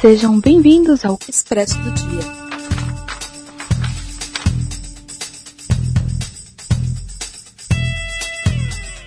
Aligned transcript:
Sejam 0.00 0.38
bem-vindos 0.38 1.04
ao 1.04 1.18
Expresso 1.28 1.76
do 1.82 1.90
Dia. 1.90 2.20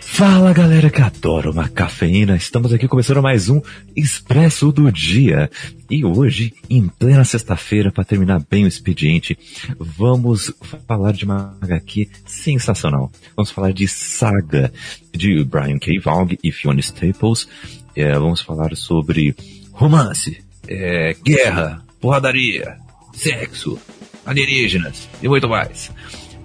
Fala 0.02 0.52
galera 0.52 0.90
que 0.90 1.02
adora 1.02 1.50
uma 1.50 1.70
cafeína, 1.70 2.36
estamos 2.36 2.74
aqui 2.74 2.90
começando 2.90 3.22
mais 3.22 3.48
um 3.48 3.62
Expresso 3.96 4.70
do 4.74 4.92
Dia. 4.92 5.50
E 5.90 6.04
hoje, 6.04 6.54
em 6.70 6.90
plena 6.90 7.24
sexta-feira, 7.24 7.90
para 7.90 8.04
terminar 8.04 8.44
bem 8.50 8.66
o 8.66 8.68
expediente, 8.68 9.40
vamos 9.80 10.54
falar 10.86 11.14
de 11.14 11.24
uma 11.24 11.58
HQ 11.62 12.10
sensacional. 12.26 13.10
Vamos 13.34 13.50
falar 13.50 13.72
de 13.72 13.88
Saga, 13.88 14.74
de 15.14 15.42
Brian 15.46 15.80
K. 15.80 15.98
Vaughan 16.00 16.36
e 16.44 16.52
Fiona 16.52 16.82
Staples. 16.82 17.48
É, 17.96 18.12
vamos 18.20 18.42
falar 18.42 18.76
sobre 18.76 19.34
romance, 19.72 20.44
é, 20.68 21.16
guerra, 21.24 21.84
porradaria, 22.00 22.78
sexo, 23.14 23.80
alienígenas 24.26 25.10
e 25.22 25.28
muito 25.28 25.48
mais. 25.48 25.92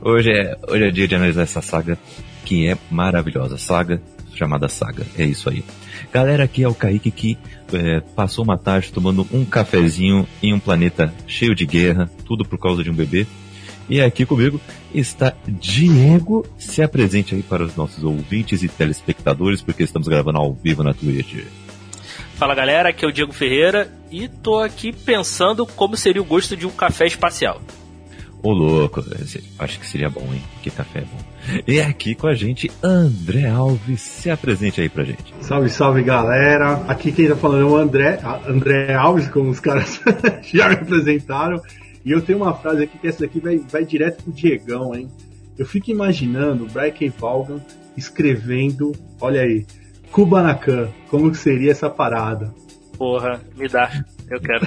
Hoje 0.00 0.30
é, 0.30 0.56
hoje 0.68 0.84
é 0.84 0.90
dia 0.90 1.08
de 1.08 1.14
analisar 1.14 1.42
essa 1.42 1.62
saga 1.62 1.98
que 2.44 2.68
é 2.68 2.76
maravilhosa. 2.90 3.58
Saga 3.58 4.00
chamada 4.36 4.68
Saga. 4.68 5.04
É 5.18 5.24
isso 5.24 5.48
aí. 5.48 5.64
Galera, 6.12 6.44
aqui 6.44 6.62
é 6.62 6.68
o 6.68 6.74
Kaique 6.74 7.10
que 7.10 7.38
é, 7.72 8.00
passou 8.14 8.44
uma 8.44 8.58
tarde 8.58 8.92
tomando 8.92 9.26
um 9.32 9.44
cafezinho 9.44 10.26
em 10.42 10.52
um 10.52 10.60
planeta 10.60 11.12
cheio 11.26 11.54
de 11.54 11.64
guerra, 11.66 12.10
tudo 12.24 12.44
por 12.44 12.58
causa 12.58 12.84
de 12.84 12.90
um 12.90 12.94
bebê. 12.94 13.26
E 13.88 14.00
aqui 14.00 14.26
comigo 14.26 14.60
está 14.94 15.32
Diego. 15.46 16.46
Se 16.58 16.82
apresente 16.82 17.34
aí 17.34 17.42
para 17.42 17.64
os 17.64 17.76
nossos 17.76 18.04
ouvintes 18.04 18.62
e 18.62 18.68
telespectadores, 18.68 19.62
porque 19.62 19.82
estamos 19.82 20.08
gravando 20.08 20.38
ao 20.38 20.52
vivo 20.52 20.82
na 20.82 20.92
Twitch. 20.92 21.44
Fala 22.34 22.54
galera, 22.54 22.90
aqui 22.90 23.04
é 23.04 23.08
o 23.08 23.12
Diego 23.12 23.32
Ferreira 23.32 23.90
e 24.10 24.28
tô 24.28 24.58
aqui 24.58 24.92
pensando 24.92 25.66
como 25.66 25.96
seria 25.96 26.22
o 26.22 26.24
gosto 26.24 26.56
de 26.56 26.66
um 26.66 26.70
café 26.70 27.06
espacial. 27.06 27.60
Ô 28.42 28.52
louco, 28.52 29.04
acho 29.58 29.80
que 29.80 29.86
seria 29.86 30.08
bom, 30.08 30.26
hein? 30.32 30.42
Que 30.62 30.70
café 30.70 31.00
é 31.00 31.02
bom. 31.02 31.62
E 31.66 31.80
aqui 31.80 32.14
com 32.14 32.28
a 32.28 32.34
gente, 32.34 32.70
André 32.82 33.48
Alves. 33.48 34.00
Se 34.00 34.30
apresente 34.30 34.80
aí 34.80 34.88
pra 34.88 35.04
gente. 35.04 35.34
Salve, 35.40 35.68
salve 35.68 36.02
galera. 36.02 36.84
Aqui 36.86 37.10
quem 37.10 37.28
tá 37.28 37.34
falando 37.34 37.62
é 37.62 37.64
o 37.64 37.76
André, 37.76 38.20
André 38.46 38.94
Alves, 38.94 39.28
como 39.28 39.50
os 39.50 39.58
caras 39.58 40.00
já 40.52 40.68
me 40.68 40.74
apresentaram. 40.76 41.60
E 42.04 42.12
eu 42.12 42.22
tenho 42.22 42.38
uma 42.38 42.54
frase 42.54 42.84
aqui 42.84 42.98
que 42.98 43.08
essa 43.08 43.20
daqui 43.20 43.40
vai, 43.40 43.58
vai 43.58 43.84
direto 43.84 44.22
pro 44.22 44.32
Diegão, 44.32 44.94
hein? 44.94 45.10
Eu 45.58 45.66
fico 45.66 45.90
imaginando 45.90 46.64
o 46.64 46.68
Brian 46.68 46.92
K. 46.92 47.08
Vaughan 47.08 47.60
escrevendo, 47.96 48.92
olha 49.20 49.40
aí, 49.40 49.66
Kubanacan, 50.12 50.88
como 51.08 51.30
que 51.30 51.38
seria 51.38 51.72
essa 51.72 51.90
parada? 51.90 52.54
Porra, 52.96 53.40
me 53.56 53.68
dá, 53.68 53.90
eu 54.30 54.40
quero. 54.40 54.66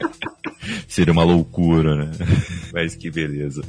Seria 0.86 1.12
uma 1.12 1.24
loucura, 1.24 1.96
né? 1.96 2.12
Mas 2.72 2.94
que 2.94 3.10
beleza. 3.10 3.62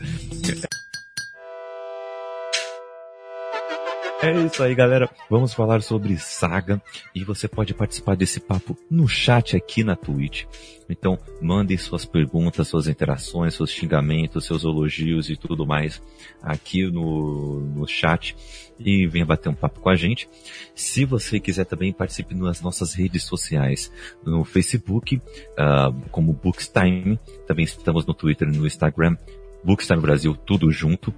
É 4.23 4.31
isso 4.45 4.61
aí, 4.61 4.75
galera. 4.75 5.09
Vamos 5.27 5.51
falar 5.51 5.81
sobre 5.81 6.15
saga 6.15 6.79
e 7.15 7.23
você 7.23 7.47
pode 7.47 7.73
participar 7.73 8.15
desse 8.15 8.39
papo 8.39 8.77
no 8.87 9.07
chat 9.07 9.57
aqui 9.57 9.83
na 9.83 9.95
Twitch. 9.95 10.45
Então, 10.87 11.17
mandem 11.41 11.75
suas 11.75 12.05
perguntas, 12.05 12.67
suas 12.67 12.87
interações, 12.87 13.55
seus 13.55 13.71
xingamentos, 13.71 14.45
seus 14.45 14.63
elogios 14.63 15.27
e 15.27 15.35
tudo 15.35 15.65
mais 15.65 15.99
aqui 16.39 16.85
no, 16.85 17.61
no 17.61 17.87
chat 17.87 18.35
e 18.77 19.07
venha 19.07 19.25
bater 19.25 19.49
um 19.49 19.55
papo 19.55 19.79
com 19.79 19.89
a 19.89 19.95
gente. 19.95 20.29
Se 20.75 21.03
você 21.03 21.39
quiser 21.39 21.65
também 21.65 21.91
participe 21.91 22.35
nas 22.35 22.61
nossas 22.61 22.93
redes 22.93 23.23
sociais, 23.23 23.91
no 24.23 24.43
Facebook, 24.43 25.15
uh, 25.17 25.99
como 26.11 26.31
Bookstime, 26.31 27.19
também 27.47 27.65
estamos 27.65 28.05
no 28.05 28.13
Twitter 28.13 28.47
e 28.47 28.55
no 28.55 28.67
Instagram, 28.67 29.17
Bookstime 29.63 30.01
Brasil, 30.01 30.35
tudo 30.35 30.71
junto. 30.71 31.13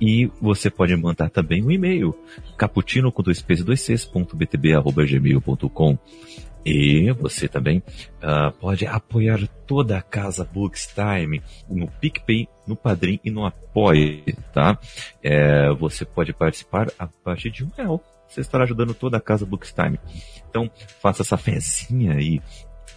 E 0.00 0.30
você 0.40 0.70
pode 0.70 0.94
mandar 0.96 1.30
também 1.30 1.62
um 1.62 1.70
e-mail, 1.70 2.14
caputino 2.56 3.10
com 3.10 3.22
dois 3.22 3.42
p's 3.42 3.64
dois 3.64 3.80
c's, 3.80 4.04
ponto 4.04 4.36
btb, 4.36 4.74
arroba, 4.74 5.04
gmail.com. 5.04 5.98
E 6.68 7.12
você 7.12 7.46
também 7.46 7.78
uh, 7.78 8.50
pode 8.58 8.84
apoiar 8.86 9.38
toda 9.68 9.96
a 9.96 10.02
casa 10.02 10.44
Bookstime 10.44 11.40
no 11.70 11.86
PicPay, 11.86 12.48
no 12.66 12.74
Padrim 12.74 13.20
e 13.24 13.30
no 13.30 13.46
Apoie, 13.46 14.24
tá? 14.52 14.76
É, 15.22 15.72
você 15.74 16.04
pode 16.04 16.32
participar 16.32 16.88
a 16.98 17.06
partir 17.06 17.50
de 17.50 17.64
um 17.64 17.70
real. 17.76 18.02
Você 18.26 18.40
estará 18.40 18.64
ajudando 18.64 18.94
toda 18.94 19.16
a 19.16 19.20
casa 19.20 19.46
Bookstime. 19.46 20.00
Então, 20.50 20.68
faça 21.00 21.22
essa 21.22 21.36
fezinha 21.36 22.14
aí 22.14 22.40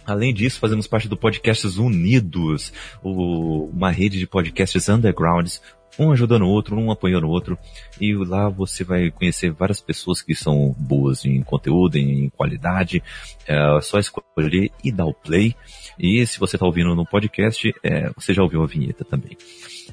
Além 0.06 0.34
disso, 0.34 0.58
fazemos 0.58 0.86
parte 0.86 1.08
do 1.08 1.16
Podcasts 1.16 1.76
Unidos, 1.76 2.72
uma 3.02 3.90
rede 3.90 4.18
de 4.18 4.26
podcasts 4.26 4.88
undergrounds, 4.88 5.62
um 5.98 6.12
ajudando 6.12 6.42
o 6.42 6.48
outro, 6.48 6.76
um 6.76 6.90
apoiando 6.90 7.26
o 7.26 7.30
outro, 7.30 7.58
e 8.00 8.14
lá 8.14 8.48
você 8.48 8.82
vai 8.84 9.10
conhecer 9.10 9.52
várias 9.52 9.80
pessoas 9.80 10.22
que 10.22 10.34
são 10.34 10.74
boas 10.78 11.24
em 11.24 11.42
conteúdo, 11.42 11.96
em 11.96 12.28
qualidade, 12.30 13.02
é 13.46 13.80
só 13.82 13.98
escolher 13.98 14.70
e 14.82 14.90
dar 14.90 15.06
o 15.06 15.14
play, 15.14 15.54
e 15.98 16.26
se 16.26 16.38
você 16.38 16.56
está 16.56 16.64
ouvindo 16.64 16.94
no 16.94 17.04
podcast, 17.04 17.72
é, 17.82 18.10
você 18.16 18.32
já 18.32 18.42
ouviu 18.42 18.62
a 18.62 18.66
vinheta 18.66 19.04
também. 19.04 19.36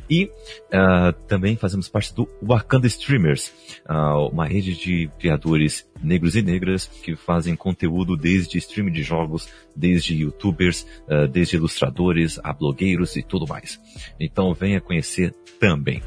E 0.09 0.25
uh, 0.25 1.13
também 1.27 1.55
fazemos 1.55 1.89
parte 1.89 2.13
do 2.13 2.27
Wakanda 2.41 2.87
Streamers, 2.87 3.53
uh, 3.89 4.27
uma 4.31 4.45
rede 4.45 4.75
de 4.75 5.09
criadores 5.19 5.87
negros 6.01 6.35
e 6.35 6.41
negras 6.41 6.87
que 6.87 7.15
fazem 7.15 7.55
conteúdo 7.55 8.15
desde 8.15 8.57
streaming 8.57 8.91
de 8.91 9.03
jogos, 9.03 9.49
desde 9.75 10.15
youtubers, 10.15 10.85
uh, 11.07 11.27
desde 11.27 11.57
ilustradores, 11.57 12.39
a 12.43 12.53
blogueiros 12.53 13.15
e 13.15 13.23
tudo 13.23 13.47
mais. 13.47 13.79
Então 14.19 14.53
venha 14.53 14.79
conhecer 14.79 15.33
também. 15.59 16.01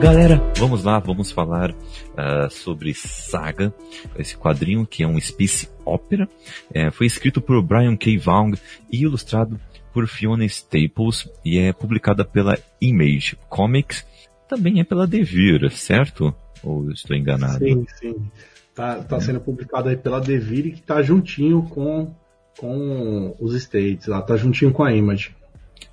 Galera, 0.00 0.42
vamos 0.58 0.84
lá, 0.84 0.98
vamos 0.98 1.30
falar 1.30 1.70
uh, 1.70 2.50
sobre 2.50 2.92
Saga, 2.92 3.72
esse 4.18 4.36
quadrinho 4.36 4.86
que 4.86 5.02
é 5.02 5.06
um 5.06 5.18
space 5.18 5.68
opera. 5.86 6.28
É, 6.72 6.90
foi 6.90 7.06
escrito 7.06 7.40
por 7.40 7.62
Brian 7.62 7.96
K. 7.96 8.18
Vaughan 8.18 8.52
e 8.92 9.02
ilustrado 9.02 9.58
por 9.94 10.06
Fiona 10.06 10.44
Staples 10.44 11.26
e 11.42 11.58
é 11.58 11.72
publicada 11.72 12.26
pela 12.26 12.58
Image 12.78 13.38
Comics. 13.48 14.06
Também 14.46 14.80
é 14.80 14.84
pela 14.84 15.06
Devir, 15.06 15.70
certo? 15.72 16.34
Ou 16.62 16.90
estou 16.90 17.16
enganado? 17.16 17.64
Sim, 17.64 17.86
sim. 17.98 18.30
Tá, 18.74 18.96
tá 19.02 19.16
é. 19.16 19.20
sendo 19.20 19.40
publicado 19.40 19.88
aí 19.88 19.96
pela 19.96 20.20
Devir 20.20 20.74
que 20.74 20.82
tá 20.82 21.00
juntinho 21.00 21.62
com, 21.62 22.14
com 22.58 23.34
os 23.40 23.54
States, 23.54 24.06
lá 24.06 24.20
tá 24.20 24.36
juntinho 24.36 24.70
com 24.72 24.84
a 24.84 24.92
Image. 24.92 25.34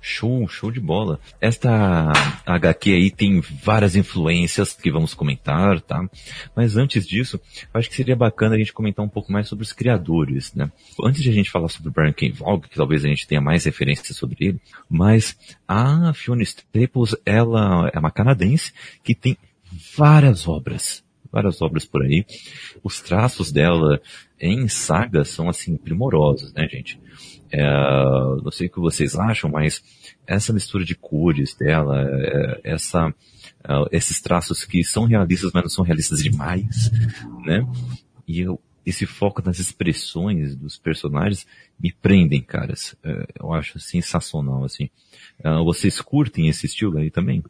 Show, 0.00 0.46
show 0.48 0.70
de 0.70 0.80
bola. 0.80 1.18
Esta 1.40 2.12
HQ 2.44 2.92
aí 2.92 3.10
tem 3.10 3.40
várias 3.40 3.96
influências 3.96 4.74
que 4.74 4.90
vamos 4.90 5.14
comentar, 5.14 5.80
tá? 5.80 6.08
Mas 6.54 6.76
antes 6.76 7.06
disso, 7.06 7.40
acho 7.72 7.88
que 7.88 7.96
seria 7.96 8.14
bacana 8.14 8.54
a 8.54 8.58
gente 8.58 8.72
comentar 8.72 9.04
um 9.04 9.08
pouco 9.08 9.32
mais 9.32 9.48
sobre 9.48 9.64
os 9.64 9.72
criadores, 9.72 10.52
né? 10.54 10.70
Antes 11.02 11.22
de 11.22 11.30
a 11.30 11.32
gente 11.32 11.50
falar 11.50 11.68
sobre 11.68 11.88
o 11.88 11.92
Brian 11.92 12.12
K. 12.12 12.30
Vaughan, 12.32 12.60
que 12.60 12.76
talvez 12.76 13.04
a 13.04 13.08
gente 13.08 13.26
tenha 13.26 13.40
mais 13.40 13.64
referências 13.64 14.16
sobre 14.16 14.36
ele, 14.40 14.60
mas 14.88 15.36
a 15.66 16.12
Fiona 16.12 16.42
Staples, 16.42 17.16
ela 17.24 17.90
é 17.92 17.98
uma 17.98 18.10
canadense 18.10 18.72
que 19.02 19.14
tem 19.14 19.36
várias 19.96 20.46
obras, 20.46 21.02
várias 21.32 21.60
obras 21.60 21.84
por 21.84 22.02
aí. 22.02 22.24
Os 22.82 23.00
traços 23.00 23.50
dela 23.50 24.00
em 24.40 24.68
saga 24.68 25.24
são 25.24 25.48
assim 25.48 25.76
primorosos, 25.76 26.52
né, 26.52 26.68
gente? 26.68 26.98
É, 27.56 27.62
não 28.42 28.50
sei 28.50 28.66
o 28.66 28.70
que 28.70 28.80
vocês 28.80 29.14
acham, 29.14 29.48
mas 29.48 29.80
essa 30.26 30.52
mistura 30.52 30.84
de 30.84 30.96
cores 30.96 31.54
dela, 31.54 32.04
é, 32.04 32.60
essa, 32.64 33.14
é, 33.62 33.96
esses 33.96 34.20
traços 34.20 34.64
que 34.64 34.82
são 34.82 35.04
realistas, 35.04 35.52
mas 35.54 35.62
não 35.62 35.70
são 35.70 35.84
realistas 35.84 36.20
demais, 36.20 36.90
né? 37.44 37.64
E 38.26 38.40
eu, 38.40 38.60
esse 38.84 39.06
foco 39.06 39.40
nas 39.40 39.60
expressões 39.60 40.56
dos 40.56 40.76
personagens 40.76 41.46
me 41.80 41.92
prendem, 41.92 42.42
caras. 42.42 42.96
É, 43.04 43.24
eu 43.40 43.52
acho 43.52 43.78
sensacional, 43.78 44.64
assim. 44.64 44.90
Vocês 45.64 46.00
curtem 46.00 46.48
esse 46.48 46.66
estilo 46.66 46.98
aí 46.98 47.10
também? 47.10 47.42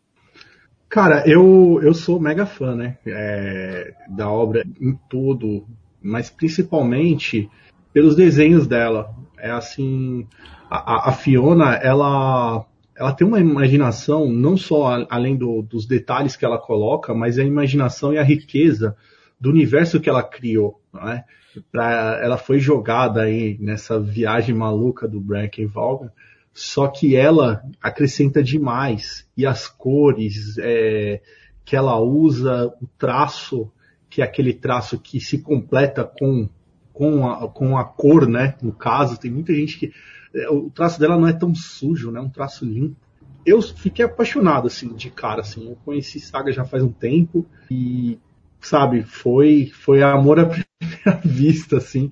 Cara, 0.89 1.25
eu, 1.27 1.81
eu 1.83 1.95
sou 1.95 2.21
mega 2.21 2.45
fã, 2.45 2.75
né? 2.75 2.99
É, 3.07 3.95
da 4.11 4.31
obra 4.31 4.65
em 4.81 4.93
todo, 5.09 5.67
mas 6.03 6.29
principalmente 6.29 7.51
pelos 7.95 8.17
desenhos 8.17 8.67
dela. 8.67 9.15
É 9.39 9.51
assim, 9.51 10.27
a, 10.69 11.09
a 11.09 11.13
Fiona, 11.13 11.75
ela, 11.77 12.67
ela 12.97 13.13
tem 13.13 13.27
uma 13.27 13.41
imaginação, 13.41 14.31
não 14.31 14.57
só 14.57 15.07
além 15.09 15.37
do, 15.37 15.63
dos 15.63 15.87
detalhes 15.87 16.35
que 16.35 16.45
ela 16.45 16.59
coloca, 16.59 17.15
mas 17.15 17.39
a 17.39 17.45
imaginação 17.45 18.13
e 18.13 18.19
a 18.19 18.23
riqueza 18.23 18.97
do 19.41 19.49
universo 19.49 20.01
que 20.01 20.11
ela 20.11 20.23
criou. 20.23 20.81
Né? 20.93 21.25
Pra, 21.71 22.21
ela 22.21 22.37
foi 22.37 22.59
jogada 22.59 23.23
aí 23.23 23.57
nessa 23.61 24.01
viagem 24.01 24.55
maluca 24.55 25.07
do 25.07 25.21
Bracken 25.21 25.67
Vaughan, 25.67 26.11
só 26.53 26.89
que 26.89 27.15
ela 27.15 27.63
acrescenta 27.81 28.43
demais. 28.43 29.27
E 29.37 29.47
as 29.47 29.69
cores 29.69 30.57
é, 30.59 31.21
que 31.65 31.77
ela 31.77 31.99
usa, 32.01 32.67
o 32.81 32.87
traço 32.99 33.71
que 34.15 34.23
é 34.23 34.25
aquele 34.25 34.53
traço 34.53 34.97
que 34.97 35.19
se 35.19 35.39
completa 35.39 36.05
com, 36.05 36.49
com, 36.95 37.29
a, 37.29 37.49
com 37.49 37.77
a 37.77 37.85
cor, 37.85 38.27
né? 38.27 38.55
No 38.63 38.73
caso, 38.73 39.19
tem 39.19 39.31
muita 39.31 39.53
gente 39.53 39.79
que. 39.79 39.93
É, 40.35 40.49
o 40.49 40.71
traço 40.71 40.99
dela 40.99 41.19
não 41.19 41.29
é 41.29 41.33
tão 41.33 41.55
sujo, 41.55 42.11
né? 42.11 42.21
Um 42.21 42.31
traço 42.31 42.65
limpo. 42.65 42.97
Eu 43.45 43.61
fiquei 43.61 44.05
apaixonado, 44.05 44.69
assim, 44.69 44.95
de 44.95 45.11
cara, 45.11 45.43
assim. 45.43 45.69
Eu 45.69 45.77
conheci 45.85 46.19
Saga 46.19 46.51
já 46.53 46.65
faz 46.65 46.83
um 46.83 46.91
tempo 46.91 47.45
e, 47.71 48.19
sabe, 48.61 49.03
foi, 49.03 49.71
foi 49.75 50.03
amor 50.03 50.41
à 50.41 50.47
primeira 50.47 51.21
vista, 51.23 51.77
assim. 51.77 52.11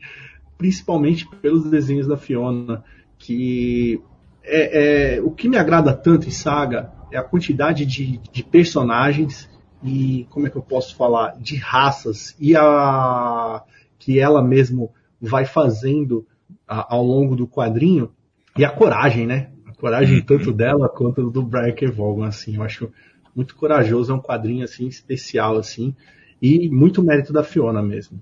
Principalmente 0.59 1.27
pelos 1.41 1.71
desenhos 1.71 2.07
da 2.07 2.17
Fiona, 2.17 2.85
que 3.19 4.03
é, 4.45 5.17
é, 5.17 5.23
o 5.23 5.31
que 5.31 5.49
me 5.49 5.57
agrada 5.57 5.95
tanto 5.95 6.29
em 6.29 6.33
Saga 6.33 6.93
é 7.11 7.17
a 7.17 7.23
quantidade 7.23 7.87
de, 7.87 8.19
de 8.31 8.43
personagens 8.43 9.49
e 9.83 10.27
como 10.31 10.47
é 10.47 10.51
que 10.51 10.57
eu 10.57 10.63
posso 10.63 10.95
falar 10.97 11.37
de 11.39 11.57
raças 11.57 12.37
e 12.39 12.55
a 12.57 13.63
que 14.03 14.19
ela 14.19 14.43
mesmo 14.43 14.93
vai 15.21 15.45
fazendo 15.45 16.27
a, 16.67 16.95
ao 16.95 17.05
longo 17.05 17.37
do 17.37 17.47
quadrinho 17.47 18.11
e 18.57 18.65
a 18.65 18.71
coragem, 18.71 19.27
né? 19.27 19.53
A 19.67 19.73
coragem 19.73 20.19
uhum. 20.19 20.25
tanto 20.25 20.53
dela 20.53 20.89
quanto 20.89 21.31
do 21.31 21.43
Brian 21.43 21.73
K. 21.73 21.87
Vaughan, 21.87 22.27
assim, 22.27 22.57
eu 22.57 22.63
acho 22.65 22.93
muito 23.35 23.55
corajoso, 23.55 24.13
é 24.13 24.15
um 24.15 24.21
quadrinho 24.21 24.65
assim 24.65 24.89
especial 24.89 25.57
assim 25.57 25.95
e 26.41 26.69
muito 26.69 27.03
mérito 27.03 27.33
da 27.33 27.45
Fiona 27.45 27.81
mesmo. 27.81 28.21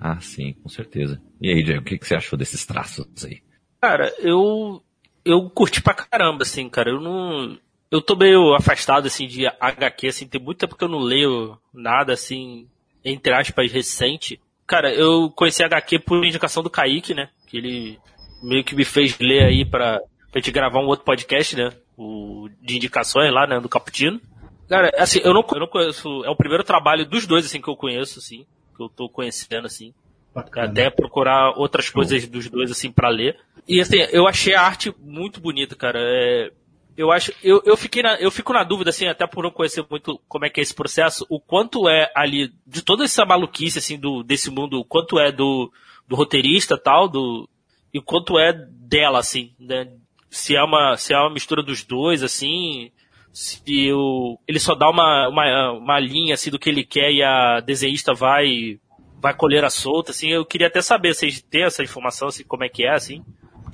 Ah, 0.00 0.20
sim, 0.20 0.54
com 0.54 0.68
certeza. 0.68 1.22
E 1.40 1.48
aí, 1.48 1.62
Diego, 1.62 1.82
o 1.82 1.84
que, 1.84 1.96
que 1.96 2.06
você 2.06 2.16
achou 2.16 2.36
desses 2.36 2.66
traços 2.66 3.06
aí? 3.24 3.40
Cara, 3.80 4.12
eu 4.18 4.82
eu 5.24 5.48
curti 5.48 5.80
pra 5.80 5.94
caramba, 5.94 6.42
assim, 6.42 6.68
cara. 6.68 6.90
Eu 6.90 7.00
não 7.00 7.56
eu 7.88 8.02
tô 8.02 8.16
meio 8.16 8.54
afastado, 8.54 9.06
assim, 9.06 9.28
de 9.28 9.46
HQ, 9.46 10.08
assim, 10.08 10.26
tem 10.26 10.42
muito 10.42 10.58
tempo 10.58 10.74
que 10.74 10.82
eu 10.82 10.88
não 10.88 10.98
leio 10.98 11.56
nada, 11.72 12.12
assim, 12.12 12.66
entre 13.04 13.32
aspas, 13.32 13.70
recente. 13.70 14.40
Cara, 14.66 14.92
eu 14.92 15.30
conheci 15.30 15.62
HQ 15.62 15.98
por 16.00 16.24
indicação 16.24 16.62
do 16.62 16.70
Kaique, 16.70 17.14
né? 17.14 17.28
Que 17.46 17.58
ele 17.58 17.98
meio 18.42 18.64
que 18.64 18.74
me 18.74 18.84
fez 18.84 19.18
ler 19.18 19.44
aí 19.44 19.64
pra, 19.64 20.00
pra 20.30 20.40
gente 20.40 20.50
gravar 20.50 20.80
um 20.80 20.86
outro 20.86 21.04
podcast, 21.04 21.56
né? 21.56 21.70
O, 21.96 22.48
de 22.60 22.76
indicações 22.76 23.32
lá, 23.32 23.46
né? 23.46 23.60
Do 23.60 23.68
Caputino. 23.68 24.20
Cara, 24.68 24.90
assim, 24.96 25.20
eu 25.22 25.34
não, 25.34 25.44
eu 25.52 25.60
não 25.60 25.66
conheço. 25.66 26.24
É 26.24 26.30
o 26.30 26.36
primeiro 26.36 26.64
trabalho 26.64 27.06
dos 27.06 27.26
dois, 27.26 27.44
assim, 27.44 27.60
que 27.60 27.68
eu 27.68 27.76
conheço, 27.76 28.18
assim. 28.18 28.46
Que 28.76 28.82
eu 28.82 28.88
tô 28.88 29.08
conhecendo, 29.08 29.66
assim. 29.66 29.92
Bacana. 30.34 30.68
Até 30.68 30.90
procurar 30.90 31.52
outras 31.56 31.90
coisas 31.90 32.26
dos 32.26 32.48
dois, 32.48 32.70
assim, 32.70 32.90
para 32.90 33.08
ler. 33.08 33.38
E, 33.68 33.80
assim, 33.80 33.98
eu 34.10 34.26
achei 34.26 34.54
a 34.54 34.62
arte 34.62 34.92
muito 34.98 35.40
bonita, 35.40 35.76
cara. 35.76 35.98
É, 36.00 36.50
eu 36.96 37.10
acho, 37.10 37.32
eu, 37.42 37.60
eu 37.64 37.76
fiquei 37.76 38.02
na, 38.02 38.14
eu 38.16 38.30
fico 38.30 38.52
na 38.52 38.62
dúvida, 38.62 38.90
assim, 38.90 39.06
até 39.06 39.26
por 39.26 39.42
não 39.42 39.50
conhecer 39.50 39.84
muito 39.90 40.20
como 40.28 40.44
é 40.44 40.50
que 40.50 40.60
é 40.60 40.62
esse 40.62 40.74
processo, 40.74 41.26
o 41.28 41.40
quanto 41.40 41.88
é 41.88 42.10
ali, 42.14 42.52
de 42.66 42.82
toda 42.82 43.04
essa 43.04 43.24
maluquice, 43.24 43.78
assim, 43.78 43.98
do, 43.98 44.22
desse 44.22 44.50
mundo, 44.50 44.78
o 44.78 44.84
quanto 44.84 45.18
é 45.18 45.32
do, 45.32 45.72
do 46.06 46.14
roteirista 46.14 46.78
tal, 46.78 47.08
do, 47.08 47.48
e 47.92 47.98
o 47.98 48.02
quanto 48.02 48.38
é 48.38 48.52
dela, 48.52 49.18
assim, 49.18 49.52
né? 49.58 49.88
Se 50.30 50.56
é 50.56 50.62
uma, 50.62 50.96
se 50.96 51.12
é 51.12 51.18
uma 51.18 51.30
mistura 51.30 51.62
dos 51.62 51.84
dois, 51.84 52.22
assim, 52.22 52.90
se 53.32 53.92
o, 53.92 54.38
ele 54.46 54.58
só 54.60 54.74
dá 54.74 54.88
uma, 54.88 55.28
uma, 55.28 55.72
uma 55.72 56.00
linha, 56.00 56.34
assim, 56.34 56.50
do 56.50 56.58
que 56.58 56.68
ele 56.68 56.84
quer 56.84 57.12
e 57.12 57.22
a 57.22 57.60
desenhista 57.60 58.14
vai, 58.14 58.78
vai 59.20 59.34
colher 59.34 59.64
a 59.64 59.70
solta, 59.70 60.12
assim, 60.12 60.28
eu 60.28 60.44
queria 60.44 60.68
até 60.68 60.80
saber, 60.80 61.14
vocês 61.14 61.42
têm 61.42 61.64
essa 61.64 61.82
informação, 61.82 62.28
assim, 62.28 62.44
como 62.44 62.64
é 62.64 62.68
que 62.68 62.84
é, 62.84 62.90
assim, 62.90 63.24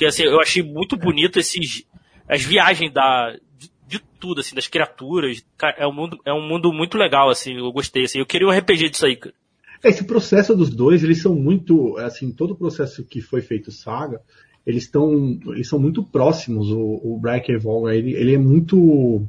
porque, 0.01 0.07
assim, 0.07 0.23
eu 0.23 0.41
achei 0.41 0.63
muito 0.63 0.97
bonito 0.97 1.39
esses, 1.39 1.87
as 2.31 2.43
viagens 2.43 2.93
da, 2.93 3.37
de, 3.59 3.71
de, 3.87 4.01
tudo, 4.19 4.41
assim, 4.41 4.55
das 4.55 4.69
criaturas. 4.69 5.45
É 5.77 5.87
um, 5.87 5.93
mundo, 5.93 6.19
é 6.25 6.33
um 6.33 6.47
mundo 6.47 6.73
muito 6.73 6.97
legal, 6.97 7.29
assim, 7.29 7.57
eu 7.57 7.73
gostei, 7.73 8.05
assim. 8.05 8.21
Eu 8.21 8.27
queria 8.27 8.47
um 8.47 8.57
RPG 8.57 8.91
disso 8.91 9.05
aí, 9.05 9.17
cara. 9.17 9.35
Esse 9.83 10.05
processo 10.05 10.55
dos 10.55 10.71
dois, 10.71 11.03
eles 11.03 11.21
são 11.21 11.35
muito, 11.35 11.97
assim, 11.99 12.31
todo 12.31 12.53
o 12.53 12.57
processo 12.57 13.05
que 13.05 13.21
foi 13.21 13.41
feito 13.41 13.73
Saga, 13.73 14.21
eles 14.67 14.85
estão, 14.85 15.39
eles 15.47 15.69
são 15.69 15.79
muito 15.79 16.03
próximos. 16.03 16.71
O, 16.71 17.01
o 17.03 17.19
Brian 17.19 17.43
Evolga, 17.49 17.95
ele, 17.95 18.13
ele 18.13 18.35
é 18.35 18.39
muito, 18.39 19.27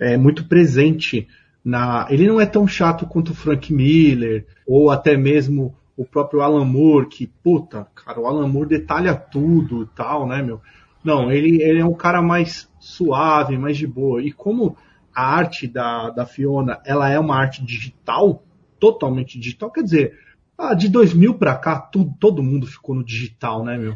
é 0.00 0.16
muito 0.16 0.44
presente 0.48 1.28
na, 1.64 2.08
ele 2.10 2.26
não 2.26 2.40
é 2.40 2.46
tão 2.46 2.66
chato 2.66 3.06
quanto 3.06 3.30
o 3.30 3.34
Frank 3.34 3.72
Miller, 3.72 4.46
ou 4.66 4.90
até 4.90 5.16
mesmo 5.16 5.74
o 5.96 6.04
próprio 6.04 6.40
Alan 6.40 6.64
Moore, 6.64 7.06
que, 7.06 7.26
puta, 7.26 7.86
cara, 7.94 8.18
o 8.18 8.26
Alan 8.26 8.48
Moore 8.48 8.68
detalha 8.68 9.14
tudo 9.14 9.82
e 9.82 9.86
tal, 9.96 10.26
né, 10.26 10.42
meu? 10.42 10.60
Não, 11.04 11.30
ele, 11.30 11.62
ele 11.62 11.80
é 11.80 11.84
um 11.84 11.94
cara 11.94 12.22
mais 12.22 12.70
suave, 12.78 13.58
mais 13.58 13.76
de 13.76 13.86
boa. 13.86 14.22
E 14.22 14.32
como 14.32 14.76
a 15.14 15.24
arte 15.24 15.66
da, 15.66 16.10
da 16.10 16.26
Fiona, 16.26 16.80
ela 16.84 17.10
é 17.10 17.18
uma 17.18 17.36
arte 17.36 17.64
digital, 17.64 18.42
totalmente 18.78 19.38
digital, 19.38 19.70
quer 19.70 19.82
dizer, 19.82 20.18
ah, 20.56 20.74
de 20.74 20.88
2000 20.88 21.34
para 21.34 21.56
cá, 21.56 21.78
tudo, 21.78 22.14
todo 22.18 22.42
mundo 22.42 22.66
ficou 22.66 22.94
no 22.94 23.04
digital, 23.04 23.64
né, 23.64 23.76
meu? 23.76 23.94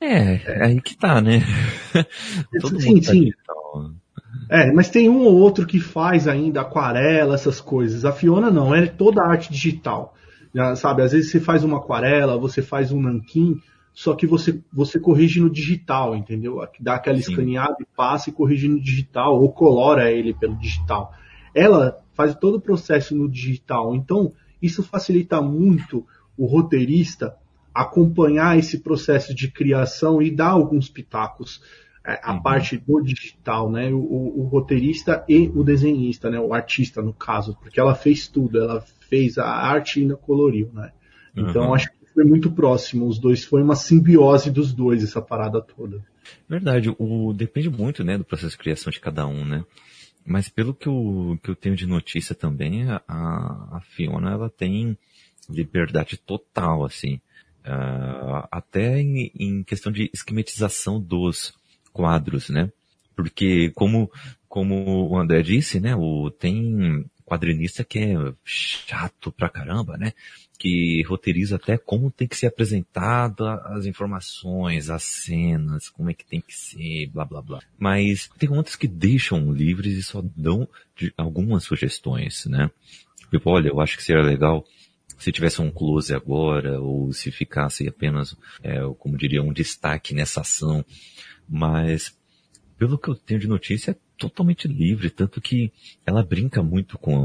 É, 0.00 0.34
é 0.34 0.64
aí 0.66 0.80
que 0.80 0.96
tá, 0.96 1.20
né? 1.20 1.40
todo 2.60 2.80
sim, 2.80 2.88
mundo 2.88 3.04
tá 3.04 3.12
sim. 3.12 3.20
digital. 3.20 3.92
É, 4.48 4.72
mas 4.72 4.88
tem 4.88 5.08
um 5.08 5.20
ou 5.20 5.34
outro 5.34 5.66
que 5.66 5.80
faz 5.80 6.26
ainda 6.26 6.60
aquarela, 6.60 7.34
essas 7.34 7.60
coisas. 7.60 8.04
A 8.04 8.12
Fiona 8.12 8.50
não, 8.50 8.74
ela 8.74 8.86
é 8.86 8.88
toda 8.88 9.22
arte 9.22 9.52
digital. 9.52 10.14
Sabe, 10.76 11.02
às 11.02 11.12
vezes 11.12 11.30
você 11.30 11.40
faz 11.40 11.62
uma 11.62 11.78
aquarela, 11.78 12.38
você 12.38 12.62
faz 12.62 12.90
um 12.90 13.00
nanquim, 13.00 13.60
só 13.98 14.14
que 14.14 14.28
você, 14.28 14.62
você 14.72 15.00
corrige 15.00 15.40
no 15.40 15.50
digital, 15.50 16.14
entendeu? 16.14 16.64
Dá 16.78 16.94
aquela 16.94 17.16
Sim. 17.16 17.32
escaneada 17.32 17.78
e 17.80 17.84
passa 17.96 18.30
e 18.30 18.32
corrige 18.32 18.68
no 18.68 18.80
digital, 18.80 19.42
ou 19.42 19.52
colora 19.52 20.08
ele 20.08 20.32
pelo 20.32 20.54
digital. 20.54 21.12
Ela 21.52 22.00
faz 22.14 22.32
todo 22.36 22.58
o 22.58 22.60
processo 22.60 23.16
no 23.16 23.28
digital, 23.28 23.96
então 23.96 24.32
isso 24.62 24.84
facilita 24.84 25.42
muito 25.42 26.06
o 26.36 26.46
roteirista 26.46 27.34
acompanhar 27.74 28.56
esse 28.56 28.78
processo 28.78 29.34
de 29.34 29.50
criação 29.50 30.22
e 30.22 30.30
dar 30.30 30.50
alguns 30.50 30.88
pitacos 30.88 31.60
é, 32.06 32.20
a 32.22 32.34
uhum. 32.34 32.40
parte 32.40 32.76
do 32.78 33.00
digital, 33.02 33.68
né? 33.68 33.90
O, 33.90 33.98
o, 33.98 34.42
o, 34.42 34.44
roteirista 34.44 35.24
e 35.28 35.50
o 35.52 35.64
desenhista, 35.64 36.30
né? 36.30 36.38
O 36.38 36.54
artista 36.54 37.02
no 37.02 37.12
caso, 37.12 37.58
porque 37.60 37.80
ela 37.80 37.96
fez 37.96 38.28
tudo, 38.28 38.60
ela 38.60 38.80
fez 39.10 39.38
a 39.38 39.48
arte 39.48 39.98
e 39.98 40.02
ainda 40.02 40.16
coloriu, 40.16 40.70
né? 40.72 40.92
Então 41.36 41.66
uhum. 41.66 41.74
acho 41.74 41.90
que 41.90 41.97
foi 42.14 42.24
muito 42.24 42.50
próximo. 42.50 43.06
Os 43.06 43.18
dois 43.18 43.44
foi 43.44 43.62
uma 43.62 43.76
simbiose 43.76 44.50
dos 44.50 44.72
dois, 44.72 45.02
essa 45.02 45.20
parada 45.20 45.60
toda. 45.60 46.04
Verdade, 46.48 46.94
o, 46.98 47.32
depende 47.32 47.70
muito, 47.70 48.04
né, 48.04 48.18
do 48.18 48.24
processo 48.24 48.52
de 48.52 48.58
criação 48.58 48.90
de 48.90 49.00
cada 49.00 49.26
um, 49.26 49.44
né? 49.44 49.64
Mas 50.24 50.48
pelo 50.48 50.74
que 50.74 50.86
eu, 50.86 51.38
que 51.42 51.50
eu 51.50 51.56
tenho 51.56 51.74
de 51.74 51.86
notícia 51.86 52.34
também, 52.34 52.90
a, 52.90 53.00
a 53.08 53.80
Fiona, 53.80 54.32
ela 54.32 54.50
tem 54.50 54.96
liberdade 55.48 56.18
total, 56.18 56.84
assim. 56.84 57.20
Uh, 57.64 58.46
até 58.50 59.00
em, 59.00 59.30
em, 59.38 59.62
questão 59.62 59.90
de 59.90 60.10
esquematização 60.12 61.00
dos 61.00 61.54
quadros, 61.92 62.50
né? 62.50 62.70
Porque 63.16 63.70
como, 63.74 64.10
como 64.48 65.10
o 65.10 65.18
André 65.18 65.42
disse, 65.42 65.80
né, 65.80 65.96
o, 65.96 66.30
tem 66.30 67.04
quadrinista 67.28 67.84
que 67.84 67.98
é 67.98 68.14
chato 68.44 69.30
pra 69.30 69.50
caramba, 69.50 69.98
né? 69.98 70.12
Que 70.58 71.02
roteiriza 71.06 71.56
até 71.56 71.78
como 71.78 72.10
tem 72.10 72.26
que 72.26 72.36
ser 72.36 72.48
apresentada 72.48 73.54
as 73.66 73.86
informações, 73.86 74.90
as 74.90 75.04
cenas, 75.04 75.88
como 75.88 76.10
é 76.10 76.14
que 76.14 76.26
tem 76.26 76.40
que 76.40 76.54
ser, 76.54 77.06
blá 77.06 77.24
blá 77.24 77.40
blá. 77.40 77.60
Mas 77.78 78.28
tem 78.38 78.50
outros 78.50 78.74
que 78.74 78.88
deixam 78.88 79.52
livres 79.52 79.96
e 79.96 80.02
só 80.02 80.22
dão 80.36 80.68
algumas 81.16 81.62
sugestões, 81.64 82.44
né? 82.46 82.70
Tipo, 83.30 83.50
olha, 83.50 83.68
eu 83.68 83.80
acho 83.80 83.96
que 83.96 84.02
seria 84.02 84.22
legal 84.22 84.64
se 85.18 85.32
tivesse 85.32 85.60
um 85.60 85.70
close 85.70 86.14
agora, 86.14 86.80
ou 86.80 87.12
se 87.12 87.30
ficasse 87.30 87.86
apenas, 87.88 88.36
é, 88.62 88.80
como 88.98 89.16
diria, 89.16 89.42
um 89.42 89.52
destaque 89.52 90.14
nessa 90.14 90.42
ação. 90.42 90.84
Mas, 91.48 92.16
pelo 92.78 92.96
que 92.96 93.08
eu 93.08 93.16
tenho 93.16 93.40
de 93.40 93.48
notícia, 93.48 93.90
é 93.90 93.96
totalmente 94.16 94.68
livre, 94.68 95.10
tanto 95.10 95.40
que 95.40 95.72
ela 96.06 96.22
brinca 96.22 96.62
muito 96.62 96.96
com 96.98 97.16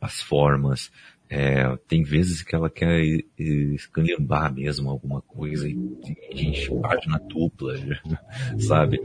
a, 0.00 0.06
as 0.06 0.22
formas, 0.22 0.90
é, 1.34 1.78
tem 1.88 2.02
vezes 2.02 2.42
que 2.42 2.54
ela 2.54 2.68
quer 2.68 3.02
escalhambar 3.38 4.52
mesmo 4.52 4.90
alguma 4.90 5.22
coisa 5.22 5.66
e 5.66 5.74
enche 6.30 6.70
página 6.78 7.18
dupla, 7.20 7.74
sabe? 8.58 9.00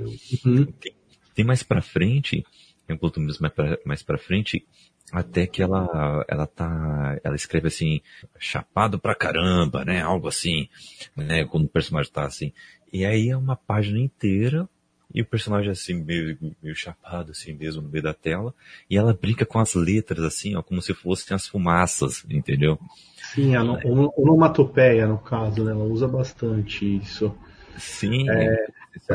Uhum. 0.45 0.65
Tem, 0.65 0.93
tem, 1.33 1.45
mais 1.45 1.63
pra 1.63 1.81
frente, 1.81 2.45
um 2.89 2.97
pouco 2.97 3.21
mais 3.21 3.37
pra, 3.37 3.79
mais 3.85 4.03
pra 4.03 4.17
frente, 4.17 4.67
até 5.09 5.47
que 5.47 5.63
ela, 5.63 6.25
ela 6.27 6.45
tá, 6.45 7.17
ela 7.23 7.37
escreve 7.37 7.67
assim, 7.67 8.01
chapado 8.37 8.99
pra 8.99 9.15
caramba, 9.15 9.85
né? 9.85 10.01
Algo 10.01 10.27
assim, 10.27 10.67
né? 11.15 11.45
Quando 11.45 11.63
o 11.63 11.69
personagem 11.69 12.11
tá 12.11 12.25
assim. 12.25 12.51
E 12.91 13.05
aí 13.05 13.29
é 13.29 13.37
uma 13.37 13.55
página 13.55 13.99
inteira 13.99 14.67
e 15.13 15.21
o 15.21 15.25
personagem 15.25 15.71
assim, 15.71 15.93
meio, 15.93 16.37
meio 16.61 16.75
chapado 16.75 17.31
assim 17.31 17.53
mesmo 17.53 17.81
no 17.81 17.89
meio 17.89 18.03
da 18.03 18.13
tela, 18.13 18.53
e 18.89 18.97
ela 18.97 19.13
brinca 19.13 19.45
com 19.45 19.59
as 19.59 19.73
letras 19.73 20.23
assim, 20.23 20.55
ó, 20.55 20.61
como 20.61 20.81
se 20.81 20.93
fossem 20.93 21.35
as 21.35 21.47
fumaças, 21.47 22.25
entendeu? 22.29 22.77
Sim, 23.33 23.55
a 23.55 23.63
onomatopeia 23.63 25.07
no 25.07 25.17
caso, 25.17 25.63
né? 25.63 25.71
Ela 25.71 25.83
usa 25.83 26.07
bastante 26.07 26.97
isso. 26.97 27.33
Sim. 27.77 28.29
É, 28.29 28.67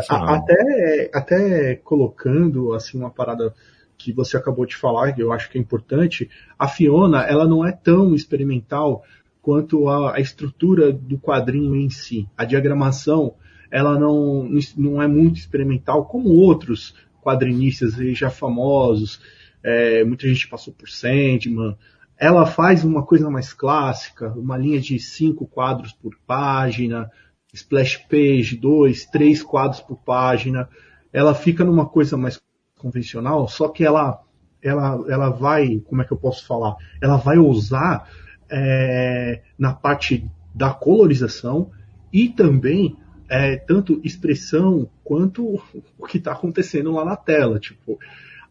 até, 0.08 1.10
até 1.12 1.76
colocando 1.76 2.72
assim 2.72 2.98
uma 2.98 3.10
parada 3.10 3.54
que 3.98 4.12
você 4.12 4.36
acabou 4.36 4.66
de 4.66 4.76
falar, 4.76 5.12
que 5.12 5.22
eu 5.22 5.32
acho 5.32 5.48
que 5.50 5.58
é 5.58 5.60
importante, 5.60 6.28
a 6.58 6.66
Fiona, 6.66 7.22
ela 7.22 7.46
não 7.46 7.64
é 7.64 7.70
tão 7.70 8.14
experimental 8.14 9.04
quanto 9.40 9.88
a, 9.88 10.16
a 10.16 10.20
estrutura 10.20 10.92
do 10.92 11.18
quadrinho 11.18 11.76
em 11.76 11.88
si. 11.88 12.28
A 12.36 12.44
diagramação, 12.44 13.34
ela 13.72 13.98
não, 13.98 14.46
não 14.76 15.02
é 15.02 15.08
muito 15.08 15.38
experimental, 15.38 16.04
como 16.04 16.28
outros 16.28 16.94
quadrinistas 17.22 17.94
já 18.14 18.28
famosos, 18.28 19.18
é, 19.64 20.04
muita 20.04 20.28
gente 20.28 20.46
passou 20.46 20.74
por 20.74 20.90
Sandman, 20.90 21.74
ela 22.18 22.44
faz 22.44 22.84
uma 22.84 23.02
coisa 23.02 23.30
mais 23.30 23.54
clássica, 23.54 24.28
uma 24.36 24.58
linha 24.58 24.78
de 24.78 24.98
cinco 24.98 25.46
quadros 25.46 25.92
por 25.92 26.14
página, 26.26 27.10
splash 27.54 27.96
page, 28.08 28.56
dois, 28.56 29.06
três 29.06 29.42
quadros 29.42 29.80
por 29.80 29.96
página. 29.96 30.68
Ela 31.10 31.34
fica 31.34 31.64
numa 31.64 31.86
coisa 31.86 32.16
mais 32.16 32.38
convencional, 32.78 33.48
só 33.48 33.68
que 33.68 33.84
ela, 33.84 34.20
ela, 34.62 35.02
ela 35.08 35.30
vai, 35.30 35.80
como 35.86 36.02
é 36.02 36.04
que 36.04 36.12
eu 36.12 36.18
posso 36.18 36.46
falar? 36.46 36.76
Ela 37.00 37.16
vai 37.16 37.38
usar 37.38 38.08
é, 38.50 39.42
na 39.58 39.72
parte 39.72 40.28
da 40.54 40.70
colorização 40.74 41.70
e 42.12 42.28
também 42.28 42.96
é, 43.32 43.56
tanto 43.56 43.98
expressão 44.04 44.86
quanto 45.02 45.58
o 45.98 46.06
que 46.06 46.18
está 46.18 46.32
acontecendo 46.32 46.92
lá 46.92 47.02
na 47.02 47.16
tela. 47.16 47.58
Tipo, 47.58 47.98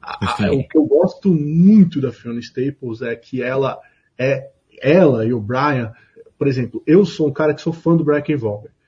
a, 0.01 0.45
a, 0.45 0.51
o 0.51 0.67
que 0.67 0.75
eu 0.75 0.83
gosto 0.85 1.31
muito 1.31 2.01
da 2.01 2.11
Fiona 2.11 2.39
Staples 2.39 3.03
é 3.03 3.15
que 3.15 3.43
ela 3.43 3.79
é 4.17 4.49
ela 4.81 5.23
e 5.23 5.31
o 5.31 5.39
Brian, 5.39 5.93
por 6.35 6.47
exemplo, 6.47 6.81
eu 6.87 7.05
sou 7.05 7.27
um 7.27 7.33
cara 7.33 7.53
que 7.53 7.61
sou 7.61 7.71
fã 7.71 7.95
do 7.95 8.03
Brian 8.03 8.23
K. 8.23 8.33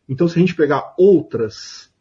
Então, 0.10 0.28
se 0.28 0.40
a 0.40 0.40
gente 0.40 0.56
pegar 0.56 0.96
outras, 0.98 1.92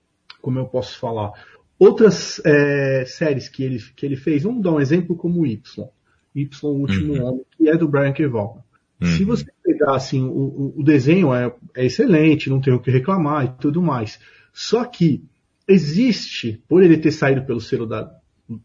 como 0.41 0.59
eu 0.59 0.65
posso 0.65 0.99
falar, 0.99 1.33
outras 1.79 2.41
é, 2.47 3.05
séries 3.07 3.51
que 3.51 3.63
ele, 3.63 3.79
que 3.95 4.07
ele 4.07 4.17
fez, 4.17 4.43
vamos 4.43 4.63
dar 4.63 4.73
um 4.73 4.81
exemplo 4.81 5.15
como 5.15 5.45
Y. 5.45 5.87
Y, 6.35 6.49
o 6.63 6.69
Último 6.69 7.13
uhum. 7.13 7.25
Homem, 7.27 7.45
que 7.59 7.69
é 7.69 7.77
do 7.77 7.87
Brian. 7.87 8.15
Vaughan. 8.31 8.63
Uhum. 9.03 9.07
Se 9.09 9.25
você 9.25 9.45
pegar 9.73 9.95
assim, 9.95 10.25
o, 10.25 10.75
o 10.76 10.83
desenho 10.83 11.33
é, 11.33 11.52
é, 11.76 11.87
excelente, 11.87 12.50
não 12.50 12.61
tem 12.61 12.73
o 12.73 12.81
que 12.81 12.91
reclamar 12.91 13.45
e 13.45 13.49
tudo 13.61 13.83
mais. 13.83 14.19
Só 14.52 14.85
que 14.85 15.25
existe, 15.67 16.62
por 16.69 16.83
ele 16.83 16.97
ter 16.97 17.12
saído 17.12 17.45
pelo 17.45 17.61
selo 17.61 17.87
da, 17.87 18.11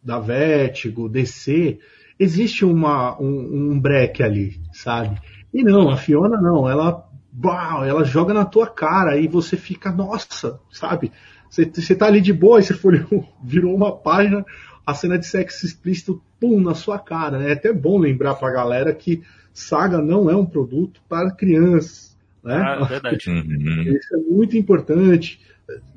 da 0.03 0.19
Vertigo, 0.19 1.09
DC, 1.09 1.79
existe 2.19 2.65
uma, 2.65 3.19
um, 3.21 3.71
um 3.71 3.79
break 3.79 4.21
ali, 4.21 4.59
sabe? 4.73 5.19
E 5.53 5.63
não, 5.63 5.89
a 5.89 5.97
Fiona 5.97 6.39
não, 6.41 6.69
ela, 6.69 7.07
uau, 7.43 7.85
ela 7.85 8.03
joga 8.03 8.33
na 8.33 8.45
tua 8.45 8.67
cara 8.67 9.17
e 9.17 9.27
você 9.27 9.55
fica, 9.55 9.91
nossa, 9.91 10.59
sabe? 10.69 11.11
Você, 11.49 11.65
você 11.65 11.95
tá 11.95 12.07
ali 12.07 12.19
de 12.19 12.33
boa 12.33 12.59
e 12.59 12.63
você 12.63 12.73
folheou, 12.73 13.27
virou 13.41 13.73
uma 13.73 13.95
página, 13.95 14.45
a 14.85 14.93
cena 14.93 15.17
de 15.17 15.25
sexo 15.25 15.65
explícito, 15.65 16.21
pum, 16.39 16.59
na 16.61 16.73
sua 16.73 16.99
cara. 16.99 17.39
Né? 17.39 17.49
É 17.49 17.53
até 17.53 17.71
bom 17.73 17.97
lembrar 17.97 18.35
pra 18.35 18.51
galera 18.51 18.93
que 18.93 19.21
Saga 19.53 19.99
não 19.99 20.29
é 20.29 20.35
um 20.35 20.45
produto 20.45 21.01
para 21.09 21.31
crianças. 21.31 22.15
Né? 22.43 22.55
Ah, 22.55 22.83
verdade. 22.85 23.17
Uhum. 23.29 23.83
Isso 23.83 24.15
é 24.15 24.17
muito 24.17 24.57
importante. 24.57 25.39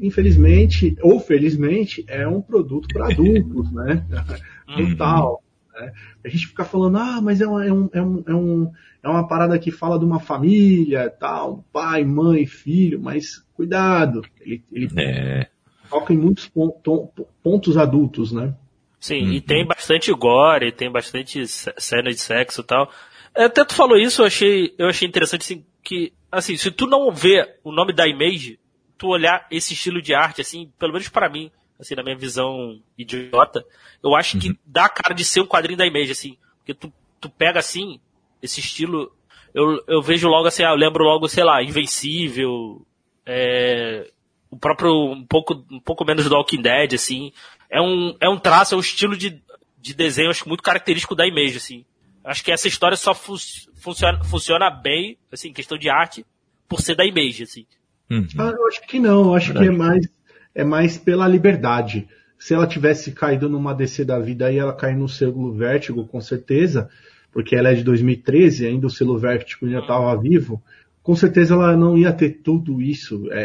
Infelizmente, 0.00 0.96
ou 1.00 1.20
felizmente, 1.20 2.04
é 2.08 2.26
um 2.26 2.40
produto 2.40 2.88
para 2.92 3.06
adultos, 3.06 3.70
né? 3.72 4.04
Uhum. 4.68 4.90
Total. 4.90 5.42
Né? 5.74 5.92
A 6.24 6.28
gente 6.28 6.46
fica 6.46 6.64
falando, 6.64 6.96
ah, 6.98 7.20
mas 7.20 7.40
é, 7.40 7.46
um, 7.48 7.60
é, 7.60 7.72
um, 7.72 7.88
é, 7.92 8.02
um, 8.02 8.22
é, 8.26 8.34
um, 8.34 8.72
é 9.02 9.08
uma 9.08 9.26
parada 9.26 9.58
que 9.58 9.70
fala 9.72 9.98
de 9.98 10.04
uma 10.04 10.20
família, 10.20 11.10
tal, 11.10 11.64
pai, 11.72 12.04
mãe, 12.04 12.46
filho, 12.46 13.00
mas 13.00 13.44
cuidado, 13.54 14.22
ele, 14.40 14.62
ele 14.70 14.88
É. 14.96 15.48
toca 15.88 16.12
em 16.12 16.16
muitos 16.18 16.46
ponto- 16.48 17.10
pontos 17.42 17.76
adultos, 17.76 18.30
né? 18.32 18.54
Sim, 19.00 19.22
Uhum. 19.22 19.32
e 19.32 19.40
tem 19.40 19.64
bastante 19.66 20.12
gore, 20.12 20.70
tem 20.70 20.90
bastante 20.92 21.46
cena 21.46 22.10
de 22.10 22.18
sexo 22.18 22.60
e 22.60 22.64
tal. 22.64 22.92
É, 23.34 23.44
Até 23.44 23.64
tu 23.64 23.74
falou 23.74 23.96
isso, 23.96 24.20
eu 24.20 24.26
achei, 24.26 24.74
eu 24.76 24.88
achei 24.88 25.08
interessante 25.08 25.40
assim, 25.40 25.64
que, 25.82 26.12
assim, 26.30 26.56
se 26.56 26.70
tu 26.70 26.86
não 26.86 27.10
vê 27.10 27.56
o 27.64 27.72
nome 27.72 27.94
da 27.94 28.06
Image, 28.06 28.58
tu 28.98 29.08
olhar 29.08 29.46
esse 29.50 29.72
estilo 29.72 30.02
de 30.02 30.12
arte, 30.14 30.42
assim, 30.42 30.70
pelo 30.78 30.92
menos 30.92 31.08
para 31.08 31.30
mim, 31.30 31.50
assim, 31.80 31.94
na 31.94 32.02
minha 32.02 32.16
visão 32.16 32.78
idiota, 32.98 33.64
eu 34.04 34.14
acho 34.14 34.38
que 34.38 34.54
dá 34.66 34.84
a 34.84 34.88
cara 34.90 35.14
de 35.14 35.24
ser 35.24 35.40
um 35.40 35.46
quadrinho 35.46 35.78
da 35.78 35.86
Image, 35.86 36.12
assim, 36.12 36.36
porque 36.58 36.74
tu, 36.74 36.92
tu 37.18 37.30
pega 37.30 37.58
assim, 37.58 37.98
esse 38.42 38.60
estilo, 38.60 39.10
eu, 39.54 39.82
eu 39.88 40.02
vejo 40.02 40.28
logo 40.28 40.46
assim, 40.48 40.62
ah, 40.62 40.70
eu 40.72 40.76
lembro 40.76 41.04
logo, 41.04 41.26
sei 41.26 41.42
lá, 41.42 41.62
Invencível, 41.62 42.84
é, 43.24 44.10
o 44.50 44.58
próprio, 44.58 44.92
um 45.12 45.24
pouco, 45.24 45.64
um 45.70 45.80
pouco 45.80 46.04
menos 46.04 46.28
do 46.28 46.34
Walking 46.34 46.60
Dead, 46.60 46.92
assim, 46.94 47.32
é 47.70 47.80
um, 47.80 48.14
é 48.20 48.28
um 48.28 48.38
traço, 48.38 48.74
é 48.74 48.76
um 48.76 48.80
estilo 48.80 49.16
de, 49.16 49.40
de 49.80 49.94
desenho, 49.94 50.30
acho 50.30 50.42
que 50.42 50.48
muito 50.48 50.62
característico 50.62 51.14
da 51.14 51.26
Image, 51.26 51.56
assim. 51.56 51.84
Acho 52.24 52.44
que 52.44 52.52
essa 52.52 52.68
história 52.68 52.96
só 52.96 53.14
fu 53.14 53.36
funciona, 53.76 54.22
funciona 54.24 54.70
bem, 54.70 55.16
assim, 55.32 55.52
questão 55.52 55.78
de 55.78 55.88
arte, 55.88 56.26
por 56.68 56.80
ser 56.80 56.94
da 56.94 57.04
Image, 57.04 57.44
assim. 57.44 57.66
Uhum. 58.10 58.26
Ah, 58.36 58.52
eu 58.56 58.66
acho 58.66 58.86
que 58.86 58.98
não, 58.98 59.22
eu 59.26 59.34
acho 59.34 59.52
que 59.52 59.64
é 59.64 59.70
mais, 59.70 60.08
é 60.54 60.64
mais 60.64 60.98
pela 60.98 61.28
liberdade. 61.28 62.08
Se 62.38 62.54
ela 62.54 62.66
tivesse 62.66 63.12
caído 63.12 63.48
numa 63.48 63.74
DC 63.74 64.04
da 64.04 64.18
vida, 64.18 64.46
aí 64.46 64.58
ela 64.58 64.72
cai 64.72 64.94
no 64.94 65.08
selo 65.08 65.52
Vértigo, 65.52 66.06
com 66.06 66.20
certeza, 66.20 66.90
porque 67.32 67.54
ela 67.54 67.70
é 67.70 67.74
de 67.74 67.84
2013, 67.84 68.66
ainda 68.66 68.86
o 68.86 68.90
selo 68.90 69.18
Vértigo 69.18 69.66
ainda 69.66 69.80
estava 69.80 70.20
vivo. 70.20 70.60
Com 71.02 71.14
certeza 71.14 71.54
ela 71.54 71.76
não 71.76 71.96
ia 71.96 72.12
ter 72.12 72.40
tudo 72.42 72.80
isso 72.82 73.28
é, 73.30 73.42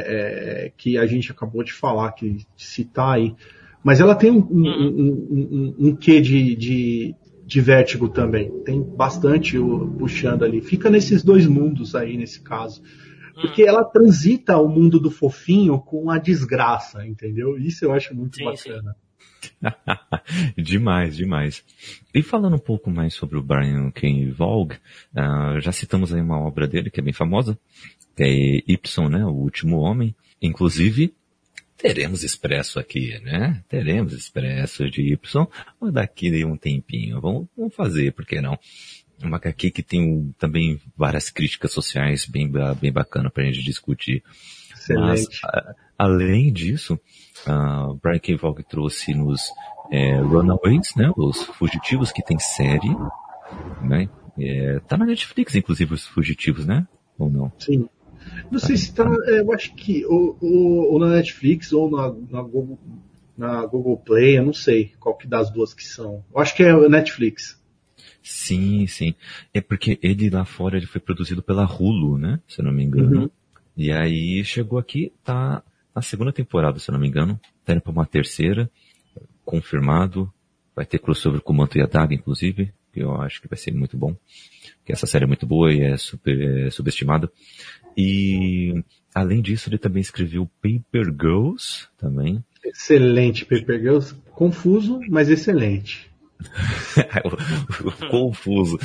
é, 0.65 0.72
que 0.75 0.98
a 0.98 1.05
gente 1.05 1.32
acabou 1.32 1.63
de 1.63 1.74
falar, 1.74 2.12
que 2.13 2.29
de 2.29 2.48
citar 2.58 3.15
aí. 3.15 3.36
Mas 3.86 4.00
ela 4.00 4.15
tem 4.15 4.32
um, 4.32 4.39
um, 4.39 4.68
um, 4.68 5.27
um, 5.30 5.75
um 5.89 5.96
quê 5.96 6.20
de, 6.20 6.56
de, 6.56 7.15
de 7.46 7.62
vértigo 7.62 8.10
também. 8.10 8.50
Tem 8.63 8.82
bastante 8.82 9.60
o, 9.60 9.88
puxando 10.00 10.44
ali. 10.44 10.60
Fica 10.60 10.89
nesses 10.89 11.22
dois 11.22 11.46
mundos 11.46 11.94
aí, 11.94 12.18
nesse 12.18 12.42
caso. 12.42 12.82
Porque 13.39 13.62
ela 13.62 13.84
transita 13.84 14.58
o 14.58 14.68
mundo 14.68 15.00
do 15.00 15.12
fofinho 15.12 15.77
com 15.77 16.10
a 16.10 16.18
desgraça, 16.18 17.06
entendeu? 17.06 17.60
Isso 17.60 17.86
eu 17.86 17.94
acho 17.94 18.15
muito 18.15 18.38
Sim, 18.38 18.46
bacana. 18.46 18.96
demais, 20.58 21.15
demais. 21.15 21.63
E 22.12 22.24
falando 22.24 22.56
um 22.56 22.60
pouco 22.60 22.89
mais 22.89 23.13
sobre 23.13 23.38
o 23.38 23.44
Brian 23.44 23.92
K. 23.92 24.32
Vaughan, 24.32 24.80
ah, 25.15 25.60
já 25.60 25.72
citamos 25.72 26.12
aí 26.12 26.22
uma 26.22 26.39
obra 26.39 26.65
dele 26.65 26.89
que 26.89 27.00
é 27.00 27.04
bem 27.04 27.13
famosa, 27.13 27.56
que 28.15 28.24
é 28.24 28.72
Y, 28.74 29.10
né? 29.10 29.24
O 29.24 29.34
Último 29.34 29.77
Homem. 29.77 30.15
Inclusive, 30.42 31.13
teremos 31.77 32.24
expresso 32.24 32.79
aqui, 32.79 33.20
né? 33.24 33.63
Teremos 33.70 34.13
expresso 34.13 34.89
de 34.89 35.01
Y 35.13 35.48
daqui 35.91 36.32
de 36.32 36.46
um 36.46 36.55
tempinho. 36.58 37.20
Vamos, 37.22 37.48
vamos 37.58 37.75
fazer, 37.75 38.12
por 38.13 38.25
que 38.25 38.39
não? 38.41 38.58
Uma 39.24 39.38
HQ 39.38 39.72
que 39.72 39.84
tem 39.84 40.34
também 40.38 40.79
várias 40.98 41.29
críticas 41.29 41.72
sociais 41.72 42.25
bem, 42.25 42.51
bem 42.79 42.91
bacana 42.91 43.29
pra 43.29 43.44
gente 43.46 43.63
discutir. 43.63 44.24
Mas, 44.89 45.22
Excelente. 45.22 45.39
a- 45.46 45.75
além 45.98 46.51
disso, 46.51 47.00
a 47.46 47.94
Brian 48.03 48.20
K. 48.20 48.36
Vaughan 48.36 48.62
trouxe 48.63 49.13
nos 49.13 49.41
é, 49.91 50.15
Runaways, 50.17 50.96
né? 50.96 51.12
Os 51.15 51.44
Fugitivos, 51.44 52.12
que 52.12 52.24
tem 52.24 52.38
série, 52.39 52.89
né? 53.82 54.10
É, 54.38 54.79
tá 54.82 54.98
na 54.98 55.05
Netflix, 55.05 55.55
inclusive, 55.55 55.94
os 55.94 56.05
Fugitivos, 56.05 56.65
né? 56.65 56.86
Ou 57.17 57.29
não? 57.29 57.51
Sim. 57.60 57.88
Não 58.51 58.60
sei 58.60 58.77
se 58.77 58.94
tá. 58.94 59.03
Eu 59.03 59.51
acho 59.53 59.74
que 59.75 60.05
ou, 60.05 60.38
ou- 60.41 60.94
ou 60.94 61.00
na 61.00 61.08
Netflix 61.10 61.72
ou 61.74 61.89
na, 61.89 62.13
na, 62.29 62.41
Google, 62.41 62.79
na 63.38 63.65
Google 63.65 63.98
Play, 63.98 64.38
eu 64.38 64.46
não 64.46 64.53
sei 64.53 64.91
qual 65.00 65.15
que 65.15 65.27
das 65.27 65.50
duas 65.51 65.74
que 65.74 65.84
são. 65.84 66.24
Eu 66.34 66.39
acho 66.41 66.55
que 66.55 66.63
é 66.63 66.89
Netflix. 66.89 67.62
Sim, 68.22 68.88
sim. 68.88 69.13
É 69.53 69.62
porque 69.62 70.00
ele 70.01 70.29
lá 70.29 70.46
fora 70.46 70.77
ele 70.77 70.88
foi 70.88 71.00
produzido 71.00 71.44
pela 71.44 71.65
Hulu, 71.65 72.17
né? 72.17 72.39
Se 72.48 72.60
eu 72.62 72.65
não 72.65 72.72
me 72.72 72.84
engano. 72.84 73.22
Uhum. 73.24 73.29
E 73.77 73.91
aí 73.91 74.44
chegou 74.44 74.79
aqui, 74.79 75.12
tá 75.24 75.62
na 75.96 76.01
segunda 76.01 76.32
temporada, 76.34 76.79
se 76.79 76.89
eu 76.89 76.94
não 76.94 77.00
me 77.00 77.08
engano. 77.08 77.39
Tá 77.63 77.74
indo 77.74 77.82
pra 77.82 77.91
uma 77.91 78.05
terceira, 78.05 78.70
confirmado. 79.44 80.32
Vai 80.75 80.86
ter 80.86 81.00
crossover 81.00 81.39
com 81.41 81.53
o 81.53 81.55
Manto 81.55 81.77
e 81.77 81.82
a 81.82 81.86
Daga, 81.86 82.13
inclusive, 82.13 82.74
que 82.91 83.00
eu 83.01 83.15
acho 83.22 83.41
que 83.41 83.48
vai 83.48 83.58
ser 83.58 83.74
muito 83.74 83.96
bom. 83.98 84.15
Que 84.84 84.91
essa 84.91 85.05
série 85.08 85.24
é 85.24 85.27
muito 85.27 85.46
boa 85.46 85.72
e 85.72 85.82
é 85.82 85.96
super 85.98 86.65
é 86.67 86.70
subestimada. 86.70 87.32
E 87.97 88.83
além 89.13 89.41
disso, 89.41 89.69
ele 89.69 89.77
também 89.77 90.01
escreveu 90.01 90.49
Paper 90.61 91.05
Girls, 91.05 91.87
também. 91.97 92.43
Excelente, 92.63 93.45
Paper 93.45 93.79
Girls. 93.79 94.15
Confuso, 94.31 94.99
mas 95.09 95.29
excelente. 95.29 96.09
Confuso. 98.11 98.77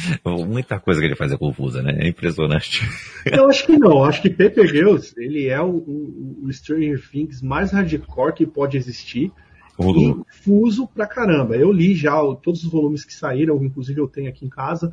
Muita 0.46 0.78
coisa 0.78 1.00
que 1.00 1.06
ele 1.06 1.16
faz 1.16 1.32
é 1.32 1.36
confusa, 1.36 1.82
né? 1.82 1.96
É 1.98 2.08
impressionante. 2.08 2.82
Eu 3.26 3.48
acho 3.48 3.66
que 3.66 3.76
não. 3.76 4.04
Acho 4.04 4.22
que 4.22 4.30
Paper 4.30 4.66
Girls, 4.66 5.12
ele 5.16 5.48
é 5.48 5.60
o, 5.60 5.70
o, 5.70 6.38
o 6.44 6.52
Stranger 6.52 7.02
Things 7.10 7.42
mais 7.42 7.72
hardcore 7.72 8.34
que 8.34 8.46
pode 8.46 8.76
existir. 8.76 9.32
Confuso 9.76 10.86
pra 10.86 11.06
caramba. 11.06 11.56
Eu 11.56 11.72
li 11.72 11.94
já 11.94 12.12
todos 12.42 12.64
os 12.64 12.70
volumes 12.70 13.04
que 13.04 13.14
saíram, 13.14 13.64
inclusive 13.64 14.00
eu 14.00 14.08
tenho 14.08 14.28
aqui 14.28 14.44
em 14.44 14.50
casa. 14.50 14.92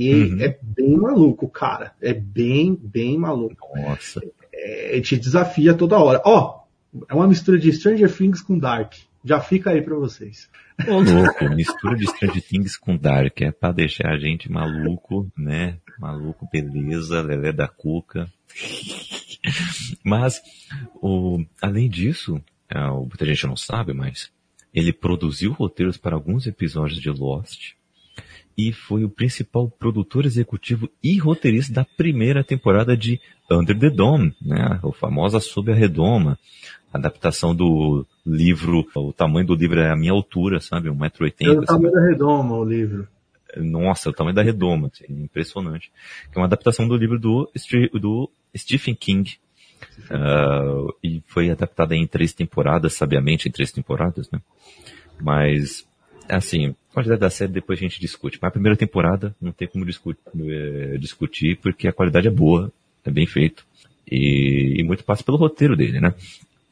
E 0.00 0.14
Uhum. 0.14 0.40
é 0.40 0.56
bem 0.62 0.96
maluco, 0.96 1.48
cara. 1.48 1.92
É 2.00 2.14
bem, 2.14 2.72
bem 2.80 3.18
maluco. 3.18 3.76
Nossa. 3.76 4.22
É, 4.52 5.00
te 5.00 5.16
desafia 5.16 5.74
toda 5.74 5.98
hora. 5.98 6.22
Ó, 6.24 6.60
é 7.08 7.14
uma 7.14 7.26
mistura 7.26 7.58
de 7.58 7.72
Stranger 7.72 8.08
Things 8.16 8.40
com 8.40 8.56
Dark. 8.56 8.94
Já 9.24 9.40
fica 9.40 9.70
aí 9.70 9.82
para 9.82 9.96
vocês. 9.96 10.48
Ô 10.86 11.00
louco, 11.00 11.48
mistura 11.56 11.96
de 11.96 12.06
Stranger 12.06 12.40
Things 12.40 12.76
com 12.76 12.96
Dark, 12.96 13.40
é 13.40 13.50
pra 13.50 13.72
deixar 13.72 14.10
a 14.12 14.18
gente 14.18 14.48
maluco, 14.50 15.28
né? 15.36 15.78
Maluco, 15.98 16.48
beleza, 16.52 17.20
Lelé 17.20 17.52
da 17.52 17.66
Cuca. 17.66 18.28
Mas, 20.04 20.40
o, 21.02 21.44
além 21.60 21.88
disso, 21.88 22.40
é, 22.70 22.78
muita 22.88 23.26
gente 23.26 23.48
não 23.48 23.56
sabe, 23.56 23.92
mas 23.92 24.30
ele 24.72 24.92
produziu 24.92 25.50
roteiros 25.52 25.96
para 25.96 26.14
alguns 26.14 26.46
episódios 26.46 27.00
de 27.00 27.10
Lost 27.10 27.72
e 28.58 28.72
foi 28.72 29.04
o 29.04 29.08
principal 29.08 29.70
produtor 29.70 30.26
executivo 30.26 30.90
e 31.00 31.16
roteirista 31.16 31.72
da 31.72 31.84
primeira 31.84 32.42
temporada 32.42 32.96
de 32.96 33.20
Under 33.48 33.78
the 33.78 33.88
Dome, 33.88 34.34
né? 34.42 34.80
O 34.82 34.90
famosa 34.90 35.38
Sob 35.38 35.70
a 35.70 35.74
Redoma. 35.74 36.36
Adaptação 36.92 37.54
do 37.54 38.04
livro, 38.26 38.84
o 38.96 39.12
tamanho 39.12 39.46
do 39.46 39.54
livro 39.54 39.78
é 39.78 39.90
a 39.90 39.96
minha 39.96 40.10
altura, 40.10 40.58
sabe? 40.58 40.88
1,80m. 40.88 41.34
É 41.40 41.50
o 41.50 41.64
tamanho 41.64 41.92
da 41.92 42.00
redoma 42.00 42.56
o 42.56 42.64
livro. 42.64 43.06
Nossa, 43.58 44.10
o 44.10 44.12
tamanho 44.12 44.34
da 44.34 44.42
redoma, 44.42 44.90
assim, 44.92 45.22
impressionante. 45.22 45.92
É 46.34 46.38
uma 46.38 46.46
adaptação 46.46 46.88
do 46.88 46.96
livro 46.96 47.18
do, 47.18 47.48
do 47.94 48.30
Stephen 48.56 48.94
King. 48.94 49.36
Uh, 50.10 50.92
e 51.04 51.22
foi 51.26 51.50
adaptada 51.50 51.94
em 51.94 52.06
três 52.06 52.32
temporadas, 52.32 52.94
sabiamente 52.94 53.48
em 53.48 53.52
três 53.52 53.70
temporadas, 53.70 54.28
né? 54.30 54.40
Mas, 55.20 55.86
assim, 56.28 56.74
qualidade 56.98 57.20
da 57.20 57.30
série 57.30 57.52
depois 57.52 57.78
a 57.78 57.82
gente 57.82 58.00
discute. 58.00 58.38
Mas 58.40 58.48
a 58.48 58.52
primeira 58.52 58.76
temporada 58.76 59.34
não 59.40 59.52
tem 59.52 59.66
como 59.66 59.84
discutir, 59.84 60.20
é, 60.48 60.98
discutir 60.98 61.58
porque 61.58 61.88
a 61.88 61.92
qualidade 61.92 62.28
é 62.28 62.30
boa, 62.30 62.72
é 63.04 63.10
bem 63.10 63.26
feito. 63.26 63.66
E, 64.10 64.76
e 64.78 64.82
muito 64.82 65.04
passa 65.04 65.22
pelo 65.22 65.36
roteiro 65.36 65.76
dele, 65.76 66.00
né? 66.00 66.14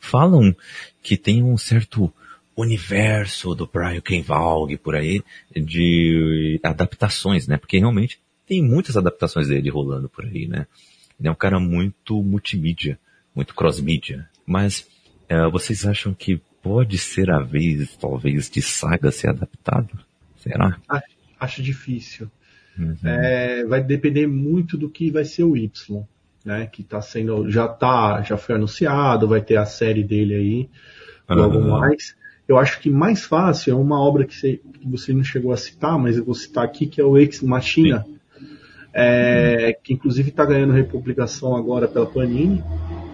falam 0.06 0.54
que 1.02 1.16
tem 1.16 1.42
um 1.42 1.56
certo 1.56 2.12
universo 2.56 3.54
do 3.54 3.66
Brian 3.66 4.00
K. 4.00 4.23
Vaughan 4.23 4.76
por 4.76 4.95
aí 4.95 5.23
de 5.54 6.59
adaptações, 6.62 7.47
né? 7.47 7.56
Porque 7.56 7.78
realmente 7.78 8.18
tem 8.47 8.62
muitas 8.62 8.97
adaptações 8.97 9.49
dele 9.49 9.68
rolando 9.68 10.09
por 10.09 10.25
aí, 10.25 10.47
né? 10.47 10.66
Ele 11.18 11.28
é 11.28 11.30
um 11.30 11.35
cara 11.35 11.59
muito 11.59 12.23
multimídia, 12.23 12.99
muito 13.35 13.54
cross-mídia. 13.54 14.28
Mas 14.47 14.87
é, 15.28 15.47
vocês 15.49 15.85
acham 15.85 16.14
que 16.14 16.40
pode 16.62 16.99
ser 16.99 17.30
a 17.30 17.40
vez, 17.40 17.95
talvez, 17.97 18.49
de 18.49 18.62
Saga 18.62 19.11
ser 19.11 19.30
adaptado? 19.30 20.05
Será? 20.52 20.78
Acho, 20.88 21.06
acho 21.40 21.62
difícil. 21.62 22.30
Uhum. 22.78 22.96
É, 23.04 23.64
vai 23.64 23.82
depender 23.82 24.26
muito 24.26 24.76
do 24.76 24.90
que 24.90 25.10
vai 25.10 25.24
ser 25.24 25.44
o 25.44 25.56
Y 25.56 26.06
né? 26.46 26.68
Que 26.70 26.84
tá 26.84 27.02
sendo, 27.02 27.50
já 27.50 27.66
tá, 27.66 28.22
já 28.22 28.36
foi 28.36 28.54
anunciado, 28.54 29.26
vai 29.26 29.40
ter 29.40 29.56
a 29.56 29.66
série 29.66 30.04
dele 30.04 30.34
aí, 30.34 30.70
logo 31.28 31.58
uhum. 31.58 31.70
mais. 31.80 32.14
Eu 32.46 32.56
acho 32.56 32.78
que 32.78 32.88
mais 32.88 33.24
fácil 33.24 33.72
é 33.72 33.74
uma 33.74 34.00
obra 34.00 34.24
que 34.24 34.32
você, 34.32 34.60
que 34.80 34.88
você 34.88 35.12
não 35.12 35.24
chegou 35.24 35.52
a 35.52 35.56
citar, 35.56 35.98
mas 35.98 36.16
eu 36.16 36.24
vou 36.24 36.34
citar 36.34 36.64
aqui, 36.64 36.86
que 36.86 37.00
é 37.00 37.04
o 37.04 37.18
Ex 37.18 37.42
Machina, 37.42 38.06
é, 38.94 39.66
uhum. 39.66 39.82
que 39.82 39.92
inclusive 39.94 40.30
está 40.30 40.44
ganhando 40.44 40.72
republicação 40.72 41.56
agora 41.56 41.88
pela 41.88 42.06
Panini. 42.06 42.62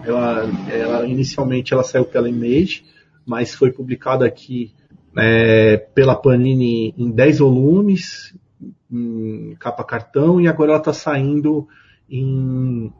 Ela, 0.05 0.47
ela, 0.71 1.07
inicialmente 1.07 1.73
ela 1.73 1.83
saiu 1.83 2.05
pela 2.05 2.29
Image, 2.29 2.85
mas 3.25 3.55
foi 3.55 3.71
publicada 3.71 4.27
aqui 4.27 4.71
é, 5.17 5.77
pela 5.77 6.15
Panini 6.15 6.93
em 6.97 7.11
10 7.11 7.39
volumes, 7.39 8.35
em 8.91 9.55
capa 9.59 9.83
cartão, 9.83 10.39
e 10.39 10.47
agora 10.47 10.71
ela 10.71 10.79
está 10.79 10.93
saindo 10.93 11.67
em 12.09 12.91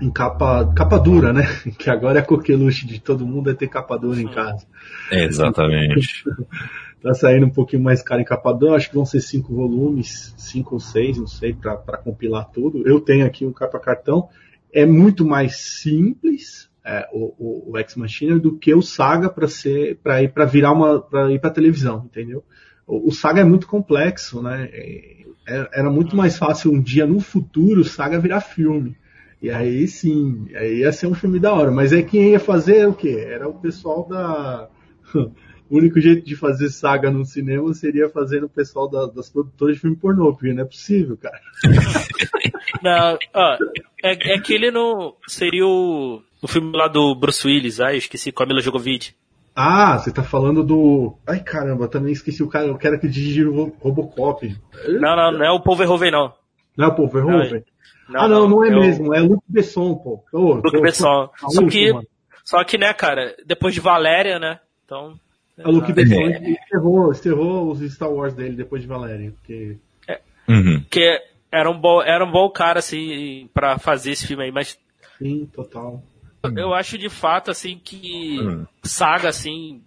em 0.00 0.10
capa, 0.10 0.72
capa 0.74 0.98
dura, 0.98 1.32
né? 1.32 1.42
Que 1.78 1.90
agora 1.90 2.18
é 2.18 2.22
a 2.22 2.24
coqueluche 2.24 2.86
de 2.86 3.00
todo 3.00 3.26
mundo 3.26 3.50
é 3.50 3.54
ter 3.54 3.68
capa 3.68 3.98
dura 3.98 4.20
em 4.20 4.28
casa. 4.28 4.66
Exatamente. 5.12 6.24
tá 7.02 7.12
saindo 7.12 7.46
um 7.46 7.50
pouquinho 7.50 7.82
mais 7.82 8.02
caro 8.02 8.20
em 8.20 8.24
capa 8.24 8.52
dura, 8.52 8.76
acho 8.76 8.88
que 8.88 8.94
vão 8.94 9.04
ser 9.04 9.20
cinco 9.20 9.54
volumes, 9.54 10.34
cinco 10.38 10.76
ou 10.76 10.80
seis, 10.80 11.18
não 11.18 11.26
sei, 11.26 11.52
para 11.52 11.98
compilar 11.98 12.48
tudo. 12.50 12.86
Eu 12.86 13.00
tenho 13.00 13.26
aqui 13.26 13.44
um 13.44 13.52
capa 13.52 13.78
cartão. 13.78 14.28
É 14.72 14.86
muito 14.86 15.24
mais 15.24 15.56
simples 15.56 16.69
é, 16.90 17.08
o, 17.12 17.70
o, 17.70 17.78
Ex 17.78 17.94
Machina 17.94 18.36
do 18.36 18.58
que 18.58 18.74
o 18.74 18.82
Saga 18.82 19.30
para 19.30 19.46
ser 19.46 19.98
para 20.02 20.20
ir 20.22 20.32
para 20.32 20.44
virar 20.44 20.72
uma 20.72 21.00
para 21.00 21.30
ir 21.30 21.40
para 21.40 21.50
televisão, 21.50 22.02
entendeu? 22.04 22.44
O, 22.84 23.08
o, 23.08 23.12
Saga 23.12 23.40
é 23.40 23.44
muito 23.44 23.68
complexo, 23.68 24.42
né? 24.42 24.68
É, 24.72 25.68
era 25.72 25.88
muito 25.88 26.16
mais 26.16 26.36
fácil 26.36 26.72
um 26.72 26.80
dia 26.80 27.06
no 27.06 27.20
futuro 27.20 27.82
o 27.82 27.84
Saga 27.84 28.18
virar 28.18 28.40
filme. 28.40 28.96
E 29.40 29.50
aí 29.50 29.86
sim, 29.86 30.48
aí 30.54 30.80
ia 30.80 30.92
ser 30.92 31.06
um 31.06 31.14
filme 31.14 31.38
da 31.38 31.54
hora. 31.54 31.70
Mas 31.70 31.92
aí 31.92 32.02
quem 32.02 32.30
ia 32.30 32.40
fazer 32.40 32.88
o 32.88 32.92
quê? 32.92 33.24
Era 33.28 33.48
o 33.48 33.54
pessoal 33.54 34.08
da. 34.08 34.68
O 35.70 35.78
único 35.78 36.00
jeito 36.00 36.26
de 36.26 36.34
fazer 36.34 36.68
saga 36.68 37.12
no 37.12 37.24
cinema 37.24 37.72
seria 37.72 38.08
fazendo 38.08 38.46
o 38.46 38.48
pessoal 38.48 38.88
da, 38.90 39.06
das 39.06 39.30
produtoras 39.30 39.76
de 39.76 39.80
filme 39.80 39.96
pornô, 39.96 40.32
porque 40.32 40.52
não 40.52 40.64
é 40.64 40.66
possível, 40.66 41.16
cara. 41.16 41.40
não, 42.82 43.18
ó, 43.32 43.56
é, 44.02 44.34
é 44.34 44.40
que 44.40 44.52
ele 44.52 44.72
não. 44.72 45.14
Seria 45.28 45.64
o, 45.64 46.20
o 46.42 46.48
filme 46.48 46.76
lá 46.76 46.88
do 46.88 47.14
Bruce 47.14 47.46
Willis, 47.46 47.80
ah, 47.80 47.92
eu 47.92 47.98
esqueci, 47.98 48.32
com 48.32 48.42
a 48.42 48.46
Mila 48.46 48.60
Jovovich. 48.60 49.14
Ah, 49.54 49.96
você 49.96 50.10
tá 50.10 50.24
falando 50.24 50.64
do. 50.64 51.16
Ai 51.24 51.40
caramba, 51.40 51.86
também 51.86 52.12
esqueci 52.12 52.42
o 52.42 52.48
cara, 52.48 52.72
o 52.72 52.78
cara 52.78 52.98
que 52.98 53.08
dirigiu 53.08 53.54
o 53.54 53.76
Robocop. 53.80 54.56
Não, 54.88 55.14
não, 55.14 55.32
não 55.32 55.44
é 55.44 55.52
o 55.52 55.60
Paul 55.60 55.76
Verhoeven, 55.76 56.10
não. 56.10 56.32
Não 56.76 56.86
é 56.86 56.88
o 56.88 56.94
Paul 56.96 57.08
Verhoeven? 57.08 57.64
Não, 58.08 58.20
ah, 58.22 58.28
não, 58.28 58.48
não, 58.48 58.64
é 58.64 58.70
mesmo. 58.70 59.14
É 59.14 59.20
Luke 59.20 59.44
Besson, 59.46 59.94
pô. 59.94 60.24
Oh, 60.32 60.54
Luke 60.54 60.80
Besson. 60.80 61.30
Só 61.48 61.66
que, 61.68 61.92
só 62.44 62.64
que, 62.64 62.76
né, 62.76 62.92
cara, 62.92 63.36
depois 63.46 63.72
de 63.72 63.80
Valéria, 63.80 64.40
né? 64.40 64.58
Então. 64.84 65.14
É, 65.60 65.68
o 65.68 65.70
Luke 65.70 65.92
Besson 65.92 66.14
é. 66.14 66.50
enterrou, 66.50 67.12
enterrou 67.12 67.70
os 67.70 67.80
Star 67.92 68.10
Wars 68.10 68.34
dele 68.34 68.56
depois 68.56 68.82
de 68.82 68.88
Valéria. 68.88 69.32
Porque... 69.32 69.76
É, 70.08 70.20
uhum. 70.48 70.84
que 70.90 71.20
era 71.52 71.70
um, 71.70 71.78
bom, 71.78 72.02
era 72.02 72.24
um 72.24 72.30
bom 72.30 72.48
cara, 72.50 72.78
assim, 72.78 73.48
pra 73.52 73.78
fazer 73.78 74.12
esse 74.12 74.26
filme 74.26 74.44
aí, 74.44 74.52
mas. 74.52 74.78
Sim, 75.18 75.48
total. 75.52 76.02
Eu 76.56 76.72
acho 76.72 76.96
de 76.96 77.10
fato, 77.10 77.50
assim, 77.50 77.78
que 77.82 78.38
uhum. 78.40 78.66
saga, 78.82 79.28
assim, 79.28 79.82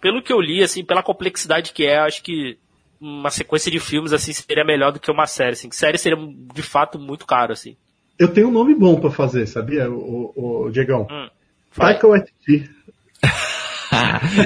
pelo 0.00 0.22
que 0.22 0.32
eu 0.32 0.40
li, 0.40 0.62
assim, 0.62 0.84
pela 0.84 1.02
complexidade 1.02 1.72
que 1.72 1.84
é, 1.84 1.98
acho 1.98 2.22
que 2.22 2.58
uma 3.00 3.30
sequência 3.30 3.70
de 3.70 3.78
filmes 3.78 4.12
assim 4.12 4.32
seria 4.32 4.64
melhor 4.64 4.92
do 4.92 5.00
que 5.00 5.10
uma 5.10 5.26
série. 5.26 5.52
Assim. 5.52 5.70
Série 5.70 5.98
seria 5.98 6.18
de 6.54 6.62
fato 6.62 6.98
muito 6.98 7.26
caro, 7.26 7.52
assim. 7.52 7.76
Eu 8.18 8.28
tenho 8.28 8.48
um 8.48 8.52
nome 8.52 8.74
bom 8.74 8.98
para 8.98 9.10
fazer, 9.10 9.46
sabia, 9.46 9.90
o, 9.90 10.32
o, 10.34 10.64
o 10.64 10.70
Diegão? 10.70 11.06
Hum, 11.10 11.28
Taika 11.74 12.08
Waititi. 12.08 12.70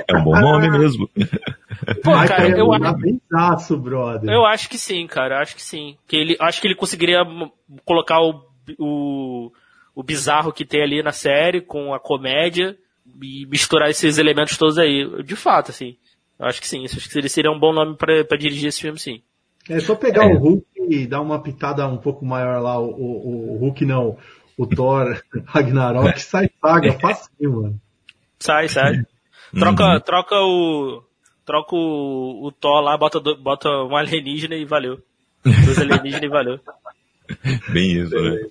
É 0.09 0.17
um 0.17 0.25
bom 0.25 0.41
nome 0.41 0.71
mesmo. 0.71 1.09
Pô, 2.03 2.13
cara, 2.27 2.49
é 2.49 2.61
eu, 2.61 2.73
acho, 2.73 3.77
brother. 3.77 4.31
eu 4.31 4.45
acho 4.45 4.69
que 4.69 4.79
sim, 4.79 5.07
cara, 5.07 5.37
eu 5.37 5.39
acho 5.41 5.55
que 5.55 5.63
sim. 5.63 5.97
Que 6.07 6.17
ele, 6.17 6.37
acho 6.41 6.61
que 6.61 6.67
ele 6.67 6.75
conseguiria 6.75 7.21
colocar 7.85 8.21
o, 8.21 8.45
o, 8.79 9.53
o 9.95 10.03
bizarro 10.03 10.53
que 10.53 10.65
tem 10.65 10.83
ali 10.83 11.03
na 11.03 11.13
série 11.13 11.61
com 11.61 11.95
a 11.95 12.01
comédia 12.01 12.77
e 13.23 13.47
misturar 13.47 13.91
esses 13.91 14.19
elementos 14.19 14.57
todos 14.57 14.79
aí. 14.79 15.23
De 15.23 15.37
fato, 15.37 15.71
assim. 15.71 15.97
Eu 16.39 16.47
acho 16.47 16.61
que 16.61 16.69
sim, 16.69 16.85
acho 16.85 17.09
que 17.09 17.19
ele 17.19 17.29
seria 17.29 17.51
um 17.51 17.59
bom 17.59 17.73
nome 17.73 17.97
para 17.97 18.39
dirigir 18.39 18.69
esse 18.69 18.81
filme, 18.81 18.99
sim. 18.99 19.23
É 19.69 19.79
só 19.79 19.95
pegar 19.95 20.25
é. 20.25 20.35
o 20.35 20.39
Hulk 20.39 20.67
e 20.89 21.07
dar 21.07 21.21
uma 21.21 21.43
pitada 21.43 21.87
um 21.87 21.99
pouco 21.99 22.25
maior 22.25 22.61
lá, 22.63 22.81
o, 22.81 22.89
o, 22.89 23.55
o 23.55 23.59
Hulk 23.59 23.85
não, 23.85 24.17
o 24.57 24.67
Thor 24.67 25.23
Ragnarok, 25.47 26.19
sai 26.21 26.49
paga, 26.61 26.93
facinho, 26.99 27.63
mano. 27.63 27.81
Sai, 28.39 28.69
sai. 28.69 29.05
Troca, 29.53 29.85
uhum. 29.85 30.01
troca 30.01 30.37
o. 30.37 31.03
Troca 31.45 31.75
o, 31.75 32.47
o 32.47 32.53
Thor 32.53 32.81
lá, 32.81 32.97
bota, 32.97 33.21
bota 33.21 33.69
um 33.69 33.97
alienígena 33.97 34.55
e 34.55 34.65
valeu. 34.65 35.01
Dois 35.45 35.79
alienígenas 35.81 36.23
e 36.23 36.29
valeu. 36.29 36.61
Bem 37.73 37.93
isso, 37.93 38.15
né? 38.15 38.47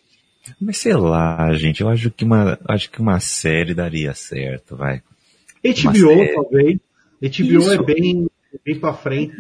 Mas 0.60 0.78
sei 0.78 0.96
lá, 0.96 1.54
gente, 1.54 1.82
eu 1.82 1.90
acho 1.90 2.10
que 2.12 2.26
uma, 2.26 2.58
acho 2.68 2.90
que 2.90 3.00
uma 3.00 3.20
série 3.20 3.74
daria 3.74 4.14
certo, 4.14 4.76
vai. 4.76 5.02
HBO, 5.64 6.34
talvez. 6.34 6.80
HBO 7.22 7.60
Isso. 7.60 7.74
é 7.74 7.84
bem, 7.84 8.30
bem 8.66 8.80
pra 8.80 8.94
frente, 8.94 9.36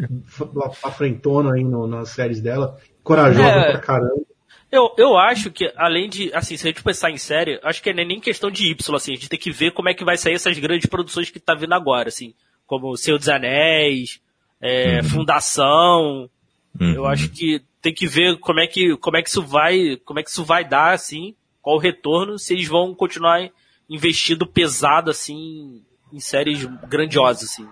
pra 0.81 0.91
frentona 0.91 1.53
aí 1.53 1.63
no, 1.63 1.87
nas 1.87 2.09
séries 2.09 2.41
dela. 2.41 2.77
Corajosa 3.03 3.47
é, 3.47 3.71
pra 3.71 3.79
caramba. 3.79 4.21
Eu, 4.71 4.93
eu 4.97 5.17
acho 5.17 5.49
que, 5.51 5.71
além 5.75 6.07
de, 6.07 6.31
assim, 6.33 6.55
se 6.55 6.67
a 6.67 6.69
gente 6.69 6.83
pensar 6.83 7.09
em 7.09 7.17
série, 7.17 7.59
acho 7.63 7.81
que 7.81 7.91
não 7.91 8.03
é 8.03 8.05
nem 8.05 8.19
questão 8.19 8.51
de 8.51 8.69
Y, 8.69 8.95
assim, 8.95 9.13
a 9.13 9.15
gente 9.15 9.29
tem 9.29 9.39
que 9.39 9.51
ver 9.51 9.71
como 9.71 9.89
é 9.89 9.93
que 9.93 10.05
vai 10.05 10.15
sair 10.15 10.35
essas 10.35 10.57
grandes 10.59 10.87
produções 10.87 11.29
que 11.31 11.39
tá 11.39 11.55
vindo 11.55 11.73
agora, 11.73 12.09
assim, 12.09 12.35
como 12.67 12.95
Senhor 12.95 13.17
dos 13.17 13.29
Anéis, 13.29 14.21
é, 14.61 14.97
uhum. 14.97 15.03
Fundação, 15.09 16.29
uhum. 16.79 16.93
eu 16.93 17.05
acho 17.05 17.29
que 17.29 17.61
tem 17.81 17.93
que 17.93 18.05
ver 18.05 18.37
como 18.39 18.59
é 18.59 18.67
que, 18.67 18.95
como 18.97 19.17
é 19.17 19.23
que 19.23 19.29
isso 19.29 19.41
vai, 19.41 19.97
como 20.05 20.19
é 20.19 20.23
que 20.23 20.29
isso 20.29 20.45
vai 20.45 20.67
dar, 20.67 20.93
assim, 20.93 21.33
qual 21.61 21.77
o 21.77 21.79
retorno, 21.79 22.37
se 22.37 22.53
eles 22.53 22.67
vão 22.67 22.93
continuar 22.93 23.49
investindo 23.89 24.45
pesado, 24.45 25.09
assim, 25.09 25.81
em 26.13 26.19
séries 26.19 26.63
grandiosas, 26.87 27.49
assim. 27.49 27.67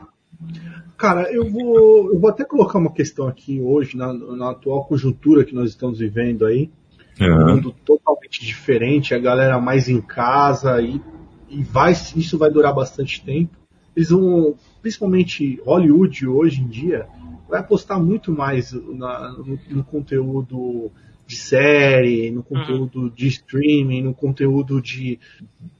Cara, 0.97 1.31
eu 1.31 1.47
vou, 1.47 2.11
eu 2.13 2.19
vou 2.19 2.29
até 2.29 2.43
colocar 2.43 2.79
uma 2.79 2.91
questão 2.91 3.27
aqui 3.27 3.61
hoje, 3.61 3.95
na, 3.95 4.11
na 4.13 4.51
atual 4.51 4.85
conjuntura 4.85 5.45
que 5.45 5.53
nós 5.53 5.69
estamos 5.69 5.99
vivendo 5.99 6.45
aí. 6.45 6.71
Uhum. 7.19 7.27
Um 7.27 7.55
mundo 7.55 7.75
totalmente 7.85 8.45
diferente, 8.45 9.13
a 9.13 9.19
galera 9.19 9.59
mais 9.59 9.89
em 9.89 10.01
casa 10.01 10.81
e, 10.81 11.01
e 11.49 11.63
vai, 11.63 11.91
isso 11.91 12.37
vai 12.37 12.49
durar 12.49 12.73
bastante 12.73 13.23
tempo. 13.23 13.57
eles 13.95 14.09
vão, 14.09 14.55
principalmente 14.81 15.59
Hollywood 15.65 16.27
hoje 16.27 16.61
em 16.61 16.67
dia, 16.67 17.07
vai 17.49 17.59
apostar 17.59 17.99
muito 17.99 18.31
mais 18.31 18.71
na, 18.71 19.31
no, 19.31 19.59
no, 19.69 19.83
conteúdo 19.83 20.91
de 21.25 21.35
série, 21.35 22.31
no 22.31 22.43
conteúdo 22.43 23.01
uhum. 23.03 23.09
de 23.09 23.27
streaming, 23.27 24.03
no 24.03 24.13
conteúdo 24.13 24.81
de 24.81 25.19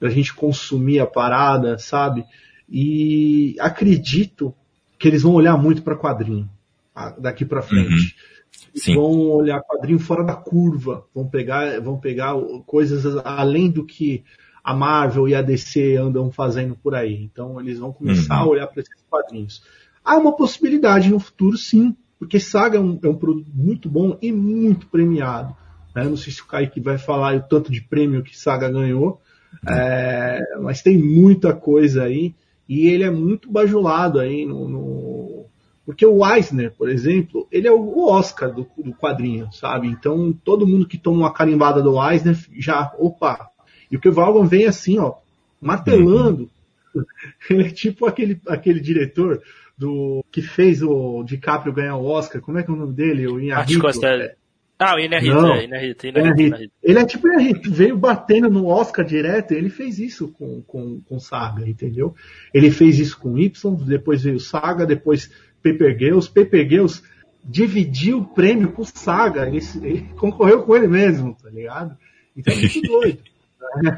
a 0.02 0.10
gente 0.10 0.34
consumir 0.34 1.00
a 1.00 1.06
parada, 1.06 1.78
sabe? 1.78 2.26
E 2.70 3.56
acredito 3.60 4.54
que 4.98 5.08
eles 5.08 5.24
vão 5.24 5.34
olhar 5.34 5.58
muito 5.58 5.82
para 5.82 5.96
quadrinho 5.96 6.50
daqui 7.20 7.46
para 7.46 7.62
frente. 7.62 7.94
Uhum. 7.94 8.47
Vão 8.94 9.30
olhar 9.32 9.62
quadrinho 9.62 10.00
fora 10.00 10.24
da 10.24 10.36
curva, 10.36 11.06
vão 11.14 11.28
pegar, 11.28 11.80
vão 11.82 11.98
pegar 12.00 12.34
coisas 12.66 13.06
além 13.24 13.70
do 13.70 13.86
que 13.86 14.24
a 14.64 14.74
Marvel 14.74 15.28
e 15.30 15.36
a 15.36 15.42
DC 15.42 15.96
andam 15.96 16.32
fazendo 16.32 16.76
por 16.76 16.94
aí. 16.94 17.24
Então 17.24 17.60
eles 17.60 17.80
vão 17.80 17.94
começar 17.94 18.38
uhum. 18.38 18.44
a 18.44 18.48
olhar 18.48 18.68
para 18.68 18.82
esses 18.82 19.02
quadrinhos. 19.10 19.64
Há 20.04 20.18
uma 20.18 20.36
possibilidade 20.36 21.10
no 21.10 21.20
futuro, 21.20 21.58
sim, 21.58 21.96
porque 22.20 22.40
Saga 22.40 22.78
é 22.78 22.82
um, 22.82 23.00
é 23.02 23.08
um 23.08 23.16
produto 23.16 23.50
muito 23.54 23.90
bom 23.90 24.18
e 24.22 24.32
muito 24.32 24.88
premiado. 24.88 25.56
Né? 25.96 26.04
Não 26.04 26.18
sei 26.18 26.34
se 26.34 26.42
o 26.42 26.46
Kaique 26.46 26.80
vai 26.80 26.98
falar 26.98 27.36
o 27.36 27.44
tanto 27.44 27.72
de 27.72 27.82
prêmio 27.82 28.24
que 28.24 28.38
Saga 28.38 28.70
ganhou, 28.70 29.22
uhum. 29.68 29.74
é, 29.74 30.42
mas 30.62 30.82
tem 30.82 30.98
muita 30.98 31.54
coisa 31.54 32.04
aí 32.04 32.36
e 32.68 32.88
ele 32.88 33.04
é 33.04 33.10
muito 33.10 33.50
bajulado 33.50 34.20
aí 34.20 34.46
no, 34.46 34.68
no... 34.68 35.07
porque 35.88 36.06
o 36.06 36.20
Eisner, 36.28 36.74
por 36.74 36.90
exemplo, 36.90 37.48
ele 37.50 37.66
é 37.66 37.72
o 37.72 38.10
Oscar 38.10 38.54
do, 38.54 38.70
do, 38.78 38.94
quadrinho, 38.94 39.50
sabe? 39.54 39.88
Então 39.88 40.38
todo 40.44 40.68
mundo 40.68 40.86
que 40.86 40.98
toma 40.98 41.20
uma 41.20 41.34
carimbada 41.34 41.82
do 41.82 41.96
Eisner 41.98 42.38
já, 42.60 42.94
opa, 43.00 43.50
e 43.90 43.96
o 43.96 44.00
que 44.02 44.10
o 44.10 44.14
Valgon 44.14 44.46
vem 44.46 44.66
assim, 44.66 45.00
ó, 45.00 45.14
martelando. 45.62 46.50
Uhum. 46.94 47.06
Ele 47.50 47.68
é 47.68 47.70
tipo 47.70 48.06
aquele, 48.06 48.38
aquele 48.50 48.82
diretor 48.82 49.42
do 49.78 50.26
que 50.30 50.42
fez 50.42 50.84
o 50.84 51.24
DiCaprio 51.24 51.72
ganhar 51.72 51.96
o 51.96 52.06
Oscar. 52.06 52.42
Como 52.42 52.60
é 52.60 52.64
que 52.64 52.70
é 52.70 52.74
o 52.74 52.78
nome 52.78 52.94
dele? 52.94 53.26
O 53.26 53.40
Inharito. 53.40 54.06
É... 54.06 54.36
Ah, 54.80 54.96
o 54.96 55.00
Inharito, 55.00 55.38
é, 55.38 55.64
Inharito, 55.64 56.08
Inharito, 56.08 56.72
Ele 56.84 57.00
é 57.00 57.06
tipo 57.06 57.28
Inharito, 57.28 57.72
veio 57.72 57.98
batendo 57.98 58.50
no 58.50 58.68
Oscar 58.68 59.04
direto, 59.04 59.54
ele 59.54 59.70
fez 59.70 59.98
isso 59.98 60.28
com, 60.28 60.62
com, 60.62 61.02
com 61.02 61.20
Saga, 61.20 61.68
entendeu? 61.68 62.14
Ele 62.54 62.70
fez 62.70 63.00
isso 63.00 63.18
com 63.18 63.40
Y, 63.40 63.76
depois 63.86 64.22
veio 64.22 64.40
Saga, 64.40 64.86
depois 64.86 65.32
Paper 65.64 65.98
Girls. 65.98 66.30
Paper 66.30 66.68
Girls 66.68 67.04
dividiu 67.44 68.20
o 68.20 68.26
prêmio 68.26 68.72
com 68.72 68.84
Saga, 68.84 69.48
ele, 69.48 69.60
ele 69.82 70.10
concorreu 70.18 70.64
com 70.64 70.76
ele 70.76 70.88
mesmo, 70.88 71.36
tá 71.42 71.50
ligado? 71.50 71.98
Então 72.36 72.54
é 72.54 72.58
muito 72.58 72.82
doido. 72.88 73.20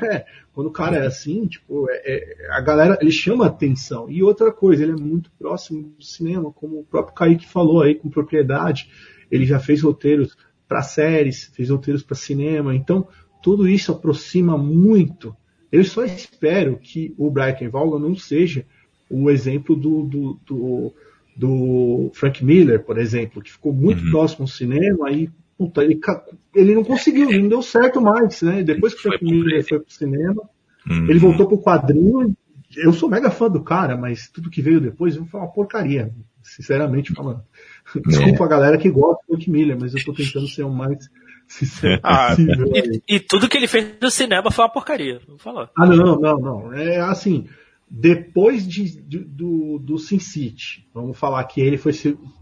É, 0.03 0.25
quando 0.53 0.67
o 0.67 0.71
cara 0.71 0.97
é 0.97 1.07
assim, 1.07 1.45
tipo, 1.47 1.87
é, 1.89 2.01
é, 2.05 2.51
a 2.51 2.61
galera, 2.61 2.97
ele 3.01 3.11
chama 3.11 3.45
atenção. 3.45 4.09
E 4.09 4.23
outra 4.23 4.51
coisa, 4.51 4.83
ele 4.83 4.93
é 4.93 4.95
muito 4.95 5.31
próximo 5.37 5.93
do 5.97 6.03
cinema, 6.03 6.51
como 6.51 6.79
o 6.79 6.83
próprio 6.83 7.15
Kaique 7.15 7.47
falou 7.47 7.81
aí 7.81 7.95
com 7.95 8.09
propriedade. 8.09 8.89
Ele 9.31 9.45
já 9.45 9.59
fez 9.59 9.81
roteiros 9.81 10.35
para 10.67 10.81
séries, 10.81 11.51
fez 11.53 11.69
roteiros 11.69 12.03
para 12.03 12.15
cinema. 12.15 12.75
Então, 12.75 13.07
tudo 13.41 13.67
isso 13.67 13.91
aproxima 13.91 14.57
muito. 14.57 15.35
Eu 15.71 15.83
só 15.83 16.03
espero 16.03 16.77
que 16.77 17.13
o 17.17 17.29
Brian 17.29 17.69
Valga 17.71 17.99
não 17.99 18.15
seja 18.15 18.65
o 19.09 19.29
exemplo 19.29 19.75
do, 19.75 20.03
do, 20.03 20.39
do, 20.45 20.93
do, 21.39 22.11
Frank 22.13 22.43
Miller, 22.43 22.83
por 22.83 22.97
exemplo, 22.97 23.41
que 23.41 23.51
ficou 23.51 23.71
muito 23.71 24.03
uhum. 24.03 24.11
próximo 24.11 24.43
ao 24.43 24.47
cinema 24.47 25.09
e 25.09 25.29
puta, 25.57 25.81
ele, 25.81 25.97
ele 26.53 26.75
não 26.75 26.83
conseguiu, 26.83 27.29
não 27.31 27.47
deu 27.47 27.61
certo 27.61 28.01
mais, 28.01 28.41
né? 28.41 28.61
Depois 28.61 28.93
que 28.93 28.99
o 28.99 29.03
Frank 29.03 29.23
Miller 29.23 29.65
foi 29.65 29.79
pro 29.79 29.93
cinema, 29.93 30.41
uhum. 30.89 31.09
ele 31.09 31.17
voltou 31.17 31.47
pro 31.47 31.61
quadrinho. 31.61 32.35
Eu 32.75 32.91
sou 32.91 33.09
mega 33.09 33.31
fã 33.31 33.49
do 33.49 33.63
cara, 33.63 33.95
mas 33.95 34.29
tudo 34.29 34.49
que 34.49 34.61
veio 34.61 34.81
depois 34.81 35.15
foi 35.15 35.39
uma 35.39 35.51
porcaria, 35.51 36.11
sinceramente 36.43 37.13
falando. 37.13 37.41
É. 37.95 37.99
Desculpa 37.99 38.43
a 38.43 38.49
galera 38.49 38.77
que 38.77 38.89
gosta 38.89 39.23
do 39.27 39.35
Frank 39.35 39.49
Miller, 39.49 39.77
mas 39.79 39.95
eu 39.95 40.03
tô 40.03 40.13
tentando 40.13 40.47
ser 40.47 40.63
o 40.63 40.69
mais 40.69 41.09
sincero 41.47 41.99
ah, 42.03 42.35
e, 42.37 43.15
e, 43.15 43.19
tudo 43.19 43.49
que 43.49 43.57
ele 43.57 43.67
fez 43.67 43.95
no 43.99 44.11
cinema 44.11 44.51
foi 44.51 44.65
uma 44.65 44.71
porcaria, 44.71 45.19
vou 45.25 45.37
falar. 45.37 45.69
Ah, 45.75 45.87
não, 45.87 46.19
não, 46.19 46.37
não. 46.37 46.73
É 46.73 46.99
assim, 46.99 47.47
depois 47.89 48.67
de, 48.67 49.01
de, 49.01 49.19
do, 49.19 49.79
do 49.79 49.97
Sin 49.97 50.19
City, 50.19 50.87
vamos 50.93 51.17
falar 51.17 51.43
que 51.45 51.59
ele 51.59 51.77
foi, 51.77 51.91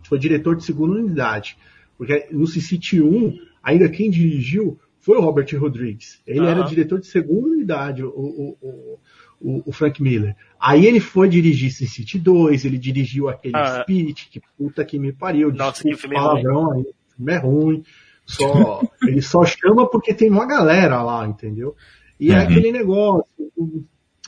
foi 0.04 0.20
diretor 0.20 0.56
de 0.56 0.64
segunda 0.64 1.00
unidade. 1.00 1.58
Porque 1.98 2.28
no 2.32 2.46
City 2.46 3.02
1, 3.02 3.40
ainda 3.64 3.90
quem 3.90 4.10
dirigiu 4.10 4.80
foi 5.00 5.18
o 5.18 5.22
Robert 5.22 5.48
Rodrigues. 5.58 6.22
Ele 6.28 6.42
uhum. 6.42 6.48
era 6.48 6.64
diretor 6.64 7.00
de 7.00 7.08
segunda 7.08 7.48
unidade, 7.48 8.04
o, 8.04 8.10
o, 8.10 9.00
o, 9.40 9.70
o, 9.70 9.72
Frank 9.72 10.04
Miller. 10.04 10.36
Aí 10.60 10.86
ele 10.86 11.00
foi 11.00 11.30
dirigir 11.30 11.72
Sin 11.72 11.88
City 11.88 12.20
2, 12.20 12.66
ele 12.66 12.78
dirigiu 12.78 13.30
aquele 13.30 13.56
ah. 13.56 13.82
Spirit, 13.82 14.30
que 14.30 14.42
puta 14.58 14.84
que 14.84 15.00
me 15.00 15.14
pariu. 15.14 15.52
Nossa, 15.54 15.82
que 15.82 15.96
filme 15.96 16.16
palavrão, 16.16 16.74
aí, 16.74 16.82
o 16.82 17.16
filme 17.16 17.32
é 17.32 17.38
ruim. 17.38 17.84
Só, 18.26 18.82
ele 19.02 19.22
só 19.22 19.46
chama 19.46 19.90
porque 19.90 20.14
tem 20.14 20.30
uma 20.30 20.46
galera 20.46 21.02
lá, 21.02 21.26
entendeu? 21.26 21.74
E 22.20 22.32
é 22.32 22.34
uhum. 22.34 22.40
é 22.40 22.44
aquele 22.44 22.72
negócio. 22.74 23.26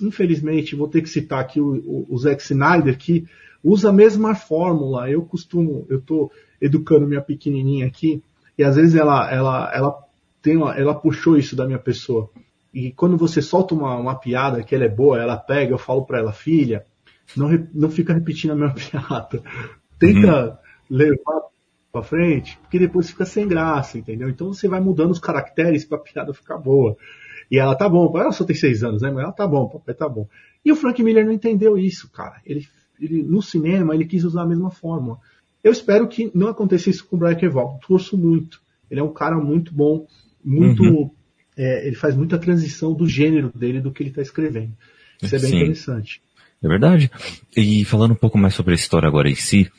Infelizmente, 0.02 0.76
vou 0.76 0.88
ter 0.88 1.02
que 1.02 1.10
citar 1.10 1.40
aqui 1.40 1.60
o, 1.60 1.76
o, 1.76 2.08
o 2.10 2.18
Zack 2.18 2.42
Snyder, 2.42 2.98
que 2.98 3.26
usa 3.64 3.90
a 3.90 3.94
mesma 3.94 4.36
fórmula. 4.36 5.10
Eu 5.10 5.24
costumo, 5.24 5.86
eu 5.90 6.00
tô, 6.02 6.32
educando 6.62 7.08
minha 7.08 7.22
pequenininha 7.22 7.88
aqui, 7.88 8.22
e 8.58 8.64
às 8.64 8.76
vezes 8.76 8.96
ela, 8.96 9.32
ela, 9.32 9.72
ela, 9.74 9.98
tem 10.42 10.58
uma, 10.58 10.76
ela 10.76 10.94
puxou 10.94 11.38
isso 11.38 11.56
da 11.56 11.66
minha 11.66 11.80
pessoa. 11.80 12.30
E 12.74 12.92
quando 12.92 13.18
você 13.18 13.42
solta 13.42 13.74
uma, 13.74 13.96
uma 13.96 14.16
piada 14.16 14.64
que 14.64 14.76
ela 14.76 14.86
é 14.86 14.90
boa, 14.90 15.20
ela 15.20 15.38
pega, 15.38 15.74
eu 15.74 15.78
falo 15.78 16.06
para 16.06 16.20
ela, 16.20 16.34
filha, 16.34 16.86
não, 17.36 17.50
não 17.74 17.90
fica 17.90 18.14
repetindo 18.14 18.52
a 18.52 18.56
mesma 18.56 18.76
piada. 18.76 19.42
Tenta 19.98 20.46
uhum. 20.46 20.98
levar 20.98 21.42
para 21.92 22.04
frente, 22.04 22.58
porque 22.62 22.78
depois 22.78 23.10
fica 23.10 23.26
sem 23.26 23.48
graça, 23.48 23.98
entendeu? 23.98 24.30
Então 24.30 24.54
você 24.54 24.68
vai 24.68 24.80
mudando 24.80 25.12
os 25.12 25.20
caracteres 25.20 25.86
para 25.86 25.98
a 25.98 26.02
piada 26.02 26.34
ficar 26.34 26.58
boa. 26.58 26.96
E 27.50 27.58
ela 27.58 27.76
tá 27.76 27.90
bom, 27.90 28.12
ela 28.18 28.32
só 28.32 28.44
tem 28.44 28.56
seis 28.56 28.84
anos, 28.84 29.02
né? 29.02 29.10
Mas 29.10 29.24
ela 29.24 29.32
tá 29.32 29.48
bom, 29.48 29.68
papai 29.68 29.96
tá 29.96 30.08
bom. 30.08 30.28
E 30.64 30.72
o 30.72 30.76
Frank 30.76 31.02
Miller 31.02 31.26
não 31.26 31.32
entendeu 31.32 31.78
isso, 31.78 32.10
cara. 32.12 32.42
Ele, 32.46 32.68
ele 33.00 33.24
no 33.24 33.42
cinema 33.42 33.96
ele 33.96 34.06
quis 34.06 34.24
usar 34.24 34.44
a 34.44 34.48
mesma 34.48 34.70
fórmula. 34.70 35.18
Eu 35.64 35.72
espero 35.72 36.08
que 36.08 36.32
não 36.34 36.48
aconteça 36.48 36.90
isso 36.90 37.06
com 37.06 37.16
o 37.16 37.20
Brian 37.20 37.36
Keval. 37.36 37.80
Torço 37.86 38.18
muito. 38.18 38.62
Ele 38.90 39.00
é 39.00 39.04
um 39.04 39.14
cara 39.14 39.38
muito 39.38 39.74
bom, 39.74 40.06
muito. 40.44 40.84
Uhum. 40.84 41.12
É, 41.58 41.86
ele 41.88 41.96
faz 41.96 42.16
muita 42.16 42.38
transição 42.38 42.94
do 42.94 43.08
gênero 43.08 43.52
dele 43.54 43.82
do 43.82 43.92
que 43.92 44.02
ele 44.02 44.10
está 44.10 44.22
escrevendo. 44.22 44.72
Isso 45.22 45.36
é 45.36 45.40
bem 45.40 45.50
Sim. 45.50 45.58
interessante. 45.58 46.22
É 46.62 46.68
verdade. 46.68 47.12
E 47.56 47.84
falando 47.86 48.12
um 48.12 48.16
pouco 48.16 48.38
mais 48.38 48.54
sobre 48.54 48.74
a 48.74 48.76
história 48.76 49.08
agora 49.08 49.30
em 49.30 49.36
si, 49.36 49.70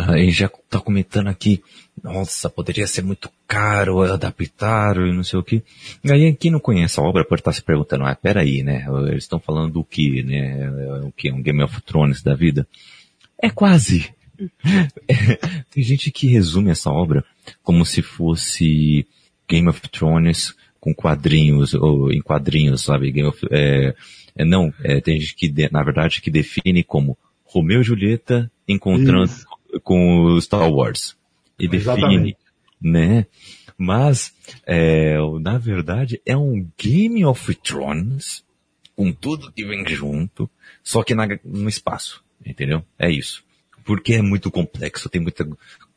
uh, 0.00 0.14
ele 0.14 0.30
já 0.30 0.46
está 0.46 0.80
comentando 0.80 1.28
aqui, 1.28 1.62
nossa, 2.02 2.50
poderia 2.50 2.86
ser 2.86 3.02
muito 3.02 3.30
caro 3.46 4.02
adaptar 4.02 4.96
e 4.96 5.12
não 5.12 5.24
sei 5.24 5.38
o 5.38 5.42
que. 5.42 5.62
E 6.02 6.12
aí 6.12 6.34
quem 6.34 6.50
não 6.50 6.60
conhece 6.60 6.98
a 6.98 7.02
obra 7.02 7.24
pode 7.24 7.40
estar 7.40 7.52
se 7.52 7.62
perguntando, 7.62 8.04
ah, 8.04 8.14
peraí, 8.14 8.62
né? 8.62 8.86
Eles 9.08 9.24
estão 9.24 9.38
falando 9.38 9.74
do 9.74 9.84
que, 9.84 10.22
né? 10.22 10.70
O 11.04 11.12
que? 11.12 11.30
Um 11.30 11.42
Game 11.42 11.62
of 11.62 11.80
Thrones 11.82 12.22
da 12.22 12.34
vida? 12.34 12.66
É 13.40 13.50
quase. 13.50 14.12
Tem 15.70 15.82
gente 15.82 16.10
que 16.10 16.26
resume 16.26 16.70
essa 16.70 16.90
obra 16.90 17.24
como 17.62 17.86
se 17.86 18.02
fosse 18.02 19.06
Game 19.48 19.68
of 19.68 19.80
Thrones 19.88 20.54
com 20.80 20.94
quadrinhos, 20.94 21.72
ou 21.72 22.12
em 22.12 22.20
quadrinhos, 22.20 22.82
sabe? 22.82 23.10
Game 23.10 23.28
of, 23.28 23.40
é, 23.50 23.94
é, 24.36 24.44
não, 24.44 24.72
é, 24.82 25.00
tem 25.00 25.18
gente 25.18 25.34
que, 25.34 25.70
na 25.70 25.82
verdade, 25.82 26.20
que 26.20 26.30
define 26.30 26.84
como 26.84 27.16
Romeu 27.42 27.80
e 27.80 27.84
Julieta 27.84 28.50
encontrando 28.68 29.30
Com 29.82 30.38
Star 30.40 30.70
Wars. 30.70 31.16
E 31.58 31.68
define, 31.68 32.36
né? 32.80 33.26
Mas, 33.76 34.32
é, 34.66 35.16
na 35.40 35.58
verdade, 35.58 36.20
é 36.24 36.36
um 36.36 36.68
Game 36.78 37.24
of 37.24 37.54
Thrones 37.56 38.44
com 38.94 39.12
tudo 39.12 39.52
que 39.52 39.64
vem 39.64 39.84
junto, 39.88 40.48
só 40.82 41.02
que 41.02 41.14
na, 41.14 41.26
no 41.44 41.68
espaço, 41.68 42.22
entendeu? 42.44 42.84
É 42.98 43.10
isso 43.10 43.44
porque 43.84 44.14
é 44.14 44.22
muito 44.22 44.50
complexo, 44.50 45.08
tem 45.08 45.20
muita 45.20 45.46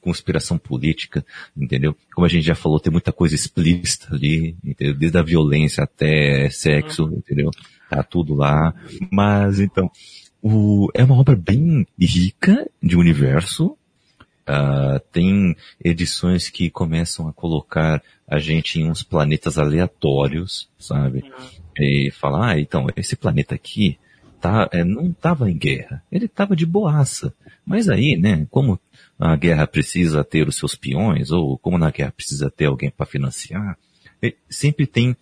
conspiração 0.01 0.57
política, 0.57 1.25
entendeu? 1.55 1.95
Como 2.13 2.25
a 2.25 2.29
gente 2.29 2.45
já 2.45 2.53
falou, 2.53 2.79
tem 2.79 2.91
muita 2.91 3.11
coisa 3.11 3.33
explícita 3.33 4.13
ali, 4.13 4.55
entendeu? 4.63 4.93
Desde 4.93 5.17
a 5.17 5.23
violência 5.23 5.83
até 5.83 6.49
sexo, 6.49 7.09
entendeu? 7.15 7.49
Tá 7.89 8.03
tudo 8.03 8.35
lá. 8.35 8.73
Mas 9.11 9.59
então, 9.59 9.89
o, 10.47 10.89
é 10.93 11.03
uma 11.03 11.19
obra 11.19 11.35
bem 11.35 11.85
rica 11.99 12.69
de 12.81 12.95
universo. 12.95 13.77
Uh, 14.47 14.99
tem 15.11 15.57
edições 15.83 16.49
que 16.49 16.69
começam 16.69 17.27
a 17.27 17.33
colocar 17.33 18.01
a 18.25 18.39
gente 18.39 18.79
em 18.79 18.89
uns 18.89 19.03
planetas 19.03 19.57
aleatórios, 19.57 20.69
sabe? 20.79 21.19
Uhum. 21.19 21.47
E 21.77 22.11
falar, 22.11 22.51
ah, 22.51 22.59
então, 22.59 22.87
esse 22.95 23.15
planeta 23.17 23.55
aqui, 23.55 23.97
tá, 24.39 24.69
é, 24.71 24.85
não 24.85 25.09
estava 25.09 25.51
em 25.51 25.57
guerra, 25.57 26.01
ele 26.09 26.25
estava 26.25 26.55
de 26.55 26.65
boaça. 26.65 27.33
Mas 27.65 27.89
aí, 27.89 28.15
né, 28.17 28.47
como 28.49 28.79
a 29.19 29.35
guerra 29.35 29.67
precisa 29.67 30.23
ter 30.23 30.47
os 30.47 30.55
seus 30.55 30.75
peões, 30.75 31.29
ou 31.29 31.57
como 31.57 31.77
na 31.77 31.91
guerra 31.91 32.13
precisa 32.13 32.49
ter 32.49 32.65
alguém 32.65 32.89
para 32.89 33.05
financiar, 33.05 33.77
sempre 34.49 34.87
tem, 34.87 35.15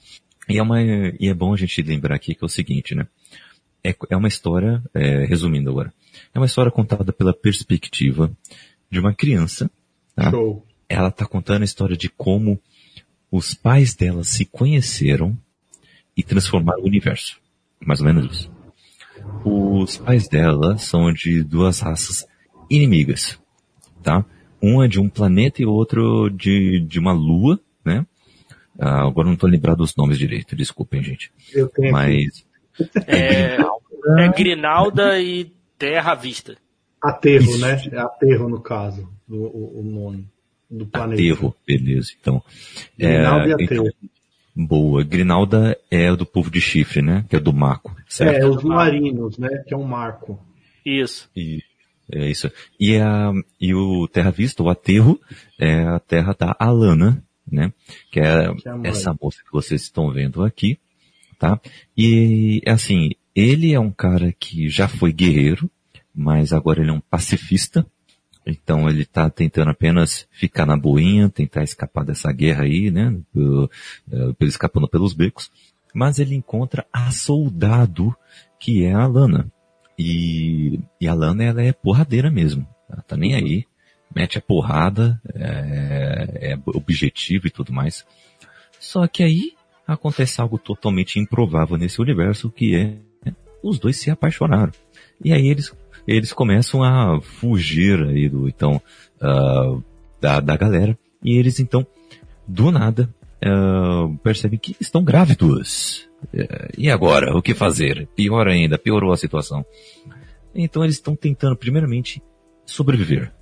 e 0.48 0.60
é, 0.60 0.62
uma, 0.62 0.80
e 0.82 1.28
é 1.28 1.34
bom 1.34 1.52
a 1.52 1.58
gente 1.58 1.82
lembrar 1.82 2.16
aqui 2.16 2.36
que 2.36 2.44
é 2.44 2.46
o 2.46 2.50
seguinte, 2.50 2.94
né, 2.94 3.08
é, 3.86 3.96
é 4.10 4.18
uma 4.18 4.28
história, 4.28 4.82
é, 4.94 5.26
resumindo 5.26 5.70
agora, 5.70 5.94
é 6.34 6.40
uma 6.40 6.46
história 6.46 6.72
contada 6.72 7.14
pela 7.14 7.34
perspectiva 7.34 8.32
de 8.90 9.00
uma 9.00 9.14
criança. 9.14 9.70
Tá? 10.16 10.32
Show. 10.32 10.66
Ela 10.90 11.10
está 11.10 11.26
contando 11.26 11.62
a 11.62 11.66
história 11.66 11.96
de 11.96 12.10
como 12.10 12.60
os 13.32 13.54
pais 13.54 13.94
dela 13.94 14.24
se 14.24 14.46
conheceram 14.46 15.38
e 16.18 16.24
transformaram 16.24 16.82
o 16.82 16.88
universo. 16.88 17.40
Mais 17.80 18.00
ou 18.00 18.06
menos 18.06 18.36
isso. 18.36 18.52
Os 19.44 19.98
pais 19.98 20.28
dela 20.28 20.78
são 20.78 21.12
de 21.12 21.44
duas 21.44 21.80
raças 21.80 22.26
inimigas, 22.70 23.40
tá? 24.02 24.26
Um 24.62 24.84
é 24.84 24.88
de 24.88 25.00
um 25.00 25.10
planeta 25.10 25.62
e 25.62 25.66
outro 25.66 26.30
de, 26.30 26.80
de 26.80 27.00
uma 27.00 27.12
lua, 27.12 27.60
né? 27.84 28.06
Ah, 28.80 29.08
agora 29.08 29.28
não 29.28 29.36
estou 29.36 29.50
lembrado 29.50 29.78
dos 29.78 29.96
nomes 29.96 30.18
direito, 30.18 30.56
desculpem, 30.56 31.04
gente. 31.04 31.32
Eu 31.54 31.68
tenho. 31.70 31.92
Mas 31.92 32.45
É, 33.08 33.58
é 34.20 34.28
Grinalda 34.30 35.20
e 35.20 35.52
Terra 35.78 36.12
à 36.12 36.16
Vista. 36.16 36.56
Aterro, 37.02 37.52
Isso. 37.52 37.62
né? 37.62 37.82
É 37.92 38.00
aterro 38.00 38.50
no 38.50 38.60
caso, 38.60 39.08
do, 39.28 39.36
o, 39.36 39.80
o 39.80 39.84
nome 39.84 40.28
do 40.70 40.86
planeta. 40.86 41.22
Aterro, 41.22 41.56
beleza. 41.66 42.12
Então, 42.20 42.42
Grinalda 42.98 43.48
e 43.48 43.52
é, 43.52 43.54
Aterro. 43.54 43.88
então, 43.88 44.10
boa. 44.56 45.04
Grinalda 45.04 45.78
é 45.92 46.16
do 46.16 46.26
povo 46.26 46.50
de 46.50 46.62
chifre, 46.62 47.02
né? 47.02 47.26
Que 47.30 47.36
é 47.36 47.40
do 47.40 47.54
Mako, 47.54 47.96
certo? 48.08 48.44
É, 48.44 48.48
os 48.48 48.64
Luarinos, 48.64 49.38
né? 49.38 49.50
Que 49.68 49.74
é 49.74 49.78
um 49.78 49.84
marco. 49.84 50.40
Isso. 50.86 51.30
E, 51.36 51.62
é 52.12 52.30
isso. 52.30 52.52
E, 52.80 52.98
a, 52.98 53.32
e 53.60 53.74
o 53.74 54.08
Terra 54.08 54.32
Vista, 54.32 54.64
o 54.64 54.70
aterro, 54.70 55.20
é 55.60 55.82
a 55.84 56.00
terra 56.00 56.36
da 56.38 56.56
Alana, 56.60 57.24
né? 57.50 57.74
Que 58.12 58.20
é 58.20 58.54
Que 58.56 58.70
é 58.70 58.74
essa 58.84 59.16
moça 59.20 59.40
que 59.44 59.52
vocês 59.52 59.82
estão 59.82 60.12
vendo 60.12 60.44
aqui, 60.44 60.80
tá? 61.38 61.60
E, 61.98 62.62
assim, 62.66 63.12
ele 63.36 63.74
é 63.74 63.80
um 63.80 63.92
cara 63.92 64.32
que 64.32 64.70
já 64.70 64.88
foi 64.88 65.12
guerreiro, 65.12 65.70
mas 66.14 66.54
agora 66.54 66.82
ele 66.82 66.90
é 66.90 66.94
um 66.94 67.00
pacifista. 67.02 67.86
Então 68.46 68.88
ele 68.88 69.06
tá 69.06 69.30
tentando 69.30 69.72
apenas 69.72 70.28
ficar 70.32 70.66
na 70.66 70.78
boinha, 70.78 71.30
tentar 71.30 71.64
escapar 71.64 72.06
dessa 72.06 72.32
guerra 72.32 72.64
aí, 72.64 72.92
né? 72.92 73.18
Do- 73.34 73.70
eh, 74.12 74.34
escapando 74.42 74.88
pelos 74.88 75.14
becos. 75.14 75.52
Mas 75.94 76.20
ele 76.20 76.36
encontra 76.36 76.86
a 76.94 77.10
soldado, 77.12 78.16
que 78.60 78.84
é 78.84 78.94
a 78.94 79.08
Lana. 79.08 79.52
E, 79.98 80.80
e 81.00 81.08
a 81.08 81.14
Lana, 81.14 81.44
ela 81.44 81.62
é 81.62 81.72
porradeira 81.72 82.30
mesmo. 82.30 82.68
Ela 82.90 83.02
tá 83.02 83.18
nem 83.18 83.34
aí. 83.34 83.66
Mete 84.14 84.38
a 84.38 84.42
porrada, 84.42 85.20
é, 85.34 86.52
é 86.54 86.60
objetivo 86.68 87.48
e 87.48 87.50
tudo 87.50 87.74
mais. 87.74 88.06
Só 88.80 89.08
que 89.08 89.24
aí 89.24 89.54
acontece 89.88 90.42
algo 90.42 90.58
totalmente 90.58 91.20
improvável 91.20 91.78
nesse 91.78 92.02
universo, 92.02 92.50
que 92.50 92.76
é 92.76 92.98
os 93.64 93.80
dois 93.80 93.98
se 93.98 94.12
apaixonaram. 94.12 94.72
E 95.24 95.34
aí 95.34 95.48
eles, 95.48 95.74
eles 96.08 96.32
começam 96.32 96.84
a 96.84 97.20
fugir 97.22 98.02
aí 98.04 98.30
do, 98.30 98.48
então, 98.48 98.82
ah, 99.20 99.78
da, 100.22 100.40
da 100.40 100.56
galera. 100.56 100.98
E 101.24 101.38
eles 101.38 101.60
então, 101.60 101.86
do 102.48 102.72
nada, 102.72 103.14
ah, 103.44 104.08
percebem 104.24 104.60
que 104.60 104.76
estão 104.80 105.04
grávidos. 105.04 106.08
Eh, 106.34 106.70
E 106.78 106.90
agora? 106.90 107.36
O 107.36 107.42
que 107.42 107.54
fazer? 107.54 108.08
Pior 108.16 108.48
ainda, 108.48 108.78
piorou 108.78 109.12
a 109.12 109.18
situação. 109.18 109.66
Então 110.54 110.84
eles 110.84 110.96
estão 110.96 111.16
tentando, 111.16 111.56
primeiramente, 111.56 112.22
sobreviver. 112.66 113.34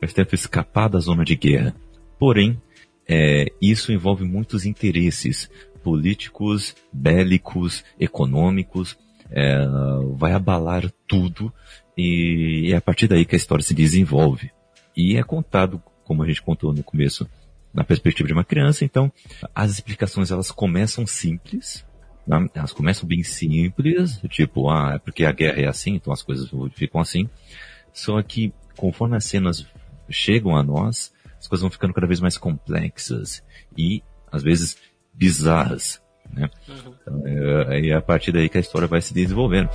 Eles 0.00 0.14
tentam 0.14 0.34
escapar 0.34 0.88
da 0.88 0.98
zona 0.98 1.24
de 1.24 1.36
guerra. 1.36 1.74
Porém, 2.18 2.60
é, 3.08 3.46
isso 3.60 3.92
envolve 3.92 4.24
muitos 4.24 4.66
interesses 4.66 5.50
políticos, 5.88 6.76
bélicos, 6.92 7.82
econômicos. 7.98 8.94
é, 9.30 9.58
vai 10.16 10.32
abalar 10.32 10.90
tudo 11.06 11.52
e 11.96 12.70
é 12.72 12.76
a 12.76 12.80
partir 12.80 13.08
daí 13.08 13.24
que 13.24 13.34
a 13.34 13.38
história 13.38 13.64
se 13.64 13.74
desenvolve. 13.74 14.50
E 14.94 15.16
é 15.16 15.22
contado, 15.22 15.82
como 16.04 16.22
a 16.22 16.26
gente 16.26 16.42
contou 16.42 16.74
no 16.74 16.82
começo, 16.82 17.26
na 17.72 17.84
perspectiva 17.84 18.26
de 18.26 18.32
uma 18.34 18.44
criança. 18.44 18.84
Então, 18.84 19.10
as 19.54 19.70
explicações 19.70 20.30
elas 20.30 20.50
começam 20.50 21.06
simples, 21.06 21.86
né? 22.26 22.46
elas 22.54 22.72
começam 22.72 23.08
bem 23.08 23.22
simples, 23.22 24.20
tipo, 24.28 24.68
ah, 24.68 24.92
é 24.96 24.98
porque 24.98 25.24
a 25.24 25.32
guerra 25.32 25.60
é 25.60 25.66
assim, 25.66 25.94
então 25.94 26.12
as 26.12 26.22
coisas 26.22 26.50
ficam 26.74 27.00
assim. 27.00 27.28
Só 27.92 28.22
que 28.22 28.52
conforme 28.76 29.16
as 29.16 29.24
cenas 29.24 29.66
chegam 30.10 30.54
a 30.54 30.62
nós, 30.62 31.12
as 31.38 31.48
coisas 31.48 31.62
vão 31.62 31.70
ficando 31.70 31.94
cada 31.94 32.06
vez 32.06 32.20
mais 32.20 32.36
complexas 32.36 33.42
e 33.76 34.02
às 34.30 34.42
vezes 34.42 34.76
bizarras, 35.18 36.00
né? 36.32 36.48
Então, 36.68 37.22
é, 37.26 37.88
é 37.88 37.92
a 37.94 38.00
partir 38.00 38.30
daí 38.32 38.48
que 38.48 38.56
a 38.56 38.60
história 38.60 38.86
vai 38.86 39.00
se 39.00 39.12
desenvolvendo. 39.12 39.68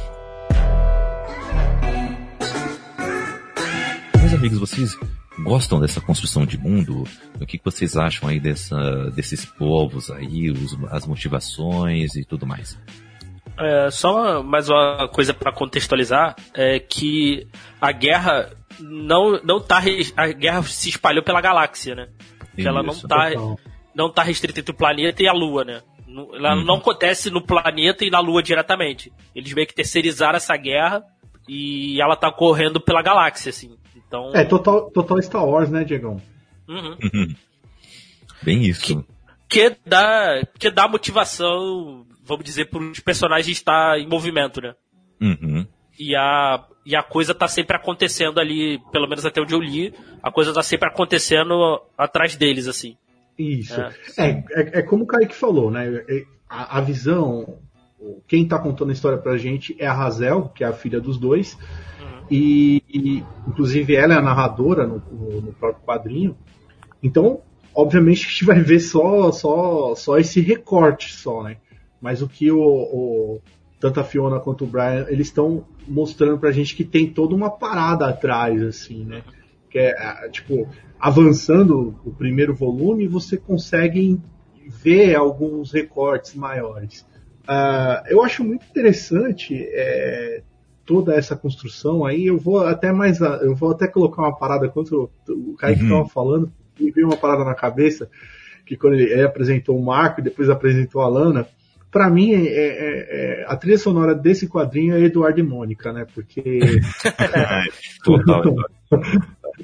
Meus 4.19 4.33
amigos, 4.33 4.59
vocês 4.59 4.97
gostam 5.43 5.79
dessa 5.79 5.99
construção 5.99 6.45
de 6.45 6.57
mundo? 6.57 7.03
O 7.39 7.45
que 7.45 7.59
vocês 7.63 7.97
acham 7.97 8.29
aí 8.29 8.39
dessa, 8.39 9.11
desses 9.11 9.45
povos 9.45 10.09
aí, 10.09 10.49
os- 10.49 10.77
as 10.91 11.05
motivações 11.05 12.15
e 12.15 12.23
tudo 12.23 12.45
mais? 12.47 12.79
É, 13.59 13.91
só 13.91 14.41
mais 14.41 14.69
uma 14.69 15.07
coisa 15.09 15.33
pra 15.33 15.51
contextualizar 15.51 16.35
é 16.55 16.79
que 16.79 17.45
a 17.79 17.91
guerra 17.91 18.49
não 18.79 19.39
não 19.43 19.59
tá 19.59 19.79
a 20.17 20.27
guerra 20.29 20.63
se 20.63 20.89
espalhou 20.89 21.23
pela 21.23 21.39
galáxia, 21.39 21.93
né? 21.93 22.07
Que 22.55 22.67
ela 22.67 22.81
não 22.81 22.93
Isso. 22.93 23.07
tá 23.07 23.29
Total. 23.29 23.59
Não 23.95 24.09
tá 24.11 24.23
restrita 24.23 24.59
entre 24.59 24.71
o 24.71 24.77
planeta 24.77 25.21
e 25.23 25.27
a 25.27 25.33
Lua, 25.33 25.63
né? 25.63 25.81
Não- 26.07 26.35
Ela 26.35 26.55
Uhum. 26.55 26.63
não 26.63 26.75
acontece 26.75 27.29
no 27.29 27.41
planeta 27.41 28.05
e 28.05 28.09
na 28.09 28.19
Lua 28.19 28.41
diretamente. 28.43 29.11
Eles 29.35 29.53
meio 29.53 29.65
que 29.67 29.73
terceirizaram 29.73 30.37
essa 30.37 30.55
guerra 30.57 31.03
e 31.47 31.99
ela 32.01 32.15
tá 32.15 32.31
correndo 32.31 32.79
pela 32.79 33.01
galáxia, 33.01 33.49
assim. 33.49 33.75
Então, 33.95 34.31
É, 34.33 34.43
total, 34.43 34.91
total 34.91 35.21
Star 35.21 35.45
Wars, 35.45 35.69
né, 35.69 35.83
Diegão? 35.83 36.21
uhum. 36.67 36.97
Bem 38.43 38.63
isso. 38.63 39.05
que 39.49 39.75
dá 39.85 40.41
que 40.57 40.69
dá 40.71 40.87
motivação, 40.87 42.05
vamos 42.23 42.43
dizer, 42.43 42.65
para 42.69 42.79
os 42.79 42.99
personagens 42.99 43.55
estar 43.57 43.99
em 43.99 44.07
movimento, 44.07 44.59
né? 44.61 44.73
Uhum. 45.21 45.65
E 45.99 46.15
a, 46.15 46.63
e 46.85 46.95
a 46.95 47.03
coisa 47.03 47.33
tá 47.35 47.47
sempre 47.47 47.75
acontecendo 47.77 48.39
ali, 48.39 48.79
pelo 48.91 49.07
menos 49.07 49.25
até 49.25 49.39
onde 49.39 49.53
eu 49.53 49.59
li, 49.61 49.93
a 50.23 50.31
coisa 50.31 50.51
tá 50.53 50.63
sempre 50.63 50.89
acontecendo 50.89 51.79
atrás 51.97 52.35
deles, 52.35 52.67
assim. 52.67 52.97
Isso. 53.37 53.79
É. 53.79 53.91
É, 54.17 54.29
é, 54.51 54.79
é 54.79 54.81
como 54.81 55.03
o 55.03 55.07
Kaique 55.07 55.35
falou, 55.35 55.71
né? 55.71 56.03
É- 56.07 56.25
A, 56.49 56.77
a 56.77 56.81
visão, 56.81 57.57
quem 58.27 58.47
tá 58.47 58.59
contando 58.59 58.89
a 58.91 58.93
história 58.93 59.17
pra 59.17 59.37
gente 59.37 59.75
é 59.79 59.87
a 59.87 59.93
Razel, 59.93 60.49
que 60.53 60.63
é 60.63 60.67
a 60.67 60.73
filha 60.73 61.01
dos 61.01 61.17
dois. 61.17 61.57
E, 62.29 62.81
e, 62.87 63.23
inclusive 63.47 63.95
ela 63.95 64.13
é 64.13 64.17
a 64.17 64.21
narradora 64.21 64.85
no, 64.87 65.01
no- 65.11 65.41
no 65.41 65.53
próprio 65.53 65.83
quadrinho. 65.83 66.37
Então, 67.01 67.41
obviamente 67.75 68.25
a 68.25 68.29
gente 68.29 68.45
vai 68.45 68.61
ver 68.61 68.79
só, 68.79 69.31
só, 69.31 69.95
só 69.95 70.17
esse 70.17 70.39
recorte 70.41 71.11
só, 71.13 71.43
né? 71.43 71.57
Mas 71.99 72.21
o 72.21 72.27
que 72.29 72.51
o, 72.51 72.59
o- 72.61 73.41
tanto 73.79 73.99
a 73.99 74.03
Fiona 74.03 74.39
quanto 74.39 74.63
o 74.63 74.67
Brian, 74.67 75.05
eles 75.09 75.27
estão 75.27 75.65
mostrando 75.87 76.37
pra 76.37 76.51
gente 76.51 76.75
que 76.75 76.83
tem 76.83 77.09
toda 77.09 77.33
uma 77.35 77.49
parada 77.49 78.07
atrás, 78.07 78.61
assim, 78.61 79.03
né? 79.05 79.21
Que 79.69 79.79
é, 79.79 80.29
tipo, 80.29 80.69
avançando 81.03 81.99
o 82.05 82.11
primeiro 82.13 82.55
volume, 82.55 83.07
você 83.09 83.35
consegue 83.35 84.17
ver 84.81 85.15
alguns 85.15 85.73
recortes 85.73 86.33
maiores. 86.33 87.05
Ah, 87.45 88.01
eu 88.07 88.23
acho 88.23 88.41
muito 88.41 88.65
interessante 88.65 89.53
é, 89.53 90.41
toda 90.85 91.13
essa 91.13 91.35
construção 91.35 92.05
aí. 92.05 92.27
Eu 92.27 92.37
vou 92.37 92.59
até 92.65 92.93
mais, 92.93 93.19
eu 93.19 93.53
vou 93.53 93.71
até 93.71 93.85
colocar 93.85 94.21
uma 94.21 94.33
parada 94.37 94.69
quanto 94.69 95.11
o, 95.27 95.33
o 95.51 95.55
Kaique 95.57 95.81
Uhum. 95.81 95.87
estava 95.89 96.07
falando, 96.07 96.49
me 96.79 96.89
veio 96.89 97.07
uma 97.07 97.17
parada 97.17 97.43
na 97.43 97.53
cabeça 97.53 98.09
que 98.65 98.77
quando 98.77 98.93
ele, 98.93 99.11
ele 99.11 99.23
apresentou 99.23 99.77
o 99.77 99.83
Marco 99.83 100.21
e 100.21 100.23
depois 100.23 100.49
apresentou 100.49 101.01
a 101.01 101.09
Lana, 101.09 101.45
para 101.91 102.09
mim 102.09 102.31
é, 102.31 102.45
é- 102.47 103.41
é- 103.41 103.45
a 103.45 103.57
trilha 103.57 103.77
sonora 103.77 104.15
desse 104.15 104.47
quadrinho 104.47 104.95
é 104.95 105.01
Eduardo 105.01 105.37
e 105.41 105.43
Mônica, 105.43 105.91
né? 105.91 106.07
Porque 106.15 106.41
Total. 108.05 108.55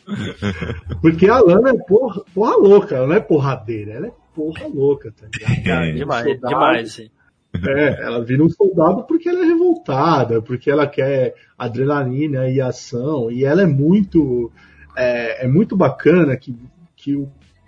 porque 1.02 1.28
a 1.28 1.40
Lana 1.40 1.72
é 1.72 1.78
porra, 1.78 2.24
porra 2.34 2.56
louca, 2.56 2.96
ela 2.96 3.08
não 3.08 3.16
é 3.16 3.20
porradeira, 3.20 3.94
ela 3.94 4.08
é 4.08 4.12
porra 4.34 4.68
louca, 4.68 5.12
tá 5.12 5.28
ligado? 5.34 5.84
É, 5.90 5.92
demais, 5.92 6.26
soldado. 6.26 6.54
demais, 6.54 6.90
assim. 6.90 7.10
É, 7.68 8.04
ela 8.04 8.24
vira 8.24 8.44
um 8.44 8.50
soldado 8.50 9.04
porque 9.04 9.28
ela 9.28 9.42
é 9.42 9.46
revoltada, 9.46 10.42
porque 10.42 10.70
ela 10.70 10.86
quer 10.86 11.34
adrenalina 11.58 12.48
e 12.48 12.62
ação, 12.62 13.32
e 13.32 13.44
ela 13.44 13.64
é 13.64 13.66
muito 13.66 14.52
é, 14.96 15.46
é 15.46 15.48
muito 15.48 15.76
bacana 15.76 16.38
que, 16.38 16.56
que 16.96 17.16
o, 17.16 17.24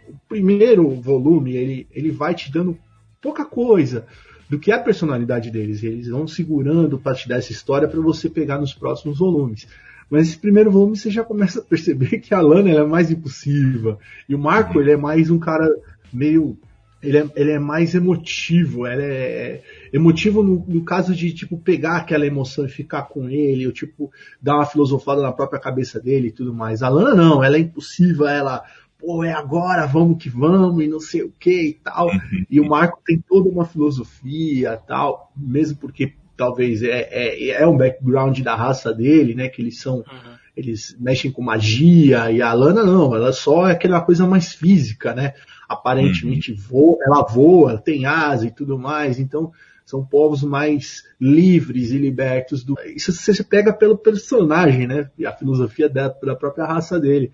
o 0.08 0.16
primeiro 0.30 0.90
volume 0.92 1.56
ele, 1.56 1.88
ele 1.92 2.12
vai 2.12 2.36
te 2.36 2.52
dando 2.52 2.78
pouca 3.20 3.46
coisa 3.46 4.06
do 4.50 4.60
que 4.60 4.72
é 4.72 4.76
a 4.76 4.80
personalidade 4.80 5.50
deles, 5.50 5.82
eles 5.82 6.10
vão 6.10 6.28
segurando 6.28 7.00
para 7.00 7.16
te 7.16 7.30
dar 7.30 7.38
essa 7.38 7.54
história 7.54 7.88
para 7.88 8.02
você 8.02 8.30
pegar 8.30 8.60
nos 8.60 8.74
próximos 8.74 9.18
volumes. 9.18 9.66
Mas 10.12 10.28
esse 10.28 10.38
primeiro 10.38 10.70
volume 10.70 10.98
você 10.98 11.10
já 11.10 11.24
começa 11.24 11.60
a 11.60 11.64
perceber 11.64 12.20
que 12.20 12.34
a 12.34 12.42
Lana 12.42 12.70
ela 12.70 12.82
é 12.82 12.86
mais 12.86 13.10
impulsiva 13.10 13.98
e 14.28 14.36
o 14.36 14.40
Marco 14.40 14.80
ele 14.82 14.92
é 14.92 14.98
mais 14.98 15.32
um 15.32 15.40
cara 15.40 15.66
meio 16.12 16.60
ele 17.02 17.18
é, 17.18 17.28
ele 17.36 17.52
é 17.52 17.58
mais 17.58 17.96
emotivo, 17.96 18.86
ele 18.86 19.02
é 19.02 19.64
emotivo 19.92 20.44
no, 20.44 20.64
no, 20.68 20.84
caso 20.84 21.16
de, 21.16 21.34
tipo, 21.34 21.58
pegar 21.58 21.98
aquela 21.98 22.28
emoção 22.28 22.66
e 22.66 22.70
ficar 22.70 23.04
com 23.04 23.28
ele, 23.28 23.66
ou, 23.66 23.74
tipo, 23.74 24.12
dar 24.40 24.58
uma 24.58 24.68
filosofada 24.68 25.20
na 25.20 25.32
própria 25.32 25.60
cabeça 25.60 26.00
dele 26.00 26.28
e 26.28 26.32
tudo 26.32 26.54
mais. 26.54 26.84
A 26.84 26.90
Lana 26.90 27.16
não, 27.16 27.44
ela 27.44 27.58
é 27.58 27.60
impossível, 27.60 28.28
ela, 28.28 28.64
pô, 29.00 29.24
é 29.24 29.34
agora, 29.34 29.88
vamos 29.88 30.22
que 30.22 30.30
vamos, 30.30 30.84
e 30.84 30.88
não 30.88 31.00
sei 31.00 31.24
o 31.24 31.34
que 31.40 31.70
e 31.70 31.74
tal. 31.74 32.08
Uhum. 32.08 32.46
E 32.52 32.60
o 32.60 32.70
Marco 32.70 33.02
tem 33.04 33.20
toda 33.20 33.50
uma 33.50 33.66
filosofia 33.66 34.80
tal, 34.86 35.32
mesmo 35.36 35.78
porque 35.78 36.14
talvez 36.42 36.82
é, 36.82 37.08
é, 37.12 37.50
é 37.52 37.68
um 37.68 37.78
background 37.78 38.40
da 38.40 38.56
raça 38.56 38.92
dele, 38.92 39.36
né, 39.36 39.48
que 39.48 39.62
eles 39.62 39.80
são... 39.80 39.98
Uhum 39.98 40.42
eles 40.54 40.98
mexem 41.00 41.32
com 41.32 41.42
magia 41.42 42.30
e 42.30 42.42
a 42.42 42.52
Lana 42.54 42.84
não, 42.84 43.16
ela 43.16 43.32
só 43.32 43.70
é 43.70 43.72
aquela 43.72 44.02
coisa 44.02 44.28
mais 44.28 44.52
física, 44.52 45.16
né? 45.16 45.34
Aparentemente 45.68 46.52
uhum. 46.52 46.58
voa, 46.58 46.98
ela 47.06 47.24
voa, 47.24 47.78
tem 47.78 48.06
asa 48.06 48.48
e 48.48 48.52
tudo 48.52 48.78
mais, 48.78 49.18
então 49.18 49.54
são 49.86 50.06
povos 50.06 50.44
mais 50.44 51.04
livres 51.20 51.92
e 51.92 51.98
libertos 51.98 52.64
do. 52.64 52.76
Isso 52.96 53.14
você 53.14 53.44
pega 53.44 53.74
pelo 53.74 53.98
personagem, 53.98 54.88
né? 54.88 55.10
E 55.18 55.26
a 55.26 55.32
filosofia 55.32 55.90
da, 55.90 56.10
da 56.10 56.36
própria 56.36 56.66
raça 56.66 57.00
dele. 57.00 57.32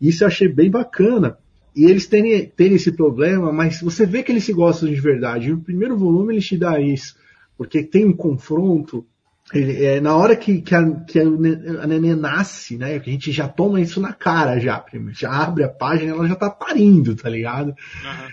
Isso 0.00 0.24
eu 0.24 0.28
achei 0.28 0.48
bem 0.48 0.70
bacana. 0.70 1.38
E 1.74 1.84
eles 1.84 2.06
têm, 2.06 2.46
têm 2.56 2.72
esse 2.72 2.90
problema, 2.92 3.52
mas 3.52 3.82
você 3.82 4.06
vê 4.06 4.22
que 4.22 4.32
eles 4.32 4.44
se 4.44 4.52
gostam 4.52 4.88
de 4.88 4.98
verdade. 4.98 5.50
E 5.50 5.52
o 5.52 5.60
primeiro 5.60 5.96
volume 5.96 6.34
ele 6.34 6.42
te 6.42 6.56
dá 6.56 6.80
isso, 6.80 7.16
porque 7.56 7.82
tem 7.82 8.04
um 8.04 8.12
confronto 8.12 9.06
ele, 9.54 9.84
é, 9.84 10.00
na 10.00 10.16
hora 10.16 10.34
que, 10.34 10.60
que, 10.60 10.74
a, 10.74 10.90
que 11.02 11.20
a, 11.20 11.86
neném 11.86 12.16
nasce, 12.16 12.76
né? 12.76 12.98
Que 12.98 13.08
a 13.08 13.12
gente 13.12 13.30
já 13.30 13.46
toma 13.46 13.80
isso 13.80 14.00
na 14.00 14.12
cara 14.12 14.58
já. 14.58 14.84
Já 15.12 15.30
abre 15.30 15.62
a 15.62 15.68
página 15.68 16.12
ela 16.12 16.26
já 16.26 16.34
tá 16.34 16.50
parindo, 16.50 17.14
tá 17.14 17.28
ligado? 17.28 17.72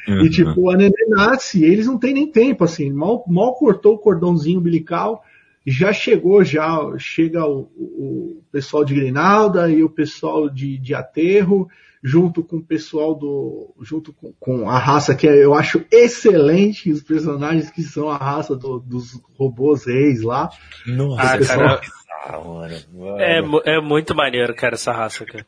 Uhum. 0.08 0.26
E 0.26 0.30
tipo, 0.30 0.72
a 0.72 0.76
neném 0.76 1.10
nasce 1.10 1.64
eles 1.64 1.86
não 1.86 2.00
tem 2.00 2.16
nem 2.16 2.32
tempo, 2.32 2.64
assim. 2.64 2.92
Mal, 2.92 3.24
mal 3.28 3.54
cortou 3.54 3.94
o 3.94 4.00
cordãozinho 4.00 4.60
umbilical, 4.60 5.24
já 5.66 5.94
chegou, 5.94 6.44
já 6.44 6.80
chega 6.98 7.46
o, 7.46 7.70
o 7.78 8.44
pessoal 8.52 8.84
de 8.84 8.96
Grinalda 8.96 9.70
e 9.70 9.84
o 9.84 9.90
pessoal 9.90 10.50
de, 10.50 10.80
de 10.80 10.96
aterro 10.96 11.70
junto 12.04 12.44
com 12.44 12.58
o 12.58 12.64
pessoal 12.64 13.16
do. 13.16 13.74
junto 13.82 14.12
com, 14.12 14.34
com, 14.34 14.70
a 14.70 14.78
raça 14.78 15.16
que 15.16 15.26
eu 15.26 15.54
acho 15.54 15.86
excelente, 15.90 16.92
os 16.92 17.02
personagens 17.02 17.72
que 17.72 17.82
são 17.82 18.10
a 18.10 18.18
raça 18.18 18.56
do, 18.56 18.80
dos 18.80 19.22
robôs 19.38 19.86
reis 19.86 20.22
lá. 20.22 20.50
Nossa, 20.86 21.34
ah, 21.34 21.38
pessoal... 21.38 21.80
cara, 21.80 22.86
é, 23.20 23.76
é 23.78 23.82
muito 23.82 24.14
maneiro, 24.14 24.54
cara, 24.54 24.76
essa 24.76 24.92
raça, 24.92 25.26
cara. 25.26 25.46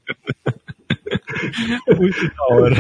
muito 1.98 2.34
da 2.34 2.56
hora. 2.56 2.76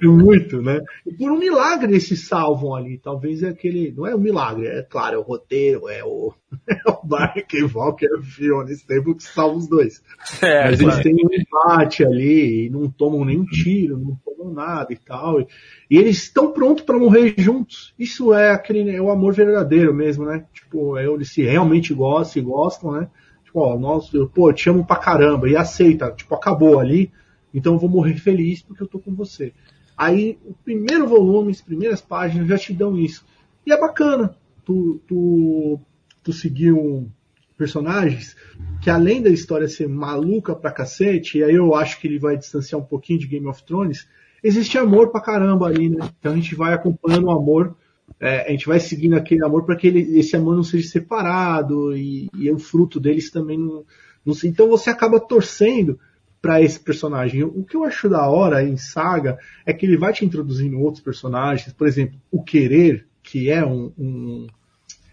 Muito, 0.00 0.62
né? 0.62 0.80
E 1.06 1.12
por 1.12 1.30
um 1.30 1.38
milagre 1.38 1.92
eles 1.92 2.08
se 2.08 2.16
salvam 2.16 2.74
ali. 2.74 2.98
Talvez 2.98 3.42
é 3.42 3.48
aquele. 3.48 3.92
Não 3.92 4.06
é 4.06 4.14
um 4.14 4.20
milagre, 4.20 4.66
é 4.66 4.82
claro, 4.82 5.16
é 5.16 5.18
o 5.18 5.22
roteiro, 5.22 5.88
é 5.88 6.02
o, 6.02 6.32
é 6.68 6.90
o 6.90 7.06
Mark 7.06 7.52
Walker 7.74 8.06
e 8.06 8.18
o 8.18 8.22
Fiona 8.22 8.70
tempo 8.86 9.14
que 9.14 9.22
salvam 9.22 9.58
os 9.58 9.68
dois. 9.68 10.02
É, 10.40 10.70
Mas 10.70 10.80
eles 10.80 10.98
têm 11.00 11.14
um 11.14 11.34
empate 11.34 12.04
ali 12.04 12.66
e 12.66 12.70
não 12.70 12.90
tomam 12.90 13.24
nenhum 13.24 13.44
tiro, 13.44 13.98
não 13.98 14.18
tomam 14.24 14.52
nada 14.52 14.92
e 14.92 14.96
tal. 14.96 15.40
E, 15.40 15.46
e 15.90 15.98
eles 15.98 16.22
estão 16.22 16.52
prontos 16.52 16.84
para 16.84 16.98
morrer 16.98 17.34
juntos. 17.36 17.94
Isso 17.98 18.32
é 18.32 18.50
aquele 18.50 18.94
é 18.94 19.00
o 19.00 19.10
amor 19.10 19.34
verdadeiro 19.34 19.92
mesmo, 19.92 20.24
né? 20.24 20.46
Tipo, 20.52 20.96
é, 20.96 21.06
eles 21.06 21.30
se 21.32 21.42
realmente 21.42 21.92
gostam 21.92 22.42
e 22.42 22.46
gostam, 22.46 22.92
né? 22.92 23.08
Tipo, 23.44 23.60
ó, 23.60 23.78
nós, 23.78 24.12
eu, 24.14 24.26
pô, 24.26 24.48
eu 24.48 24.54
te 24.54 24.70
amo 24.70 24.86
pra 24.86 24.96
caramba 24.96 25.48
e 25.48 25.56
aceita. 25.56 26.10
Tipo, 26.12 26.34
acabou 26.34 26.80
ali. 26.80 27.12
Então 27.52 27.74
eu 27.74 27.78
vou 27.78 27.90
morrer 27.90 28.14
feliz 28.14 28.62
porque 28.62 28.82
eu 28.82 28.88
tô 28.88 28.98
com 28.98 29.14
você. 29.14 29.52
Aí 29.96 30.38
o 30.44 30.54
primeiro 30.64 31.06
volume, 31.06 31.50
as 31.50 31.60
primeiras 31.60 32.00
páginas 32.00 32.48
já 32.48 32.58
te 32.58 32.72
dão 32.72 32.98
isso. 32.98 33.24
E 33.66 33.72
é 33.72 33.78
bacana 33.78 34.34
tu, 34.64 35.00
tu, 35.06 35.80
tu 36.22 36.32
seguir 36.32 36.72
um 36.72 37.08
personagens 37.56 38.36
que 38.80 38.90
além 38.90 39.22
da 39.22 39.30
história 39.30 39.68
ser 39.68 39.88
maluca 39.88 40.54
pra 40.54 40.72
cacete, 40.72 41.38
e 41.38 41.44
aí 41.44 41.54
eu 41.54 41.74
acho 41.74 42.00
que 42.00 42.08
ele 42.08 42.18
vai 42.18 42.36
distanciar 42.36 42.80
um 42.80 42.84
pouquinho 42.84 43.20
de 43.20 43.28
Game 43.28 43.46
of 43.46 43.62
Thrones, 43.64 44.08
existe 44.42 44.76
amor 44.76 45.10
pra 45.10 45.20
caramba 45.20 45.66
ali, 45.66 45.88
né? 45.88 45.98
Então 46.18 46.32
a 46.32 46.34
gente 46.34 46.54
vai 46.56 46.74
acompanhando 46.74 47.26
o 47.26 47.30
amor, 47.30 47.76
é, 48.18 48.48
a 48.48 48.50
gente 48.50 48.66
vai 48.66 48.80
seguindo 48.80 49.14
aquele 49.14 49.44
amor 49.44 49.64
para 49.64 49.76
que 49.76 49.86
ele, 49.86 50.18
esse 50.18 50.34
amor 50.34 50.56
não 50.56 50.64
seja 50.64 50.88
separado 50.88 51.96
e, 51.96 52.28
e 52.34 52.50
o 52.50 52.58
fruto 52.58 52.98
deles 52.98 53.30
também 53.30 53.56
não, 53.56 53.84
não 54.26 54.34
Então 54.44 54.68
você 54.68 54.90
acaba 54.90 55.20
torcendo 55.20 55.98
para 56.42 56.60
esse 56.60 56.78
personagem. 56.78 57.44
O 57.44 57.64
que 57.64 57.76
eu 57.76 57.84
acho 57.84 58.08
da 58.08 58.28
hora 58.28 58.64
em 58.64 58.76
Saga 58.76 59.38
é 59.64 59.72
que 59.72 59.86
ele 59.86 59.96
vai 59.96 60.12
te 60.12 60.24
introduzindo 60.24 60.80
outros 60.80 61.02
personagens, 61.02 61.72
por 61.72 61.86
exemplo, 61.86 62.18
o 62.32 62.42
Querer, 62.42 63.06
que 63.22 63.48
é 63.48 63.64
um. 63.64 63.92
um 63.96 64.46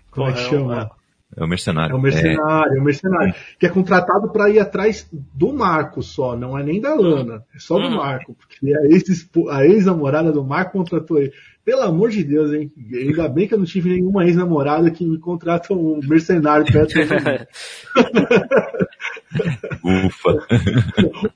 como 0.09 0.27
é 0.27 0.33
que 0.33 0.39
chama? 0.39 0.89
É 1.37 1.43
o 1.43 1.47
mercenário. 1.47 1.93
É 1.93 1.95
o 1.95 2.01
mercenário, 2.01 2.73
é, 2.73 2.77
é 2.77 2.81
o 2.81 2.83
mercenário. 2.83 3.35
Que 3.59 3.67
é 3.67 3.69
contratado 3.69 4.31
para 4.31 4.49
ir 4.49 4.59
atrás 4.59 5.07
do 5.11 5.53
Marco 5.53 6.01
só, 6.01 6.35
não 6.35 6.57
é 6.57 6.63
nem 6.63 6.81
da 6.81 6.95
Lana, 6.95 7.45
é 7.55 7.59
só 7.59 7.77
do 7.77 7.85
hum. 7.85 7.97
Marco. 7.97 8.33
Porque 8.33 8.73
a 9.51 9.63
ex-namorada 9.63 10.31
do 10.31 10.43
Marco 10.43 10.71
contratou 10.79 11.19
ele. 11.19 11.31
Pelo 11.63 11.83
amor 11.83 12.09
de 12.09 12.23
Deus, 12.23 12.51
hein? 12.51 12.71
Ainda 12.91 13.29
bem 13.29 13.47
que 13.47 13.53
eu 13.53 13.59
não 13.59 13.65
tive 13.65 13.91
nenhuma 13.91 14.25
ex-namorada 14.25 14.89
que 14.89 15.05
me 15.05 15.19
contrata 15.19 15.71
um 15.71 15.99
mercenário 16.03 16.65
perto 16.65 16.93
de 16.93 16.99
mim. 17.01 17.05
Ufa. 19.83 20.47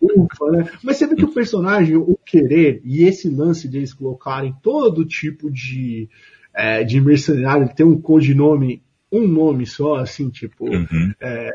Ufa, 0.02 0.52
né? 0.52 0.70
Mas 0.84 0.98
você 0.98 1.08
vê 1.08 1.16
que 1.16 1.26
o 1.26 1.34
personagem, 1.34 1.96
o 1.96 2.18
querer 2.26 2.82
e 2.84 3.04
esse 3.04 3.30
lance 3.30 3.68
deles 3.68 3.94
colocarem 3.94 4.56
todo 4.62 5.06
tipo 5.06 5.52
de, 5.52 6.10
é, 6.54 6.84
de 6.84 7.00
mercenário, 7.00 7.74
ter 7.74 7.84
um 7.84 8.00
codinome, 8.00 8.84
um 9.12 9.28
nome 9.28 9.66
só, 9.66 9.96
assim, 9.96 10.30
tipo. 10.30 10.66
Uhum. 10.66 11.14
É, 11.22 11.50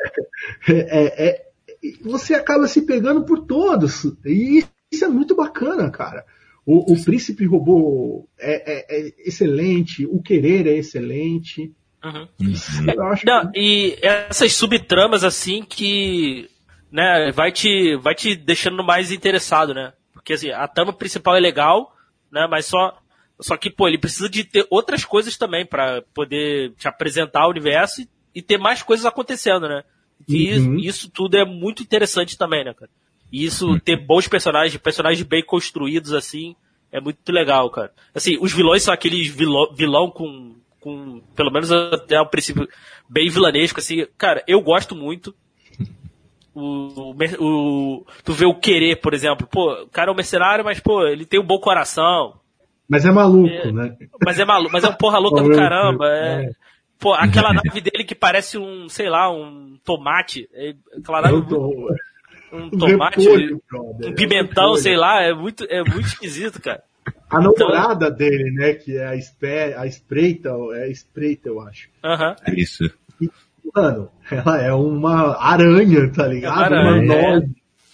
é, 0.69 1.29
é, 1.29 1.49
você 2.03 2.35
acaba 2.35 2.67
se 2.67 2.83
pegando 2.83 3.25
por 3.25 3.45
todos. 3.45 4.05
E 4.25 4.65
isso 4.91 5.05
é 5.05 5.09
muito 5.09 5.35
bacana, 5.35 5.91
cara. 5.91 6.25
O, 6.65 6.93
o 6.93 7.03
príncipe 7.03 7.47
robô 7.47 8.29
é, 8.39 8.73
é, 8.73 8.87
é, 8.91 9.15
excelente, 9.27 10.05
o 10.07 10.21
querer 10.21 10.67
é 10.67 10.77
excelente. 10.77 11.73
Uhum. 12.05 12.29
Não, 13.25 13.51
e 13.55 13.99
essas 14.01 14.55
subtramas 14.55 15.25
assim 15.25 15.63
que 15.63 16.49
né, 16.91 17.31
vai 17.33 17.51
te 17.51 17.97
vai 17.97 18.15
te 18.15 18.37
deixando 18.37 18.85
mais 18.85 19.11
interessado, 19.11 19.75
né? 19.75 19.93
Porque 20.13 20.33
assim, 20.33 20.51
a 20.51 20.69
trama 20.69 20.93
principal 20.93 21.37
é 21.37 21.41
legal, 21.41 21.95
né, 22.31 22.47
mas 22.49 22.67
só 22.67 22.97
só 23.41 23.57
que 23.57 23.71
pô, 23.71 23.87
ele 23.87 23.99
precisa 23.99 24.29
de 24.29 24.45
ter 24.45 24.67
outras 24.71 25.05
coisas 25.05 25.37
também 25.37 25.65
para 25.65 26.03
poder 26.15 26.73
te 26.77 26.89
apresentar 26.89 27.47
o 27.47 27.51
universo 27.51 28.03
e, 28.03 28.09
e, 28.37 28.43
ter 28.43 28.59
mais 28.59 28.83
coisas 28.83 29.07
acontecendo, 29.07 29.69
né? 29.69 29.85
E 30.27 30.59
uhum. 30.59 30.77
isso, 30.77 30.89
isso, 30.89 31.11
tudo 31.11 31.37
é 31.37 31.45
muito 31.45 31.83
interessante 31.83 32.37
também, 32.37 32.65
né, 32.65 32.75
cara? 32.75 32.91
E 33.31 33.45
isso 33.45 33.69
uhum. 33.69 33.79
ter 33.79 33.97
bons 33.97 34.27
personagens, 34.27 34.77
personagens 34.81 35.23
bem 35.27 35.45
construídos 35.45 36.13
assim, 36.13 36.57
é 36.91 37.01
muito 37.01 37.31
legal, 37.31 37.71
cara. 37.71 37.93
Assim, 38.15 38.37
os 38.41 38.53
vilões 38.53 38.83
são 38.83 38.93
aqueles 38.93 39.29
vilão, 39.29 39.73
vilão 39.73 40.11
com 40.11 40.57
com, 40.81 41.21
pelo 41.35 41.51
menos 41.51 41.71
até 41.73 42.21
o 42.21 42.27
princípio, 42.27 42.69
bem 43.09 43.29
vilanesco, 43.29 43.81
assim. 43.81 44.07
Cara, 44.17 44.43
eu 44.47 44.61
gosto 44.61 44.95
muito. 44.95 45.35
O, 46.55 47.15
o, 47.39 48.07
tu 48.25 48.33
vê 48.33 48.45
o 48.45 48.55
querer, 48.55 48.97
por 49.01 49.15
exemplo. 49.15 49.47
Pô, 49.47 49.73
o 49.83 49.89
cara 49.89 50.11
é 50.11 50.13
um 50.13 50.17
mercenário, 50.17 50.65
mas, 50.65 50.81
pô, 50.81 51.07
ele 51.07 51.25
tem 51.25 51.41
um 51.41 51.47
bom 51.47 51.59
coração. 51.59 52.35
Mas 52.89 53.05
é 53.05 53.11
maluco, 53.11 53.49
é, 53.49 53.71
né? 53.71 53.97
Mas 54.25 54.39
é 54.41 54.45
maluco, 54.45 54.73
mas 54.73 54.83
é 54.83 54.89
um 54.89 54.95
porra 54.95 55.19
louca 55.19 55.43
do 55.43 55.51
caramba. 55.55 56.07
É. 56.09 56.45
é. 56.47 56.51
Pô, 56.99 57.13
aquela 57.15 57.53
nave 57.53 57.81
dele 57.81 58.03
que 58.03 58.15
parece 58.15 58.59
um, 58.59 58.89
sei 58.89 59.09
lá, 59.09 59.31
um 59.31 59.79
tomate. 59.85 60.49
É, 60.53 60.75
aquela 60.99 61.23
nave. 61.23 61.37
Um 62.53 62.71
tomate, 62.77 63.21
repolho, 63.21 63.63
um 64.05 64.15
pimentão, 64.15 64.75
sei 64.77 64.97
lá, 64.97 65.23
é 65.23 65.33
muito, 65.33 65.65
é 65.69 65.83
muito 65.85 66.07
esquisito, 66.07 66.61
cara. 66.61 66.83
A 67.31 67.41
namorada 67.41 68.07
então... 68.07 68.17
dele, 68.17 68.51
né? 68.53 68.75
Que 68.75 68.97
é 68.97 69.07
a, 69.07 69.17
espé, 69.17 69.75
a 69.77 69.87
espreita, 69.87 70.51
é 70.75 70.85
a 70.85 70.89
espreita, 70.89 71.49
eu 71.49 71.61
acho. 71.61 71.89
Aham. 72.05 72.37
É 72.47 72.55
isso. 72.55 72.85
E, 73.21 73.31
mano, 73.75 74.11
ela 74.31 74.63
é 74.63 74.73
uma 74.73 75.37
aranha, 75.39 76.11
tá 76.13 76.27
ligado? 76.27 76.75
É 76.75 76.81
uma 76.81 76.91
aranha, 76.91 77.39
uma. 77.39 77.49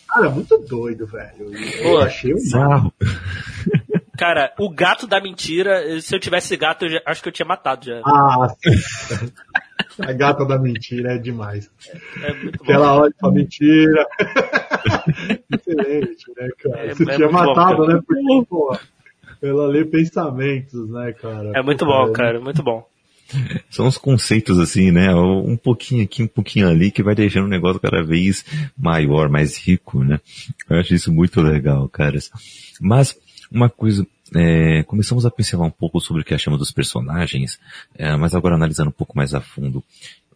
Cara, 0.09 0.31
muito 0.31 0.57
doido, 0.59 1.07
velho. 1.07 1.51
Pô, 1.83 1.89
eu 1.89 2.01
achei 2.03 2.33
um 2.33 2.39
sarro. 2.39 2.93
Cara, 4.17 4.55
o 4.59 4.71
gato 4.71 5.07
da 5.09 5.21
mentira, 5.21 6.01
se 6.01 6.15
eu 6.15 6.21
tivesse 6.21 6.57
gato, 6.57 6.85
eu 6.85 6.91
já, 6.91 7.03
acho 7.05 7.21
que 7.21 7.29
eu 7.29 7.33
tinha 7.33 7.47
matado 7.47 7.87
já. 7.87 8.01
Ah, 8.05 8.55
a 9.99 10.12
gata 10.12 10.45
da 10.45 10.57
mentira 10.57 11.15
é 11.15 11.19
demais. 11.19 11.69
É, 12.23 12.31
é 12.31 12.35
muito 12.35 12.65
bom. 12.65 12.73
Ela 12.73 12.95
olha 12.95 13.12
pra 13.19 13.31
mentira. 13.33 14.07
Excelente, 15.53 16.33
né, 16.37 16.49
cara? 16.62 16.87
É, 16.87 16.95
Você 16.95 17.11
é 17.11 17.17
tinha 17.17 17.29
matado, 17.29 17.79
bom, 17.79 17.87
né? 17.89 18.01
Porque, 18.07 18.47
pô, 18.49 18.79
ela 19.47 19.66
lê 19.66 19.84
pensamentos, 19.84 20.88
né, 20.88 21.12
cara? 21.12 21.53
É 21.55 21.62
muito 21.62 21.84
bom, 21.84 22.12
cara, 22.12 22.40
muito 22.40 22.62
bom. 22.62 22.86
São 23.70 23.86
os 23.86 23.99
conceitos 23.99 24.59
assim, 24.59 24.90
né? 24.90 25.14
Um 25.14 25.57
pouquinho 25.57 26.05
aqui, 26.05 26.22
um 26.22 26.28
pouquinho 26.28 26.68
ali, 26.68 26.90
que 26.90 27.03
vai 27.03 27.14
deixando 27.14 27.47
o 27.47 27.51
negócio 27.51 27.80
cada 27.80 28.03
vez 28.03 28.45
maior, 28.76 29.28
mais 29.28 29.57
rico, 29.57 30.05
né? 30.05 30.20
Eu 30.68 30.78
acho 30.78 30.95
isso 30.95 31.12
muito 31.12 31.40
legal, 31.40 31.88
cara. 31.88 32.18
Mas 32.80 33.16
uma 33.51 33.68
coisa 33.68 34.07
é, 34.34 34.82
começamos 34.84 35.24
a 35.24 35.30
pincelar 35.30 35.66
um 35.66 35.70
pouco 35.70 36.01
sobre 36.01 36.22
o 36.22 36.24
que 36.24 36.34
achamos 36.34 36.59
dos 36.59 36.70
personagens, 36.70 37.59
é, 37.97 38.16
mas 38.16 38.34
agora 38.34 38.55
analisando 38.55 38.90
um 38.90 38.92
pouco 38.92 39.16
mais 39.16 39.34
a 39.34 39.40
fundo. 39.40 39.82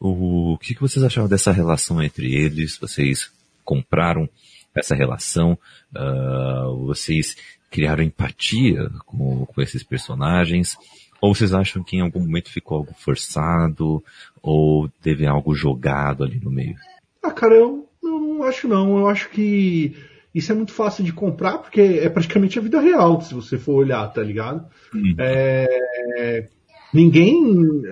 O, 0.00 0.52
o 0.52 0.58
que, 0.58 0.74
que 0.74 0.80
vocês 0.80 1.04
acharam 1.04 1.28
dessa 1.28 1.52
relação 1.52 2.02
entre 2.02 2.32
eles? 2.34 2.78
Vocês 2.78 3.30
compraram 3.64 4.28
essa 4.74 4.94
relação? 4.94 5.58
Uh, 5.94 6.86
vocês 6.86 7.36
criaram 7.70 8.02
empatia 8.02 8.90
com, 9.06 9.46
com 9.46 9.62
esses 9.62 9.82
personagens? 9.82 10.76
Ou 11.20 11.34
vocês 11.34 11.52
acham 11.52 11.82
que 11.82 11.96
em 11.96 12.00
algum 12.00 12.20
momento 12.20 12.50
ficou 12.50 12.78
algo 12.78 12.94
forçado? 12.96 14.02
Ou 14.42 14.88
teve 15.02 15.26
algo 15.26 15.54
jogado 15.54 16.24
ali 16.24 16.40
no 16.40 16.50
meio? 16.50 16.76
Ah, 17.22 17.30
cara, 17.32 17.54
eu 17.54 17.88
não 18.02 18.42
acho 18.42 18.68
não. 18.68 18.98
Eu 18.98 19.08
acho 19.08 19.28
que 19.30 19.96
isso 20.34 20.52
é 20.52 20.54
muito 20.54 20.72
fácil 20.72 21.04
de 21.04 21.12
comprar, 21.12 21.58
porque 21.58 21.80
é 21.80 22.08
praticamente 22.08 22.58
a 22.58 22.62
vida 22.62 22.80
real, 22.80 23.20
se 23.20 23.34
você 23.34 23.58
for 23.58 23.74
olhar, 23.74 24.06
tá 24.12 24.22
ligado? 24.22 24.66
Uhum. 24.94 25.14
É, 25.18 26.48
ninguém. 26.94 27.82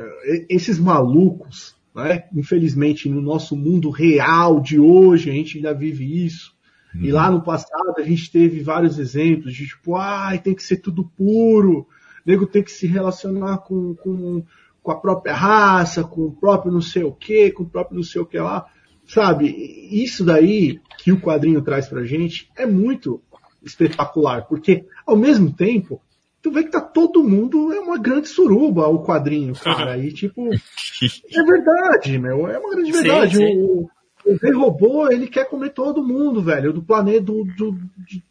Esses 0.48 0.78
malucos, 0.78 1.74
né? 1.94 2.24
Infelizmente, 2.34 3.08
no 3.08 3.20
nosso 3.20 3.56
mundo 3.56 3.90
real 3.90 4.60
de 4.60 4.78
hoje, 4.78 5.30
a 5.30 5.32
gente 5.32 5.56
ainda 5.56 5.74
vive 5.74 6.24
isso. 6.24 6.55
Uhum. 6.96 7.04
E 7.04 7.12
lá 7.12 7.30
no 7.30 7.42
passado 7.42 7.94
a 7.98 8.02
gente 8.02 8.30
teve 8.30 8.62
vários 8.62 8.98
exemplos 8.98 9.54
de 9.54 9.66
tipo, 9.66 9.96
ai, 9.96 10.36
ah, 10.36 10.40
tem 10.40 10.54
que 10.54 10.62
ser 10.62 10.78
tudo 10.78 11.04
puro, 11.16 11.86
nego 12.24 12.46
tem 12.46 12.62
que 12.62 12.70
se 12.70 12.86
relacionar 12.86 13.58
com, 13.58 13.94
com, 13.94 14.42
com 14.82 14.90
a 14.90 14.96
própria 14.96 15.34
raça, 15.34 16.02
com 16.02 16.22
o 16.22 16.32
próprio 16.32 16.72
não 16.72 16.80
sei 16.80 17.04
o 17.04 17.12
que, 17.12 17.50
com 17.50 17.62
o 17.62 17.68
próprio 17.68 17.96
não 17.96 18.04
sei 18.04 18.20
o 18.20 18.26
que 18.26 18.38
lá. 18.38 18.66
Sabe, 19.06 19.46
isso 19.92 20.24
daí 20.24 20.80
que 20.98 21.12
o 21.12 21.20
quadrinho 21.20 21.62
traz 21.62 21.88
pra 21.88 22.04
gente 22.04 22.50
é 22.56 22.66
muito 22.66 23.22
espetacular, 23.62 24.46
porque 24.48 24.84
ao 25.06 25.16
mesmo 25.16 25.52
tempo, 25.52 26.00
tu 26.42 26.50
vê 26.50 26.64
que 26.64 26.70
tá 26.70 26.80
todo 26.80 27.22
mundo, 27.22 27.72
é 27.72 27.78
uma 27.78 27.98
grande 27.98 28.28
suruba 28.28 28.88
o 28.88 29.04
quadrinho, 29.04 29.54
cara, 29.54 29.96
e 29.98 30.12
tipo, 30.12 30.48
é 30.52 31.42
verdade, 31.44 32.18
meu, 32.18 32.48
é 32.48 32.58
uma 32.58 32.70
grande 32.70 32.92
verdade. 32.92 33.36
Sim, 33.36 33.46
sim. 33.46 33.62
O, 33.62 33.88
o 34.26 34.36
rei 34.36 34.52
robô, 34.52 35.10
ele 35.10 35.26
quer 35.26 35.48
comer 35.48 35.70
todo 35.70 36.04
mundo, 36.04 36.42
velho, 36.42 36.72
do 36.72 36.82
planeta, 36.82 37.20
do, 37.20 37.44
do 37.44 37.72
de, 37.98 38.22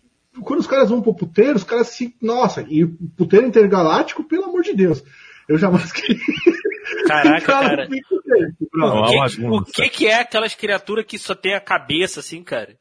quando 0.42 0.60
os 0.60 0.68
caras 0.68 0.90
vão 0.90 1.02
pro 1.02 1.14
puteiro, 1.14 1.56
os 1.56 1.64
caras 1.64 1.88
se, 1.88 2.16
nossa, 2.22 2.66
e 2.68 2.84
o 2.84 2.98
puteiro 3.18 3.48
intergaláctico, 3.48 4.24
pelo 4.24 4.46
amor 4.46 4.62
de 4.62 4.74
Deus, 4.74 5.04
eu 5.48 5.58
jamais 5.58 5.92
queria 5.92 6.20
Caraca, 7.08 7.46
cara. 7.46 7.88
o, 7.88 7.90
que, 7.90 9.46
o 9.46 9.64
que, 9.66 9.90
que 9.90 10.08
é 10.08 10.20
aquelas 10.20 10.56
criaturas 10.56 11.06
que 11.06 11.18
só 11.18 11.36
tem 11.36 11.54
a 11.54 11.62
cabeça, 11.62 12.20
assim, 12.20 12.44
cara? 12.44 12.76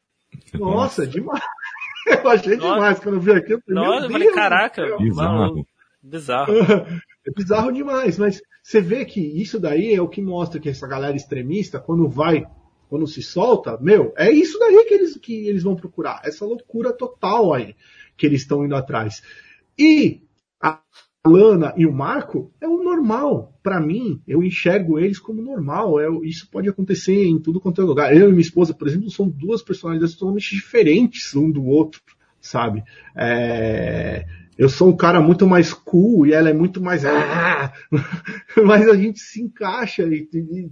Nossa, 0.53 1.05
demais. 1.05 1.41
Eu 2.07 2.29
achei 2.29 2.55
Nossa. 2.55 2.73
demais 2.73 2.99
quando 2.99 3.15
eu 3.15 3.21
vi 3.21 3.31
aquilo. 3.31 3.63
Nossa, 3.67 4.05
eu 4.05 4.11
falei, 4.11 4.31
caraca. 4.31 4.95
Bizarro. 4.97 5.67
Bizarro. 6.03 6.53
É 7.27 7.31
bizarro 7.35 7.71
demais, 7.71 8.19
mas 8.19 8.39
você 8.61 8.79
vê 8.79 9.03
que 9.03 9.19
isso 9.19 9.59
daí 9.59 9.95
é 9.95 9.99
o 9.99 10.07
que 10.07 10.21
mostra 10.21 10.59
que 10.59 10.69
essa 10.69 10.87
galera 10.87 11.15
extremista, 11.15 11.79
quando 11.79 12.07
vai, 12.07 12.45
quando 12.95 13.07
se 13.07 13.21
solta, 13.21 13.77
meu, 13.81 14.13
é 14.17 14.31
isso 14.31 14.57
daí 14.57 14.85
que 14.87 14.93
eles, 14.93 15.17
que 15.17 15.47
eles 15.49 15.63
vão 15.63 15.75
procurar. 15.75 16.21
Essa 16.23 16.45
loucura 16.45 16.93
total 16.93 17.53
aí 17.53 17.75
que 18.15 18.25
eles 18.25 18.41
estão 18.41 18.63
indo 18.63 18.73
atrás. 18.73 19.21
E 19.77 20.21
a 20.61 20.79
Lana 21.27 21.73
e 21.75 21.85
o 21.85 21.91
Marco 21.91 22.53
é 22.61 22.67
o 22.69 22.81
normal. 22.81 23.59
Para 23.61 23.81
mim, 23.81 24.21
eu 24.25 24.41
enxergo 24.41 24.97
eles 24.97 25.19
como 25.19 25.41
normal. 25.41 25.99
É, 25.99 26.07
isso 26.25 26.49
pode 26.49 26.69
acontecer 26.69 27.25
em 27.25 27.37
tudo 27.37 27.59
quanto 27.59 27.81
é 27.81 27.83
lugar. 27.83 28.15
Eu 28.15 28.29
e 28.29 28.31
minha 28.31 28.39
esposa, 28.39 28.73
por 28.73 28.87
exemplo, 28.87 29.11
são 29.11 29.27
duas 29.27 29.61
personalidades 29.61 30.15
totalmente 30.15 30.55
diferentes 30.55 31.35
um 31.35 31.51
do 31.51 31.65
outro, 31.65 32.01
sabe? 32.39 32.81
É, 33.13 34.25
eu 34.57 34.69
sou 34.69 34.89
um 34.89 34.95
cara 34.95 35.19
muito 35.19 35.45
mais 35.45 35.73
cool 35.73 36.25
e 36.25 36.33
ela 36.33 36.49
é 36.49 36.53
muito 36.53 36.81
mais. 36.81 37.03
Ah! 37.05 37.73
Mas 38.65 38.87
a 38.87 38.95
gente 38.95 39.19
se 39.19 39.41
encaixa 39.41 40.03
e, 40.03 40.25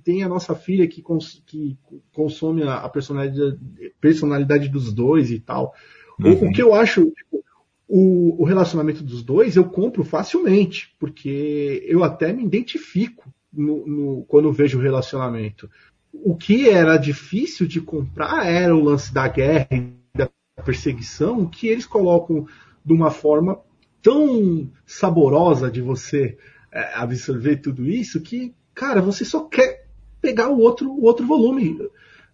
tem 0.03 0.23
a 0.23 0.29
nossa 0.29 0.55
filha 0.55 0.87
que, 0.87 1.01
cons, 1.01 1.43
que 1.45 1.77
consome 2.13 2.63
a, 2.63 2.87
personalidade, 2.87 3.59
personalidade 3.99 4.69
dos 4.69 4.93
dois 4.93 5.31
e 5.31 5.39
tal. 5.39 5.73
Uhum. 6.19 6.31
O, 6.31 6.45
o, 6.45 6.51
que 6.51 6.61
eu 6.61 6.73
acho. 6.73 7.11
Tipo, 7.11 7.43
o, 7.87 8.41
o, 8.41 8.45
relacionamento 8.45 9.03
dos 9.03 9.21
dois 9.21 9.57
eu 9.57 9.65
compro 9.65 10.03
facilmente, 10.03 10.95
porque 10.97 11.83
eu 11.85 12.03
até 12.03 12.31
me 12.31 12.43
identifico 12.43 13.29
no, 13.51 13.85
no, 13.85 14.25
quando 14.25 14.51
vejo 14.53 14.79
o 14.79 14.81
relacionamento. 14.81 15.69
O 16.13 16.35
que 16.35 16.69
era 16.69 16.95
difícil 16.95 17.67
de 17.67 17.81
comprar 17.81 18.47
era 18.47 18.73
o 18.73 18.81
lance 18.81 19.13
da 19.13 19.27
guerra 19.27 19.67
e 19.71 19.93
da 20.15 20.29
perseguição, 20.63 21.45
que 21.45 21.67
eles 21.67 21.85
colocam 21.85 22.47
de 22.85 22.93
uma 22.93 23.11
forma 23.11 23.59
tão 24.03 24.69
saborosa 24.85 25.71
de 25.71 25.81
você 25.81 26.37
é, 26.71 26.93
absorver 26.93 27.57
tudo 27.57 27.87
isso 27.87 28.21
que, 28.21 28.53
cara, 28.75 29.01
você 29.01 29.23
só 29.23 29.45
quer 29.45 29.87
pegar 30.21 30.49
o 30.49 30.59
outro, 30.59 30.91
o 30.91 31.05
outro 31.05 31.25
volume, 31.25 31.79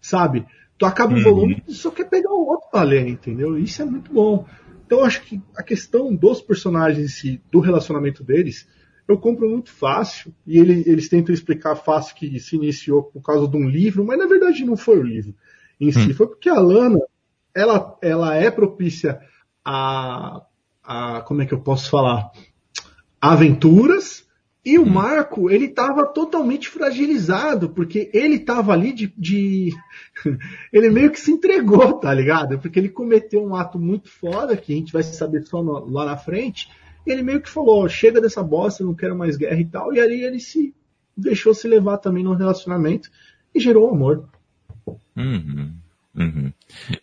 sabe? 0.00 0.44
Tu 0.76 0.84
acaba 0.84 1.14
uhum. 1.14 1.20
o 1.20 1.22
volume 1.22 1.62
e 1.68 1.72
só 1.72 1.90
quer 1.90 2.08
pegar 2.08 2.32
o 2.32 2.46
outro 2.46 2.68
pra 2.70 2.82
ler, 2.82 3.06
entendeu? 3.06 3.56
Isso 3.56 3.80
é 3.80 3.84
muito 3.84 4.12
bom. 4.12 4.46
Então 4.84 5.04
acho 5.04 5.22
que 5.22 5.40
a 5.56 5.62
questão 5.62 6.14
dos 6.14 6.40
personagens 6.40 7.14
si, 7.14 7.40
do 7.52 7.60
relacionamento 7.60 8.24
deles, 8.24 8.68
eu 9.06 9.16
compro 9.16 9.48
muito 9.48 9.70
fácil. 9.70 10.34
E 10.46 10.58
ele, 10.58 10.82
eles 10.86 11.08
tentam 11.08 11.32
explicar 11.32 11.76
fácil 11.76 12.16
que 12.16 12.40
se 12.40 12.56
iniciou 12.56 13.04
por 13.04 13.22
causa 13.22 13.46
de 13.46 13.56
um 13.56 13.68
livro, 13.68 14.04
mas 14.04 14.18
na 14.18 14.26
verdade 14.26 14.64
não 14.64 14.76
foi 14.76 14.98
o 14.98 15.04
livro 15.04 15.34
em 15.80 15.92
si. 15.92 16.10
Hum. 16.10 16.14
Foi 16.14 16.26
porque 16.26 16.48
a 16.48 16.58
Lana, 16.58 17.00
ela, 17.54 17.96
ela 18.02 18.34
é 18.34 18.50
propícia 18.50 19.20
a, 19.64 20.42
a, 20.82 21.20
como 21.22 21.42
é 21.42 21.46
que 21.46 21.54
eu 21.54 21.60
posso 21.60 21.90
falar? 21.90 22.30
Aventuras, 23.20 24.26
e 24.64 24.78
o 24.78 24.82
hum. 24.82 24.90
Marco, 24.90 25.50
ele 25.50 25.66
estava 25.66 26.06
totalmente 26.06 26.68
fragilizado, 26.68 27.70
porque 27.70 28.10
ele 28.12 28.36
estava 28.36 28.72
ali 28.72 28.92
de, 28.92 29.12
de, 29.16 29.74
Ele 30.72 30.90
meio 30.90 31.10
que 31.10 31.18
se 31.18 31.30
entregou, 31.30 31.94
tá 31.94 32.12
ligado? 32.12 32.58
Porque 32.58 32.78
ele 32.78 32.88
cometeu 32.88 33.42
um 33.42 33.54
ato 33.54 33.78
muito 33.78 34.10
foda, 34.10 34.56
que 34.56 34.72
a 34.72 34.76
gente 34.76 34.92
vai 34.92 35.02
saber 35.02 35.44
só 35.46 35.62
no, 35.62 35.90
lá 35.90 36.04
na 36.04 36.16
frente. 36.16 36.68
E 37.06 37.10
ele 37.10 37.22
meio 37.22 37.40
que 37.40 37.48
falou: 37.48 37.88
chega 37.88 38.20
dessa 38.20 38.42
bosta, 38.42 38.84
não 38.84 38.94
quero 38.94 39.16
mais 39.16 39.36
guerra 39.36 39.60
e 39.60 39.64
tal. 39.64 39.94
E 39.94 40.00
ali 40.00 40.22
ele 40.22 40.38
se 40.38 40.74
deixou 41.16 41.54
se 41.54 41.66
levar 41.66 41.98
também 41.98 42.22
no 42.22 42.34
relacionamento 42.34 43.10
e 43.54 43.60
gerou 43.60 43.90
amor. 43.90 44.28
Uhum, 45.16 45.74
uhum. 46.14 46.52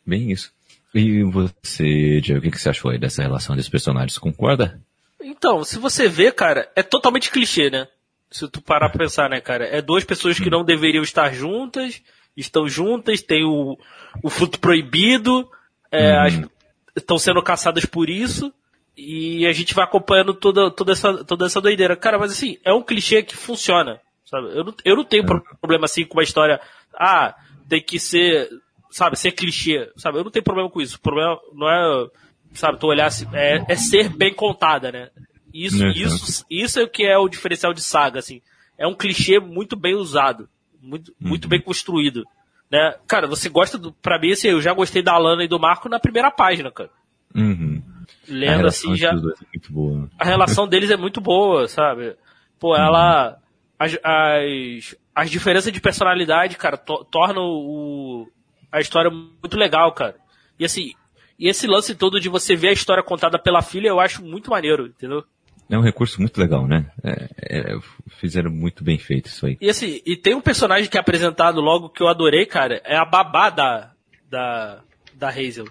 Bem 0.05 0.31
isso. 0.31 0.53
E 0.97 1.23
você, 1.23 2.19
Diego, 2.21 2.39
o 2.39 2.41
que, 2.41 2.51
que 2.51 2.59
você 2.59 2.69
achou 2.69 2.91
aí 2.91 2.97
dessa 2.97 3.21
relação 3.21 3.55
desses 3.55 3.69
personagens? 3.69 4.17
Concorda? 4.17 4.81
Então, 5.21 5.63
se 5.63 5.77
você 5.77 6.07
vê, 6.07 6.31
cara, 6.31 6.71
é 6.75 6.81
totalmente 6.81 7.31
clichê, 7.31 7.69
né? 7.69 7.87
Se 8.31 8.47
tu 8.49 8.61
parar 8.61 8.89
pra 8.89 8.99
pensar, 8.99 9.29
né, 9.29 9.39
cara? 9.39 9.65
É 9.65 9.81
duas 9.81 10.03
pessoas 10.03 10.39
que 10.39 10.49
não 10.49 10.63
deveriam 10.63 11.03
estar 11.03 11.33
juntas, 11.33 12.01
estão 12.35 12.67
juntas, 12.67 13.21
tem 13.21 13.43
o, 13.43 13.77
o 14.23 14.29
fruto 14.29 14.59
proibido, 14.59 15.49
é, 15.91 16.13
uhum. 16.23 16.49
estão 16.95 17.17
sendo 17.17 17.41
caçadas 17.41 17.85
por 17.85 18.09
isso, 18.09 18.53
e 18.95 19.45
a 19.45 19.51
gente 19.51 19.73
vai 19.73 19.85
acompanhando 19.85 20.33
toda, 20.33 20.71
toda, 20.71 20.91
essa, 20.91 21.23
toda 21.23 21.45
essa 21.45 21.61
doideira. 21.61 21.95
Cara, 21.95 22.17
mas 22.17 22.31
assim, 22.31 22.57
é 22.63 22.73
um 22.73 22.83
clichê 22.83 23.23
que 23.23 23.35
funciona, 23.35 23.99
sabe? 24.25 24.47
Eu 24.49 24.63
não, 24.63 24.75
eu 24.83 24.95
não 24.95 25.03
tenho 25.03 25.23
uhum. 25.23 25.41
problema 25.59 25.85
assim 25.85 26.05
com 26.05 26.17
uma 26.17 26.23
história, 26.23 26.59
ah, 26.93 27.35
tem 27.67 27.81
que 27.81 27.99
ser, 27.99 28.49
sabe, 28.97 29.15
ser 29.15 29.31
clichê, 29.31 29.91
sabe? 29.95 30.17
Eu 30.17 30.23
não 30.23 30.31
tenho 30.31 30.43
problema 30.43 30.71
com 30.71 30.81
isso. 30.81 30.97
O 30.97 30.99
problema 30.99 31.39
não 31.53 31.69
é 31.69 32.07
sabe, 32.53 32.79
tu 32.79 32.87
olhar 32.87 33.11
é, 33.31 33.63
é 33.67 33.75
ser 33.75 34.09
bem 34.09 34.33
contada, 34.33 34.91
né? 34.91 35.09
Isso, 35.53 35.85
é, 35.85 35.89
isso, 35.91 36.45
isso 36.49 36.79
é 36.79 36.83
o 36.83 36.89
que 36.89 37.05
é 37.05 37.15
o 37.15 37.29
diferencial 37.29 37.73
de 37.73 37.81
saga, 37.81 38.17
assim. 38.17 38.41
É 38.75 38.87
um 38.87 38.95
clichê 38.95 39.39
muito 39.39 39.75
bem 39.75 39.93
usado, 39.93 40.49
muito, 40.81 41.09
uhum. 41.09 41.29
muito 41.29 41.47
bem 41.47 41.61
construído, 41.61 42.23
né? 42.71 42.95
Cara, 43.07 43.27
você 43.27 43.49
gosta 43.49 43.77
do, 43.77 43.93
pra 43.93 44.19
mim, 44.19 44.31
assim, 44.31 44.47
eu 44.47 44.61
já 44.61 44.73
gostei 44.73 45.03
da 45.03 45.15
Lana 45.15 45.43
e 45.43 45.47
do 45.47 45.59
Marco 45.59 45.87
na 45.87 45.99
primeira 45.99 46.31
página, 46.31 46.71
cara. 46.71 46.89
Uhum. 47.35 47.83
Lendo 48.27 48.65
assim 48.65 48.95
já. 48.95 49.11
É 49.11 50.07
a 50.17 50.25
relação 50.25 50.67
deles 50.67 50.89
é 50.89 50.97
muito 50.97 51.21
boa, 51.21 51.67
sabe? 51.67 52.15
Pô, 52.59 52.75
ela. 52.75 53.29
Uhum. 53.29 53.35
As, 53.79 53.95
as, 54.03 54.95
as 55.13 55.29
diferenças 55.29 55.71
de 55.71 55.79
personalidade, 55.79 56.57
cara, 56.57 56.77
to, 56.77 57.05
tornam 57.05 57.43
o, 57.43 58.27
a 58.71 58.79
história 58.79 59.09
muito 59.09 59.57
legal, 59.57 59.91
cara. 59.91 60.15
E 60.59 60.65
assim, 60.65 60.93
e 61.39 61.47
esse 61.47 61.67
lance 61.67 61.93
todo 61.95 62.19
de 62.19 62.29
você 62.29 62.55
ver 62.55 62.69
a 62.69 62.73
história 62.73 63.03
contada 63.03 63.37
pela 63.37 63.61
filha, 63.61 63.87
eu 63.87 63.99
acho 63.99 64.23
muito 64.23 64.49
maneiro, 64.49 64.87
entendeu? 64.87 65.23
É 65.69 65.77
um 65.77 65.83
recurso 65.83 66.19
muito 66.21 66.39
legal, 66.39 66.65
né? 66.65 66.89
É, 67.03 67.29
é, 67.41 67.79
fizeram 68.19 68.49
muito 68.49 68.83
bem 68.83 68.97
feito 68.97 69.27
isso 69.27 69.45
aí. 69.45 69.57
E 69.59 69.69
assim, 69.69 70.01
e 70.05 70.15
tem 70.15 70.33
um 70.33 70.41
personagem 70.41 70.89
que 70.89 70.97
é 70.97 71.01
apresentado 71.01 71.59
logo 71.59 71.89
que 71.89 72.01
eu 72.01 72.07
adorei, 72.07 72.45
cara, 72.45 72.81
é 72.85 72.95
a 72.95 73.03
babá 73.03 73.49
da, 73.49 73.91
da, 74.29 74.79
da 75.13 75.29
Hazel. 75.29 75.67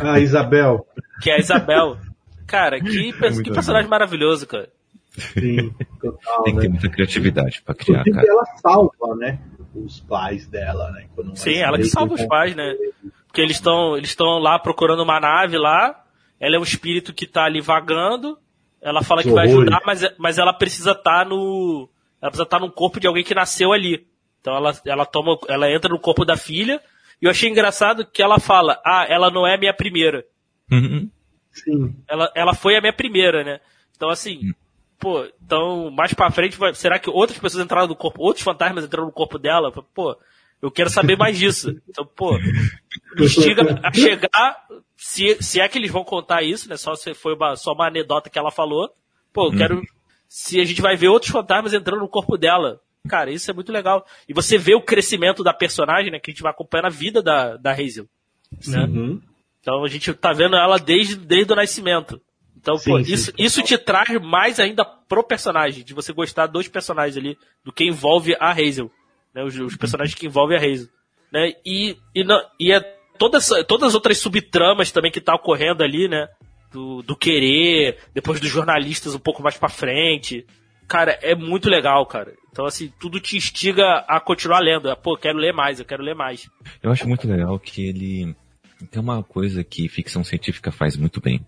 A 0.00 0.18
Isabel. 0.18 0.86
Que 1.20 1.30
é 1.30 1.34
a 1.34 1.38
Isabel. 1.38 1.98
cara, 2.46 2.80
que, 2.80 3.10
é 3.22 3.42
que 3.42 3.50
personagem 3.50 3.90
maravilhoso, 3.90 4.46
cara. 4.46 4.70
Sim, 5.10 5.74
total. 6.00 6.42
Tem 6.44 6.54
que 6.54 6.60
ter 6.60 6.68
né? 6.68 6.72
muita 6.72 6.88
criatividade 6.88 7.62
pra 7.62 7.74
criar, 7.74 8.04
cara. 8.04 8.26
ela 8.26 8.44
salva, 8.62 9.16
né? 9.16 9.38
Os 9.74 10.00
pais 10.00 10.46
dela, 10.48 10.90
né? 10.90 11.06
Sim, 11.34 11.58
ela 11.58 11.78
que 11.78 11.84
salva 11.84 12.14
os 12.14 12.24
pais, 12.26 12.56
né? 12.56 12.74
Porque 13.26 13.40
eles 13.40 13.56
estão 13.56 13.96
eles 13.96 14.10
estão 14.10 14.38
lá 14.38 14.58
procurando 14.58 15.02
uma 15.02 15.20
nave 15.20 15.56
lá 15.56 16.04
ela 16.40 16.56
é 16.56 16.58
um 16.58 16.64
espírito 16.64 17.12
que 17.12 17.26
tá 17.26 17.44
ali 17.44 17.60
vagando, 17.60 18.38
ela 18.80 19.02
fala 19.02 19.22
que, 19.22 19.28
que 19.28 19.34
vai 19.34 19.46
ajudar, 19.46 19.82
mas, 19.84 20.02
mas 20.18 20.38
ela 20.38 20.54
precisa 20.54 20.92
estar 20.92 21.24
tá 21.24 21.24
no. 21.24 21.88
Ela 22.20 22.30
precisa 22.30 22.44
estar 22.44 22.58
tá 22.58 22.64
no 22.64 22.72
corpo 22.72 22.98
de 22.98 23.06
alguém 23.06 23.22
que 23.22 23.34
nasceu 23.34 23.72
ali. 23.72 24.06
Então 24.40 24.56
ela, 24.56 24.72
ela 24.86 25.04
toma. 25.04 25.38
Ela 25.46 25.70
entra 25.70 25.90
no 25.90 26.00
corpo 26.00 26.24
da 26.24 26.36
filha. 26.36 26.80
E 27.20 27.26
eu 27.26 27.30
achei 27.30 27.50
engraçado 27.50 28.06
que 28.06 28.22
ela 28.22 28.40
fala, 28.40 28.80
ah, 28.82 29.04
ela 29.06 29.30
não 29.30 29.46
é 29.46 29.54
a 29.54 29.58
minha 29.58 29.74
primeira. 29.74 30.24
Uhum. 30.72 31.10
Sim. 31.52 31.94
Ela, 32.08 32.32
ela 32.34 32.54
foi 32.54 32.76
a 32.76 32.80
minha 32.80 32.94
primeira, 32.94 33.44
né? 33.44 33.60
Então 33.94 34.08
assim, 34.08 34.38
uhum. 34.38 34.54
Pô, 35.00 35.26
então 35.42 35.90
mais 35.90 36.14
pra 36.14 36.30
frente, 36.30 36.56
vai, 36.56 36.74
será 36.74 36.98
que 36.98 37.10
outras 37.10 37.38
pessoas 37.38 37.64
entraram 37.64 37.88
no 37.88 37.96
corpo, 37.96 38.22
outros 38.22 38.44
fantasmas 38.44 38.84
entraram 38.84 39.06
no 39.06 39.12
corpo 39.12 39.38
dela? 39.38 39.72
Pô, 39.94 40.16
eu 40.62 40.70
quero 40.70 40.90
saber 40.90 41.16
mais 41.16 41.38
disso. 41.38 41.74
Então, 41.88 42.06
pô, 42.06 42.38
instiga 43.18 43.80
a 43.82 43.92
chegar, 43.92 44.66
se, 44.96 45.42
se 45.42 45.60
é 45.60 45.68
que 45.68 45.78
eles 45.78 45.90
vão 45.90 46.04
contar 46.04 46.42
isso, 46.42 46.68
né? 46.68 46.76
Só 46.76 46.94
se 46.94 47.14
foi 47.14 47.34
uma, 47.34 47.56
só 47.56 47.72
uma 47.72 47.86
anedota 47.86 48.28
que 48.28 48.38
ela 48.38 48.50
falou. 48.50 48.92
Pô, 49.32 49.46
eu 49.46 49.56
quero. 49.56 49.76
Uhum. 49.76 49.84
Se 50.28 50.60
a 50.60 50.64
gente 50.64 50.82
vai 50.82 50.96
ver 50.96 51.08
outros 51.08 51.32
fantasmas 51.32 51.72
entrando 51.72 52.00
no 52.00 52.08
corpo 52.08 52.36
dela. 52.36 52.80
Cara, 53.08 53.32
isso 53.32 53.50
é 53.50 53.54
muito 53.54 53.72
legal. 53.72 54.06
E 54.28 54.34
você 54.34 54.58
vê 54.58 54.74
o 54.74 54.82
crescimento 54.82 55.42
da 55.42 55.54
personagem, 55.54 56.12
né? 56.12 56.20
Que 56.20 56.30
a 56.30 56.34
gente 56.34 56.42
vai 56.42 56.52
acompanhando 56.52 56.86
a 56.86 56.90
vida 56.90 57.22
da, 57.22 57.56
da 57.56 57.72
Hazel. 57.72 58.06
Né? 58.66 58.84
Uhum. 58.84 59.20
Então 59.60 59.82
a 59.82 59.88
gente 59.88 60.12
tá 60.12 60.32
vendo 60.32 60.56
ela 60.56 60.78
desde, 60.78 61.16
desde 61.16 61.52
o 61.52 61.56
nascimento. 61.56 62.20
Então, 62.60 62.76
sim, 62.76 62.90
pô, 62.90 63.02
sim, 63.02 63.12
isso, 63.12 63.26
sim. 63.26 63.32
isso 63.38 63.62
te 63.62 63.78
traz 63.78 64.20
mais 64.20 64.60
ainda 64.60 64.84
pro 64.84 65.24
personagem, 65.24 65.82
de 65.82 65.94
você 65.94 66.12
gostar 66.12 66.46
dos 66.46 66.68
personagens 66.68 67.16
ali, 67.16 67.38
do 67.64 67.72
que 67.72 67.84
envolve 67.84 68.36
a 68.38 68.50
Hazel. 68.50 68.90
Né? 69.34 69.42
Os, 69.42 69.58
os 69.58 69.76
personagens 69.76 70.14
que 70.14 70.26
envolvem 70.26 70.58
a 70.58 70.60
Hazel. 70.60 70.88
Né? 71.32 71.54
E, 71.64 71.96
e, 72.14 72.22
não, 72.22 72.40
e 72.58 72.70
é 72.70 72.80
todas, 73.18 73.48
todas 73.66 73.88
as 73.88 73.94
outras 73.94 74.18
subtramas 74.18 74.92
também 74.92 75.10
que 75.10 75.20
tá 75.20 75.34
ocorrendo 75.34 75.82
ali, 75.82 76.08
né? 76.08 76.28
Do, 76.70 77.02
do 77.02 77.16
querer, 77.16 77.98
depois 78.14 78.38
dos 78.38 78.48
jornalistas 78.48 79.14
um 79.14 79.18
pouco 79.18 79.42
mais 79.42 79.56
para 79.56 79.68
frente. 79.68 80.46
Cara, 80.86 81.18
é 81.20 81.34
muito 81.34 81.68
legal, 81.68 82.06
cara. 82.06 82.32
Então, 82.52 82.64
assim, 82.64 82.92
tudo 83.00 83.20
te 83.20 83.36
instiga 83.36 84.04
a 84.08 84.20
continuar 84.20 84.60
lendo. 84.60 84.88
É, 84.88 84.94
pô, 84.94 85.16
quero 85.16 85.38
ler 85.38 85.52
mais, 85.52 85.78
eu 85.80 85.84
quero 85.84 86.02
ler 86.02 86.14
mais. 86.14 86.48
Eu 86.82 86.92
acho 86.92 87.08
muito 87.08 87.26
legal 87.26 87.58
que 87.58 87.88
ele 87.88 88.36
tem 88.90 89.00
uma 89.00 89.22
coisa 89.22 89.62
que 89.62 89.88
ficção 89.88 90.24
científica 90.24 90.72
faz 90.72 90.96
muito 90.96 91.20
bem, 91.20 91.44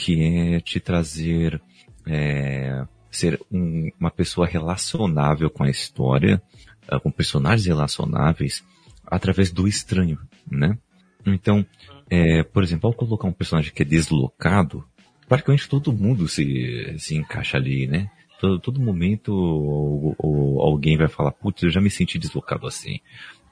que 0.00 0.22
é 0.22 0.60
te 0.60 0.80
trazer, 0.80 1.60
é, 2.06 2.86
ser 3.10 3.38
um, 3.52 3.90
uma 4.00 4.10
pessoa 4.10 4.46
relacionável 4.46 5.50
com 5.50 5.62
a 5.62 5.68
história, 5.68 6.42
uh, 6.90 6.98
com 6.98 7.10
personagens 7.10 7.66
relacionáveis, 7.66 8.64
através 9.06 9.52
do 9.52 9.68
estranho, 9.68 10.18
né? 10.50 10.78
Então, 11.26 11.66
é, 12.08 12.42
por 12.42 12.62
exemplo, 12.62 12.88
ao 12.88 12.94
colocar 12.94 13.28
um 13.28 13.32
personagem 13.32 13.72
que 13.74 13.82
é 13.82 13.84
deslocado, 13.84 14.82
praticamente 15.28 15.68
todo 15.68 15.92
mundo 15.92 16.26
se, 16.26 16.94
se 16.98 17.14
encaixa 17.14 17.58
ali, 17.58 17.86
né? 17.86 18.10
Todo, 18.40 18.58
todo 18.58 18.80
momento 18.80 19.34
ou, 19.34 20.16
ou 20.18 20.62
alguém 20.62 20.96
vai 20.96 21.08
falar, 21.08 21.32
putz, 21.32 21.62
eu 21.62 21.70
já 21.70 21.80
me 21.80 21.90
senti 21.90 22.18
deslocado 22.18 22.66
assim. 22.66 23.00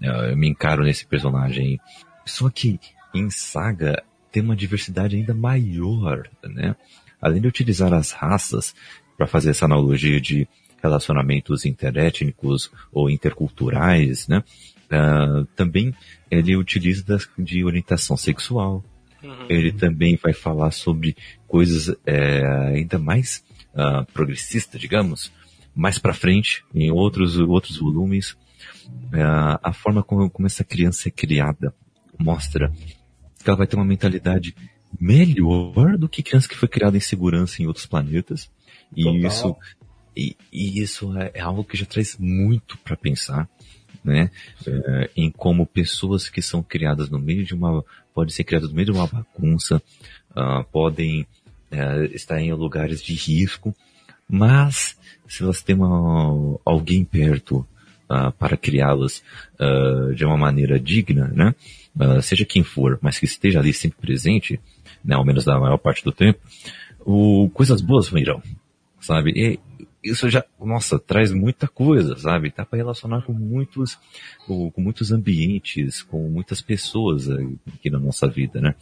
Eu 0.00 0.34
me 0.34 0.48
encaro 0.48 0.82
nesse 0.82 1.06
personagem. 1.06 1.78
Só 2.24 2.48
que 2.48 2.80
em 3.14 3.28
Saga 3.28 4.02
tem 4.30 4.42
uma 4.42 4.56
diversidade 4.56 5.16
ainda 5.16 5.34
maior, 5.34 6.28
né? 6.44 6.76
Além 7.20 7.40
de 7.40 7.48
utilizar 7.48 7.92
as 7.92 8.12
raças 8.12 8.74
para 9.16 9.26
fazer 9.26 9.50
essa 9.50 9.64
analogia 9.64 10.20
de 10.20 10.46
relacionamentos 10.82 11.64
interétnicos 11.64 12.70
ou 12.92 13.10
interculturais, 13.10 14.28
né? 14.28 14.42
Uh, 14.90 15.44
também 15.56 15.94
ele 16.30 16.56
utiliza 16.56 17.18
de 17.38 17.64
orientação 17.64 18.16
sexual. 18.16 18.84
Uhum. 19.22 19.46
Ele 19.48 19.72
também 19.72 20.16
vai 20.16 20.32
falar 20.32 20.70
sobre 20.70 21.16
coisas 21.46 21.94
é, 22.06 22.46
ainda 22.68 22.98
mais 22.98 23.44
uh, 23.74 24.06
progressistas, 24.12 24.80
digamos, 24.80 25.32
mais 25.74 25.98
para 25.98 26.14
frente, 26.14 26.64
em 26.72 26.90
outros, 26.90 27.36
outros 27.36 27.78
volumes, 27.78 28.30
uh, 28.32 29.58
a 29.62 29.72
forma 29.72 30.02
como, 30.02 30.30
como 30.30 30.46
essa 30.46 30.64
criança 30.64 31.08
é 31.08 31.10
criada 31.10 31.74
mostra 32.18 32.72
que 33.42 33.48
ela 33.48 33.56
vai 33.56 33.66
ter 33.66 33.76
uma 33.76 33.84
mentalidade 33.84 34.54
melhor 35.00 35.96
do 35.96 36.08
que 36.08 36.22
criança 36.22 36.48
que 36.48 36.56
foi 36.56 36.68
criada 36.68 36.96
em 36.96 37.00
segurança 37.00 37.62
em 37.62 37.66
outros 37.66 37.86
planetas. 37.86 38.50
E 38.96 39.04
Total. 39.04 39.20
isso, 39.20 39.56
e, 40.16 40.36
e, 40.52 40.82
isso 40.82 41.16
é, 41.18 41.30
é, 41.34 41.40
algo 41.40 41.64
que 41.64 41.76
já 41.76 41.84
traz 41.86 42.16
muito 42.18 42.78
para 42.78 42.96
pensar 42.96 43.48
né? 44.08 44.30
É, 44.66 45.10
em 45.16 45.30
como 45.30 45.66
pessoas 45.66 46.28
que 46.28 46.40
são 46.40 46.62
criadas 46.62 47.10
no 47.10 47.18
meio 47.18 47.44
de 47.44 47.54
uma, 47.54 47.84
podem 48.14 48.32
ser 48.32 48.44
criadas 48.44 48.70
no 48.70 48.74
meio 48.74 48.86
de 48.86 48.92
uma 48.92 49.06
bagunça, 49.06 49.82
uh, 50.30 50.64
podem 50.72 51.26
uh, 51.72 52.04
estar 52.14 52.40
em 52.40 52.52
lugares 52.52 53.02
de 53.02 53.14
risco, 53.14 53.74
mas 54.28 54.96
se 55.28 55.42
elas 55.42 55.62
têm 55.62 55.76
uma, 55.76 56.58
alguém 56.64 57.04
perto 57.04 57.66
uh, 58.10 58.32
para 58.38 58.56
criá-las 58.56 59.22
de 60.14 60.24
uma 60.24 60.36
maneira 60.36 60.78
digna, 60.78 61.28
né? 61.28 61.54
Seja 62.22 62.44
quem 62.44 62.62
for, 62.62 62.98
mas 63.02 63.18
que 63.18 63.24
esteja 63.24 63.58
ali 63.60 63.72
sempre 63.72 64.00
presente, 64.00 64.60
né? 65.04 65.14
Ao 65.14 65.24
menos 65.24 65.46
na 65.46 65.58
maior 65.58 65.78
parte 65.78 66.04
do 66.04 66.12
tempo, 66.12 66.38
o, 67.00 67.50
coisas 67.50 67.80
boas 67.80 68.08
virão, 68.08 68.42
sabe? 69.00 69.32
E, 69.34 69.60
isso 70.02 70.28
já, 70.30 70.44
nossa, 70.60 70.98
traz 70.98 71.32
muita 71.32 71.66
coisa, 71.66 72.16
sabe? 72.16 72.50
Tá 72.50 72.64
para 72.64 72.78
relacionar 72.78 73.22
com 73.22 73.32
muitos, 73.32 73.98
com, 74.46 74.72
muitos 74.78 75.10
ambientes, 75.10 76.02
com 76.02 76.28
muitas 76.28 76.62
pessoas 76.62 77.28
aqui 77.28 77.90
na 77.90 77.98
nossa 77.98 78.28
vida, 78.28 78.60
né? 78.60 78.74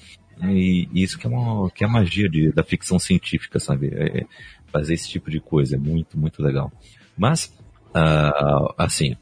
E, 0.42 0.88
e 0.92 1.02
isso 1.02 1.18
que 1.18 1.26
é 1.26 1.30
uma, 1.30 1.70
que 1.70 1.82
é 1.82 1.86
a 1.86 1.90
magia 1.90 2.28
de, 2.28 2.52
da 2.52 2.62
ficção 2.62 2.98
científica, 2.98 3.58
sabe? 3.58 3.88
É, 3.88 4.20
é 4.20 4.26
fazer 4.66 4.94
esse 4.94 5.08
tipo 5.08 5.30
de 5.30 5.40
coisa 5.40 5.76
é 5.76 5.78
muito, 5.78 6.18
muito 6.18 6.42
legal. 6.42 6.70
Mas, 7.16 7.52
uh, 7.94 8.74
assim, 8.76 9.16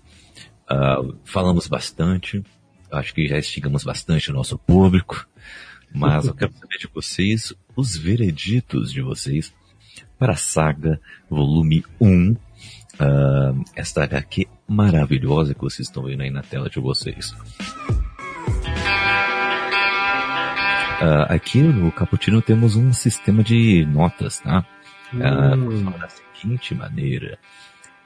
uh, 0.71 1.17
falamos 1.25 1.69
bastante, 1.69 2.43
acho 2.95 3.15
que 3.15 3.27
já 3.27 3.39
instigamos 3.39 3.85
bastante 3.85 4.31
o 4.31 4.35
nosso 4.35 4.59
público, 4.59 5.27
mas 5.95 6.27
eu 6.27 6.35
quero 6.35 6.53
saber 6.53 6.79
de 6.79 6.89
vocês 6.93 7.55
os 7.77 7.97
vereditos 7.97 8.93
de 8.93 9.03
vocês 9.03 9.53
para 10.19 10.33
a 10.33 10.37
saga 10.37 11.01
volume 11.29 11.85
1. 12.01 12.33
Uh, 12.33 12.39
ah, 13.01 13.55
esta 13.75 14.05
HQ 14.05 14.47
maravilhosa 14.69 15.53
que 15.53 15.61
vocês 15.61 15.89
estão 15.89 16.05
vendo 16.05 16.23
aí 16.23 16.31
na 16.31 16.43
tela 16.43 16.71
de 16.71 16.79
vocês. 16.79 17.35
Uh, 21.01 21.27
aqui 21.29 21.61
no 21.61 21.91
Caputino 21.91 22.41
temos 22.41 22.77
um 22.77 22.93
sistema 22.93 23.43
de 23.43 23.85
notas, 23.85 24.39
tá? 24.39 24.65
Uh, 25.13 25.57
hum. 25.57 25.91
Da 25.91 26.09
seguinte 26.09 26.75
maneira. 26.75 27.39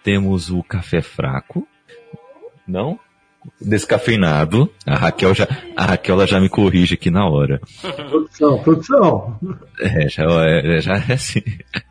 Temos 0.02 0.50
o 0.50 0.62
café 0.62 1.02
fraco. 1.02 1.68
Não? 2.66 2.98
Descafeinado. 3.60 4.70
A 4.86 4.96
Raquel 4.96 5.34
já, 5.34 5.48
a 5.76 5.86
Raquel 5.86 6.26
já 6.26 6.40
me 6.40 6.48
corrige 6.48 6.94
aqui 6.94 7.10
na 7.10 7.28
hora. 7.28 7.60
Produção, 8.08 8.62
produção. 8.62 9.38
É, 9.80 10.08
já, 10.08 10.24
é, 10.44 10.80
já 10.80 10.94
é 10.94 11.12
assim. 11.12 11.42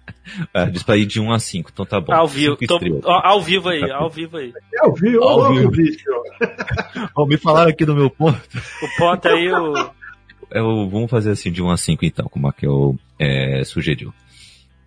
Ah, 0.54 0.66
diz 0.66 0.84
pra 0.84 0.98
ir 0.98 1.06
de 1.06 1.20
1 1.20 1.32
a 1.32 1.40
5, 1.40 1.70
então 1.74 1.86
tá 1.86 2.02
bom. 2.02 2.14
Ao 2.14 2.28
vivo, 2.28 2.58
tô, 2.58 2.78
ao 3.10 3.42
vivo 3.42 3.70
aí, 3.70 3.90
ao 3.90 4.10
vivo 4.10 4.38
aí. 4.38 4.54
É 4.74 4.86
ao 4.86 4.94
vivo, 4.94 5.24
ao, 5.24 5.46
ao 5.46 5.54
vivo. 5.54 5.72
bicho. 5.72 6.04
me 7.28 7.38
falaram 7.38 7.70
aqui 7.70 7.86
do 7.86 7.96
meu 7.96 8.10
ponto. 8.10 8.42
O 8.84 8.98
ponto 8.98 9.28
aí, 9.28 9.52
o... 9.52 9.74
Eu, 10.52 10.90
vamos 10.90 11.10
fazer 11.10 11.32
assim 11.32 11.52
de 11.52 11.62
1 11.62 11.72
a 11.72 11.78
5 11.78 12.06
então, 12.06 12.28
como 12.28 12.48
a 12.48 12.54
que 12.54 12.66
eu 12.66 12.98
é, 13.20 13.64
sugeriu. 13.64 14.14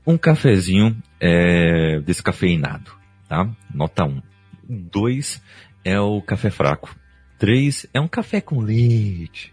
Um 0.06 0.16
cafezinho 0.16 0.96
é, 1.20 2.00
descafeinado, 2.00 2.92
tá? 3.28 3.48
Nota 3.74 4.04
1. 4.04 4.22
2 4.68 5.42
é 5.84 5.98
o 6.00 6.20
café 6.20 6.50
fraco. 6.50 6.94
3 7.38 7.86
é 7.94 8.00
um 8.00 8.08
café 8.08 8.40
com 8.40 8.60
leite. 8.60 9.52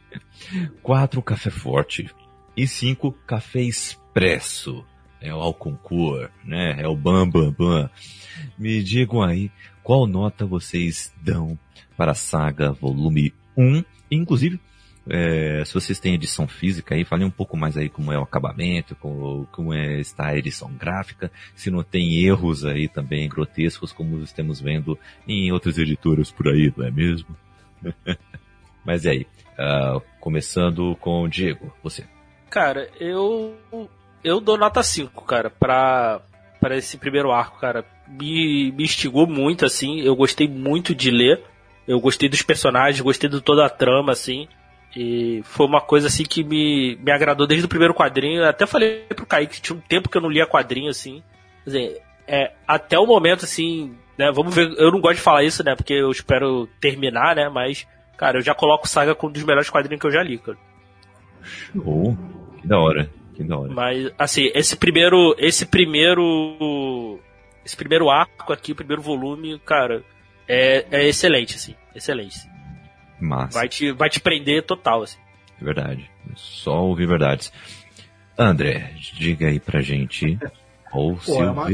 4 0.82 1.22
café 1.22 1.50
forte. 1.50 2.10
E 2.56 2.68
5 2.68 3.12
café 3.26 3.62
expresso 3.62 4.86
é 5.22 5.34
o 5.34 5.40
Alconcur, 5.40 6.30
né? 6.44 6.76
É 6.80 6.88
o 6.88 6.96
Bam 6.96 7.30
Bam 7.30 7.52
Bam. 7.52 7.90
Me 8.58 8.84
digam 8.84 9.22
aí 9.24 9.52
qual 9.84 10.06
nota 10.06 10.46
vocês 10.46 11.14
dão 11.22 11.58
para 11.96 12.12
a 12.12 12.16
saga 12.16 12.72
volume 12.72 13.34
1. 13.56 13.84
Inclusive, 14.12 14.60
é, 15.10 15.64
se 15.66 15.74
vocês 15.74 16.00
têm 16.00 16.16
edição 16.16 16.48
física 16.48 16.96
aí, 16.96 17.06
falem 17.06 17.26
um 17.26 17.32
pouco 17.32 17.56
mais 17.56 17.78
aí 17.78 17.90
como 17.90 18.12
é 18.12 18.20
o 18.20 18.24
acabamento, 18.24 18.96
como, 18.96 19.48
como 19.52 19.74
é, 19.74 20.00
está 20.00 20.28
a 20.28 20.38
edição 20.38 20.72
gráfica, 20.74 21.32
se 21.56 21.70
não 21.70 21.84
tem 21.84 22.26
erros 22.26 22.66
aí 22.66 22.88
também 22.88 23.30
grotescos 23.30 23.92
como 23.92 24.22
estamos 24.24 24.60
vendo 24.60 24.98
em 25.28 25.52
outras 25.52 25.78
editoras 25.78 26.32
por 26.32 26.48
aí, 26.48 26.74
não 26.76 26.86
é 26.86 26.92
mesmo? 26.92 27.36
Mas 28.86 29.06
e 29.06 29.10
aí? 29.10 29.28
Uh, 29.60 30.02
começando 30.20 30.96
com 30.98 31.24
o 31.24 31.28
Diego, 31.28 31.74
você. 31.84 32.06
Cara, 32.50 32.90
eu 33.00 33.58
eu 34.24 34.40
dou 34.40 34.58
nota 34.58 34.84
5, 34.84 35.24
cara, 35.24 35.50
pra, 35.50 36.22
pra 36.60 36.78
esse 36.78 36.98
primeiro 36.98 37.32
arco, 37.32 37.60
cara. 37.60 37.86
Me, 38.08 38.72
me 38.72 38.84
instigou 38.84 39.28
muito, 39.28 39.66
assim. 39.66 40.02
Eu 40.02 40.16
gostei 40.16 40.48
muito 40.48 40.94
de 40.94 41.12
ler. 41.12 41.42
Eu 41.88 42.00
gostei 42.00 42.28
dos 42.28 42.42
personagens, 42.42 43.00
gostei 43.02 43.30
de 43.30 43.42
toda 43.42 43.66
a 43.66 43.70
trama, 43.70 44.12
assim. 44.12 44.48
E 45.00 45.44
foi 45.44 45.68
uma 45.68 45.80
coisa 45.80 46.08
assim 46.08 46.24
que 46.24 46.44
me, 46.44 46.96
me 46.96 47.12
agradou 47.12 47.46
desde 47.46 47.68
o 47.68 47.70
primeiro 47.70 47.94
quadrinho. 47.94 48.42
Eu 48.42 48.50
até 48.50 48.66
falei 48.66 49.06
pro 49.16 49.28
Kaique 49.28 49.58
que 49.58 49.62
tinha 49.62 49.78
um 49.78 49.80
tempo 49.80 50.10
que 50.10 50.18
eu 50.18 50.22
não 50.22 50.28
lia 50.30 50.48
quadrinho 50.48 50.90
assim. 50.90 51.22
Quer 51.64 51.70
dizer, 51.70 52.02
é, 52.28 52.52
até 52.68 52.98
o 52.98 53.06
momento 53.06 53.46
assim, 53.46 53.96
né? 54.18 54.32
Vamos 54.32 54.56
ver. 54.56 54.74
Eu 54.76 54.92
não 54.92 55.00
gosto 55.00 55.18
de 55.18 55.22
falar 55.22 55.44
isso, 55.44 55.64
né? 55.64 55.76
Porque 55.76 55.94
eu 55.94 56.10
espero 56.10 56.68
terminar, 56.82 57.36
né? 57.36 57.48
Mas, 57.48 57.86
cara, 58.18 58.40
eu 58.40 58.42
já 58.42 58.56
coloco 58.56 58.88
Saga 58.88 59.14
como 59.14 59.30
um 59.30 59.34
dos 59.34 59.44
melhores 59.44 59.70
quadrinhos 59.70 60.02
que 60.02 60.08
eu 60.08 60.12
já 60.12 60.24
li, 60.24 60.40
cara. 60.40 60.58
Show. 61.44 62.18
Que 62.60 62.68
da 62.68 62.80
hora. 62.80 63.08
Que 63.36 63.44
da 63.44 63.56
hora. 63.56 63.72
Mas, 63.72 64.12
assim, 64.18 64.50
esse 64.56 64.76
primeiro. 64.76 65.36
Esse 65.38 65.68
primeiro. 65.68 67.20
Esse 67.64 67.78
primeiro 67.78 68.10
arco 68.10 68.52
aqui, 68.52 68.72
o 68.72 68.76
primeiro 68.76 69.04
volume, 69.04 69.60
cara, 69.60 70.04
é, 70.48 70.88
é 70.90 71.08
excelente, 71.08 71.56
assim. 71.56 71.76
Excelente. 71.94 72.57
Massa. 73.20 73.60
Vai 73.60 73.68
te, 73.68 73.92
vai 73.92 74.10
te 74.10 74.20
prender 74.20 74.64
total, 74.64 75.04
assim. 75.04 75.18
É 75.60 75.66
verdade. 75.66 76.10
Só 76.36 76.84
ouvir 76.84 77.08
verdades. 77.08 77.52
André, 78.38 78.94
diga 79.14 79.48
aí 79.48 79.60
pra 79.60 79.82
gente 79.82 80.38
qual 80.92 81.10
o 81.10 81.16
Pô, 81.16 81.22
seu 81.22 81.44
é 81.44 81.52
uma-. 81.52 81.68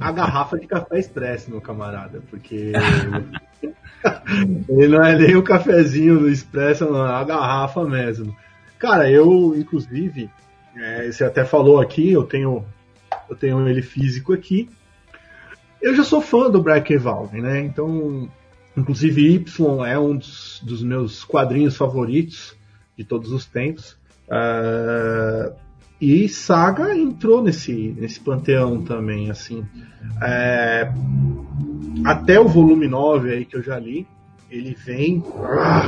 A 0.00 0.10
garrafa 0.10 0.58
de 0.58 0.66
café 0.66 0.98
expresso, 0.98 1.50
meu 1.50 1.60
camarada, 1.60 2.22
porque 2.30 2.72
ele 4.68 4.88
não 4.88 5.04
é 5.04 5.18
nem 5.18 5.36
o 5.36 5.42
cafezinho 5.42 6.20
do 6.20 6.30
expresso, 6.30 6.86
não, 6.86 7.06
é 7.06 7.12
a 7.12 7.24
garrafa 7.24 7.84
mesmo. 7.84 8.34
Cara, 8.78 9.10
eu, 9.10 9.54
inclusive, 9.54 10.30
é, 10.76 11.10
você 11.10 11.24
até 11.24 11.44
falou 11.44 11.78
aqui, 11.78 12.10
eu 12.10 12.24
tenho, 12.24 12.64
eu 13.28 13.36
tenho 13.36 13.68
ele 13.68 13.82
físico 13.82 14.32
aqui. 14.32 14.68
Eu 15.80 15.94
já 15.94 16.04
sou 16.04 16.22
fã 16.22 16.48
do 16.48 16.62
Black 16.62 16.92
Evalve, 16.92 17.40
né? 17.40 17.60
Então, 17.60 18.30
inclusive 18.76 19.34
Y 19.34 19.84
é 19.86 19.98
um 19.98 20.16
dos, 20.16 20.60
dos 20.64 20.82
meus 20.82 21.24
quadrinhos 21.24 21.76
favoritos 21.76 22.56
de 22.96 23.04
todos 23.04 23.30
os 23.32 23.44
tempos. 23.46 23.96
Ah, 24.30 25.52
e 26.00 26.28
Saga 26.28 26.96
entrou 26.96 27.42
nesse, 27.42 27.72
nesse 27.98 28.18
panteão 28.20 28.82
também, 28.82 29.30
assim. 29.30 29.64
É, 30.20 30.90
até 32.04 32.40
o 32.40 32.48
volume 32.48 32.88
9 32.88 33.32
aí 33.32 33.44
que 33.44 33.56
eu 33.56 33.62
já 33.62 33.78
li, 33.78 34.06
ele 34.50 34.74
vem. 34.74 35.22
ah, 35.44 35.84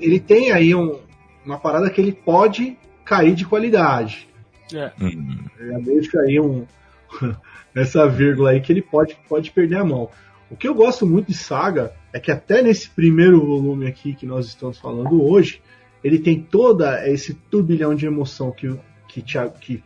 ele 0.00 0.20
tem 0.20 0.52
aí 0.52 0.74
um- 0.74 0.98
uma 1.44 1.58
parada 1.58 1.88
que 1.90 2.00
ele 2.00 2.12
pode 2.12 2.76
cair 3.04 3.34
de 3.34 3.44
qualidade. 3.46 4.28
É. 4.72 4.92
Hum, 5.00 5.38
Eu 5.58 5.72
já 5.72 5.78
deixo 5.78 6.18
aí 6.20 6.40
um, 6.40 6.64
essa 7.74 8.06
vírgula 8.08 8.50
aí 8.50 8.60
que 8.60 8.72
ele 8.72 8.82
pode, 8.82 9.16
pode 9.28 9.50
perder 9.50 9.76
a 9.78 9.84
mão. 9.84 10.08
O 10.50 10.56
que 10.56 10.68
eu 10.68 10.74
gosto 10.74 11.06
muito 11.06 11.28
de 11.28 11.34
Saga 11.34 11.92
é 12.12 12.20
que 12.20 12.30
até 12.30 12.62
nesse 12.62 12.90
primeiro 12.90 13.44
volume 13.44 13.86
aqui 13.86 14.14
que 14.14 14.26
nós 14.26 14.46
estamos 14.46 14.78
falando 14.78 15.22
hoje, 15.22 15.60
ele 16.02 16.18
tem 16.18 16.40
toda 16.40 17.08
esse 17.08 17.34
turbilhão 17.34 17.94
de 17.94 18.06
emoção 18.06 18.52
que, 18.52 18.74
que, 19.08 19.22
te, 19.22 19.38
que 19.60 19.82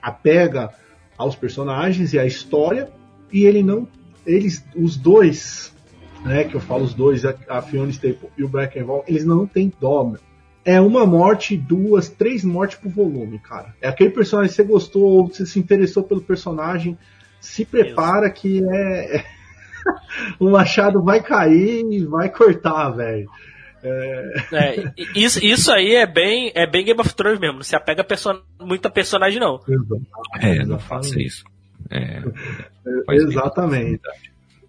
apega 0.00 0.70
aos 1.18 1.36
personagens 1.36 2.14
e 2.14 2.18
à 2.18 2.24
história, 2.24 2.90
e 3.32 3.44
ele 3.44 3.62
não. 3.62 3.86
Eles, 4.24 4.64
os 4.76 4.96
dois, 4.96 5.74
né, 6.24 6.44
que 6.44 6.54
eu 6.54 6.60
falo 6.60 6.84
os 6.84 6.94
dois, 6.94 7.24
a, 7.24 7.34
a 7.48 7.60
Fiona 7.60 7.90
Staple 7.90 8.30
e 8.38 8.44
o 8.44 8.48
Val, 8.48 9.04
eles 9.06 9.24
não 9.24 9.46
têm 9.46 9.72
dó, 9.80 10.04
meu. 10.04 10.20
É 10.64 10.80
uma 10.80 11.06
morte, 11.06 11.56
duas, 11.56 12.08
três 12.08 12.44
mortes 12.44 12.78
por 12.78 12.90
volume, 12.90 13.38
cara. 13.38 13.74
É 13.80 13.88
aquele 13.88 14.10
personagem 14.10 14.50
que 14.50 14.56
você 14.56 14.62
gostou 14.62 15.02
ou 15.02 15.26
você 15.26 15.46
se 15.46 15.58
interessou 15.58 16.02
pelo 16.02 16.20
personagem, 16.20 16.96
se 17.40 17.64
prepara 17.64 18.30
que 18.30 18.62
é. 18.64 19.24
o 20.38 20.50
machado 20.50 21.02
vai 21.02 21.22
cair 21.22 21.84
e 21.90 22.04
vai 22.04 22.28
cortar, 22.28 22.90
velho. 22.90 23.28
É, 23.82 24.92
e- 24.96 25.24
isso, 25.24 25.44
isso 25.44 25.72
aí 25.72 25.94
é 25.94 26.06
bem, 26.06 26.52
é 26.54 26.66
bem 26.66 26.84
Game 26.84 27.00
of 27.00 27.14
Thrones 27.14 27.40
mesmo. 27.40 27.56
Não 27.56 27.62
se 27.62 27.74
apega 27.74 28.02
a 28.02 28.04
perso 28.04 28.42
muita 28.60 28.90
personagem, 28.90 29.40
não. 29.40 29.58
é, 30.40 30.64
não 30.64 30.78
faça 30.78 31.20
isso. 31.20 31.44
É. 31.90 32.22
Exatamente. 33.10 34.02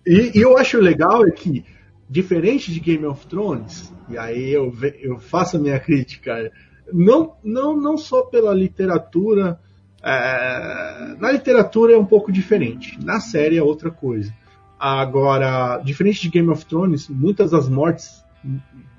E, 0.05 0.37
e 0.37 0.41
eu 0.41 0.57
acho 0.57 0.79
legal 0.79 1.27
é 1.27 1.31
que, 1.31 1.63
diferente 2.09 2.71
de 2.71 2.79
Game 2.79 3.05
of 3.05 3.27
Thrones, 3.27 3.93
e 4.09 4.17
aí 4.17 4.51
eu, 4.51 4.73
eu 4.99 5.19
faço 5.19 5.57
a 5.57 5.59
minha 5.59 5.79
crítica, 5.79 6.51
não, 6.91 7.35
não, 7.43 7.75
não 7.77 7.97
só 7.97 8.23
pela 8.23 8.53
literatura, 8.53 9.59
é, 10.03 11.15
na 11.19 11.31
literatura 11.31 11.93
é 11.93 11.97
um 11.97 12.05
pouco 12.05 12.31
diferente, 12.31 12.97
na 13.03 13.19
série 13.19 13.57
é 13.57 13.63
outra 13.63 13.91
coisa. 13.91 14.33
Agora, 14.83 15.77
diferente 15.83 16.21
de 16.21 16.29
Game 16.29 16.49
of 16.49 16.65
Thrones, 16.65 17.07
muitas 17.07 17.51
das 17.51 17.69
mortes 17.69 18.23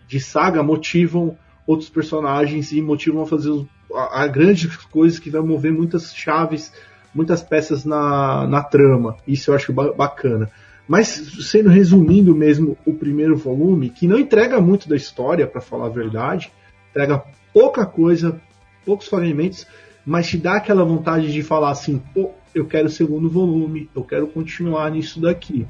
de 0.06 0.20
saga 0.20 0.62
motivam 0.62 1.36
outros 1.66 1.90
personagens 1.90 2.70
e 2.72 2.80
motivam 2.80 3.22
a 3.22 3.26
fazer 3.26 3.50
a, 3.92 4.26
grandes 4.26 4.76
coisas 4.76 5.18
que 5.18 5.30
vai 5.30 5.40
mover 5.40 5.72
muitas 5.72 6.14
chaves 6.14 6.72
muitas 7.14 7.42
peças 7.42 7.84
na, 7.84 8.46
na 8.46 8.62
trama. 8.62 9.16
Isso 9.26 9.50
eu 9.50 9.54
acho 9.54 9.72
ba- 9.72 9.92
bacana. 9.92 10.50
Mas 10.88 11.08
sendo 11.08 11.68
resumindo 11.68 12.34
mesmo 12.34 12.76
o 12.84 12.92
primeiro 12.92 13.36
volume, 13.36 13.90
que 13.90 14.08
não 14.08 14.18
entrega 14.18 14.60
muito 14.60 14.88
da 14.88 14.96
história, 14.96 15.46
para 15.46 15.60
falar 15.60 15.86
a 15.86 15.90
verdade, 15.90 16.50
entrega 16.90 17.22
pouca 17.52 17.86
coisa, 17.86 18.40
poucos 18.84 19.06
fragmentos, 19.08 19.66
mas 20.04 20.28
te 20.28 20.36
dá 20.36 20.56
aquela 20.56 20.84
vontade 20.84 21.32
de 21.32 21.42
falar 21.42 21.70
assim, 21.70 21.98
pô, 22.12 22.30
eu 22.54 22.66
quero 22.66 22.86
o 22.86 22.90
segundo 22.90 23.30
volume, 23.30 23.88
eu 23.94 24.02
quero 24.04 24.26
continuar 24.26 24.90
nisso 24.90 25.20
daqui. 25.20 25.66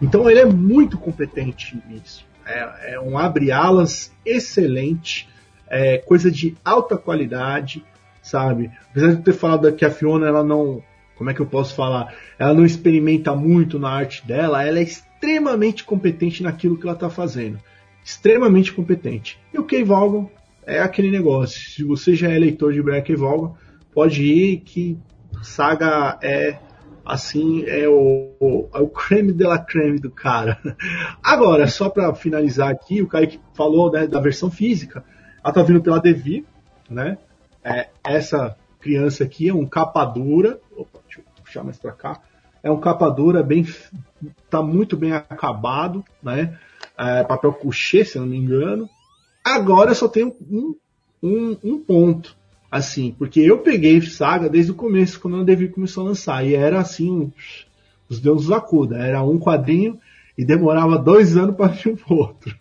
Então 0.00 0.30
ele 0.30 0.40
é 0.40 0.46
muito 0.46 0.96
competente 0.96 1.80
nisso. 1.88 2.26
É, 2.46 2.94
é 2.94 3.00
um 3.00 3.18
abre-alas 3.18 4.12
excelente, 4.24 5.28
é 5.68 5.98
coisa 5.98 6.30
de 6.30 6.56
alta 6.64 6.96
qualidade, 6.96 7.84
sabe? 8.22 8.70
Apesar 8.90 9.08
de 9.08 9.14
eu 9.14 9.22
ter 9.22 9.32
falado 9.32 9.72
que 9.72 9.84
a 9.84 9.90
Fiona 9.90 10.26
ela 10.26 10.42
não, 10.42 10.82
como 11.16 11.30
é 11.30 11.34
que 11.34 11.40
eu 11.40 11.46
posso 11.46 11.74
falar? 11.74 12.14
Ela 12.38 12.54
não 12.54 12.64
experimenta 12.64 13.34
muito 13.34 13.78
na 13.78 13.90
arte 13.90 14.26
dela, 14.26 14.64
ela 14.64 14.78
é 14.78 14.82
extremamente 14.82 15.84
competente 15.84 16.42
naquilo 16.42 16.76
que 16.76 16.84
ela 16.84 16.94
está 16.94 17.10
fazendo. 17.10 17.58
Extremamente 18.02 18.72
competente. 18.72 19.38
E 19.52 19.58
o 19.58 19.64
Kay 19.64 19.84
Vaughan 19.84 20.28
é 20.70 20.80
aquele 20.80 21.10
negócio. 21.10 21.70
Se 21.70 21.84
você 21.84 22.14
já 22.14 22.30
é 22.30 22.38
leitor 22.38 22.72
de 22.72 22.82
Black 22.82 23.14
Vaughan, 23.14 23.54
pode 23.92 24.22
ir 24.22 24.60
que 24.60 24.98
Saga 25.42 26.18
é 26.22 26.58
assim, 27.04 27.64
é 27.66 27.88
o, 27.88 28.34
o, 28.38 28.68
é 28.72 28.78
o 28.78 28.88
creme 28.88 29.32
de 29.32 29.44
la 29.44 29.58
creme 29.58 29.98
do 29.98 30.10
cara. 30.10 30.58
Agora, 31.22 31.66
só 31.66 31.88
para 31.88 32.14
finalizar 32.14 32.70
aqui, 32.70 33.02
o 33.02 33.08
Kaique 33.08 33.40
falou 33.54 33.90
né, 33.90 34.06
da 34.06 34.20
versão 34.20 34.50
física. 34.50 35.04
Ela 35.42 35.52
tá 35.52 35.62
vindo 35.62 35.82
pela 35.82 35.98
Devi, 35.98 36.46
né? 36.88 37.18
É, 37.64 37.88
essa 38.04 38.56
criança 38.78 39.24
aqui 39.24 39.48
é 39.48 39.54
um 39.54 39.66
capa 39.66 40.04
dura. 40.04 40.60
Opa, 40.76 41.00
deixa 41.04 41.20
eu 41.20 41.42
puxar 41.42 41.64
mais 41.64 41.78
para 41.78 41.92
cá. 41.92 42.20
É 42.62 42.70
um 42.70 42.78
capa 42.78 43.08
dura, 43.08 43.42
bem, 43.42 43.66
tá 44.48 44.62
muito 44.62 44.96
bem 44.96 45.12
acabado, 45.12 46.04
né? 46.22 46.58
É, 46.96 47.24
papel 47.24 47.52
couché, 47.54 48.04
se 48.04 48.18
não 48.18 48.26
me 48.26 48.36
engano. 48.36 48.88
Agora 49.44 49.90
eu 49.90 49.94
só 49.94 50.08
tenho 50.08 50.34
um, 50.50 50.74
um, 51.22 51.56
um 51.62 51.78
ponto, 51.78 52.36
assim, 52.70 53.14
porque 53.18 53.40
eu 53.40 53.58
peguei 53.58 54.00
Saga 54.02 54.48
desde 54.48 54.72
o 54.72 54.76
começo, 54.76 55.20
quando 55.20 55.40
a 55.40 55.44
Devi 55.44 55.68
começou 55.68 56.04
a 56.04 56.08
lançar, 56.08 56.46
e 56.46 56.54
era 56.54 56.80
assim, 56.80 57.32
os 58.08 58.20
deuses 58.20 58.50
acuda, 58.50 58.98
era 58.98 59.22
um 59.22 59.38
quadrinho 59.38 59.98
e 60.36 60.44
demorava 60.44 60.98
dois 60.98 61.36
anos 61.36 61.56
para 61.56 61.68
vir 61.68 61.98
o 62.08 62.14
outro. 62.14 62.54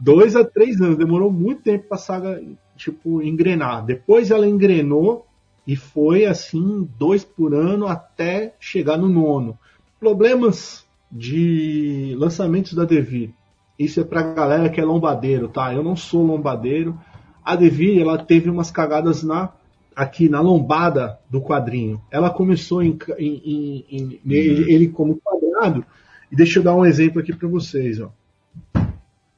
Dois 0.00 0.34
a 0.34 0.44
três 0.44 0.80
anos, 0.80 0.98
demorou 0.98 1.30
muito 1.30 1.62
tempo 1.62 1.88
pra 1.88 1.96
saga 1.96 2.42
tipo, 2.76 3.22
engrenar. 3.22 3.84
Depois 3.84 4.30
ela 4.30 4.48
engrenou 4.48 5.26
e 5.66 5.76
foi 5.76 6.24
assim, 6.24 6.88
dois 6.98 7.24
por 7.24 7.54
ano 7.54 7.86
até 7.86 8.54
chegar 8.60 8.96
no 8.96 9.08
nono. 9.08 9.58
Problemas 9.98 10.84
de 11.10 12.14
lançamentos 12.18 12.74
da 12.74 12.84
Devir. 12.84 13.30
Isso 13.78 14.00
é 14.00 14.04
pra 14.04 14.22
galera 14.22 14.70
que 14.70 14.80
é 14.80 14.84
lombadeiro, 14.84 15.48
tá? 15.48 15.72
Eu 15.72 15.82
não 15.82 15.96
sou 15.96 16.22
lombadeiro. 16.24 16.98
A 17.44 17.54
Devir, 17.54 18.00
ela 18.00 18.18
teve 18.18 18.48
umas 18.48 18.70
cagadas 18.70 19.22
na 19.22 19.52
aqui 19.94 20.28
na 20.28 20.40
lombada 20.40 21.18
do 21.30 21.40
quadrinho. 21.40 22.00
Ela 22.10 22.28
começou 22.28 22.82
em, 22.82 22.98
em, 23.18 23.84
em, 23.88 24.20
em 24.24 24.32
ele, 24.32 24.72
ele 24.72 24.88
como 24.88 25.16
quadrado. 25.16 25.84
E 26.30 26.36
deixa 26.36 26.58
eu 26.58 26.62
dar 26.62 26.74
um 26.74 26.84
exemplo 26.84 27.20
aqui 27.20 27.34
para 27.34 27.48
vocês, 27.48 27.98
ó. 28.00 28.10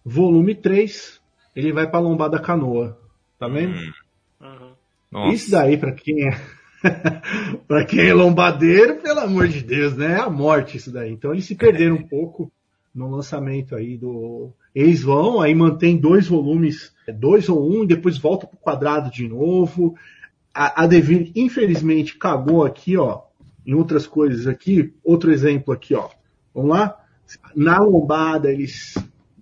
Volume 0.04 0.54
3, 0.54 1.20
ele 1.54 1.72
vai 1.72 1.86
para 1.86 1.98
a 1.98 2.02
lombada 2.02 2.40
canoa. 2.40 2.98
Tá 3.38 3.46
vendo? 3.46 3.74
Uhum. 4.40 5.30
Isso 5.30 5.50
daí, 5.50 5.76
para 5.76 5.92
quem 5.92 6.28
é. 6.28 6.40
para 7.68 7.84
quem 7.84 8.08
é 8.08 8.14
lombadeiro, 8.14 8.96
pelo 8.96 9.20
amor 9.20 9.48
de 9.48 9.62
Deus, 9.62 9.96
né? 9.96 10.14
É 10.14 10.20
a 10.20 10.30
morte 10.30 10.76
isso 10.76 10.90
daí. 10.90 11.12
Então 11.12 11.32
eles 11.32 11.44
se 11.44 11.54
perderam 11.54 11.96
um 11.96 12.06
pouco 12.06 12.50
no 12.94 13.10
lançamento 13.10 13.74
aí 13.74 13.96
do. 13.96 14.52
Eles 14.74 15.02
vão, 15.02 15.40
aí 15.40 15.54
mantém 15.54 15.96
dois 15.96 16.26
volumes, 16.26 16.92
dois 17.14 17.48
ou 17.48 17.70
um, 17.70 17.84
e 17.84 17.86
depois 17.86 18.18
volta 18.18 18.46
pro 18.46 18.58
quadrado 18.58 19.10
de 19.10 19.28
novo. 19.28 19.94
A, 20.54 20.84
a 20.84 20.88
infelizmente, 21.34 22.16
cagou 22.16 22.64
aqui, 22.64 22.96
ó, 22.96 23.22
em 23.66 23.74
outras 23.74 24.06
coisas 24.06 24.46
aqui. 24.46 24.92
Outro 25.04 25.30
exemplo 25.30 25.72
aqui, 25.72 25.94
ó. 25.94 26.08
Vamos 26.54 26.70
lá? 26.70 26.96
Na 27.54 27.78
lombada, 27.78 28.50
eles 28.50 28.94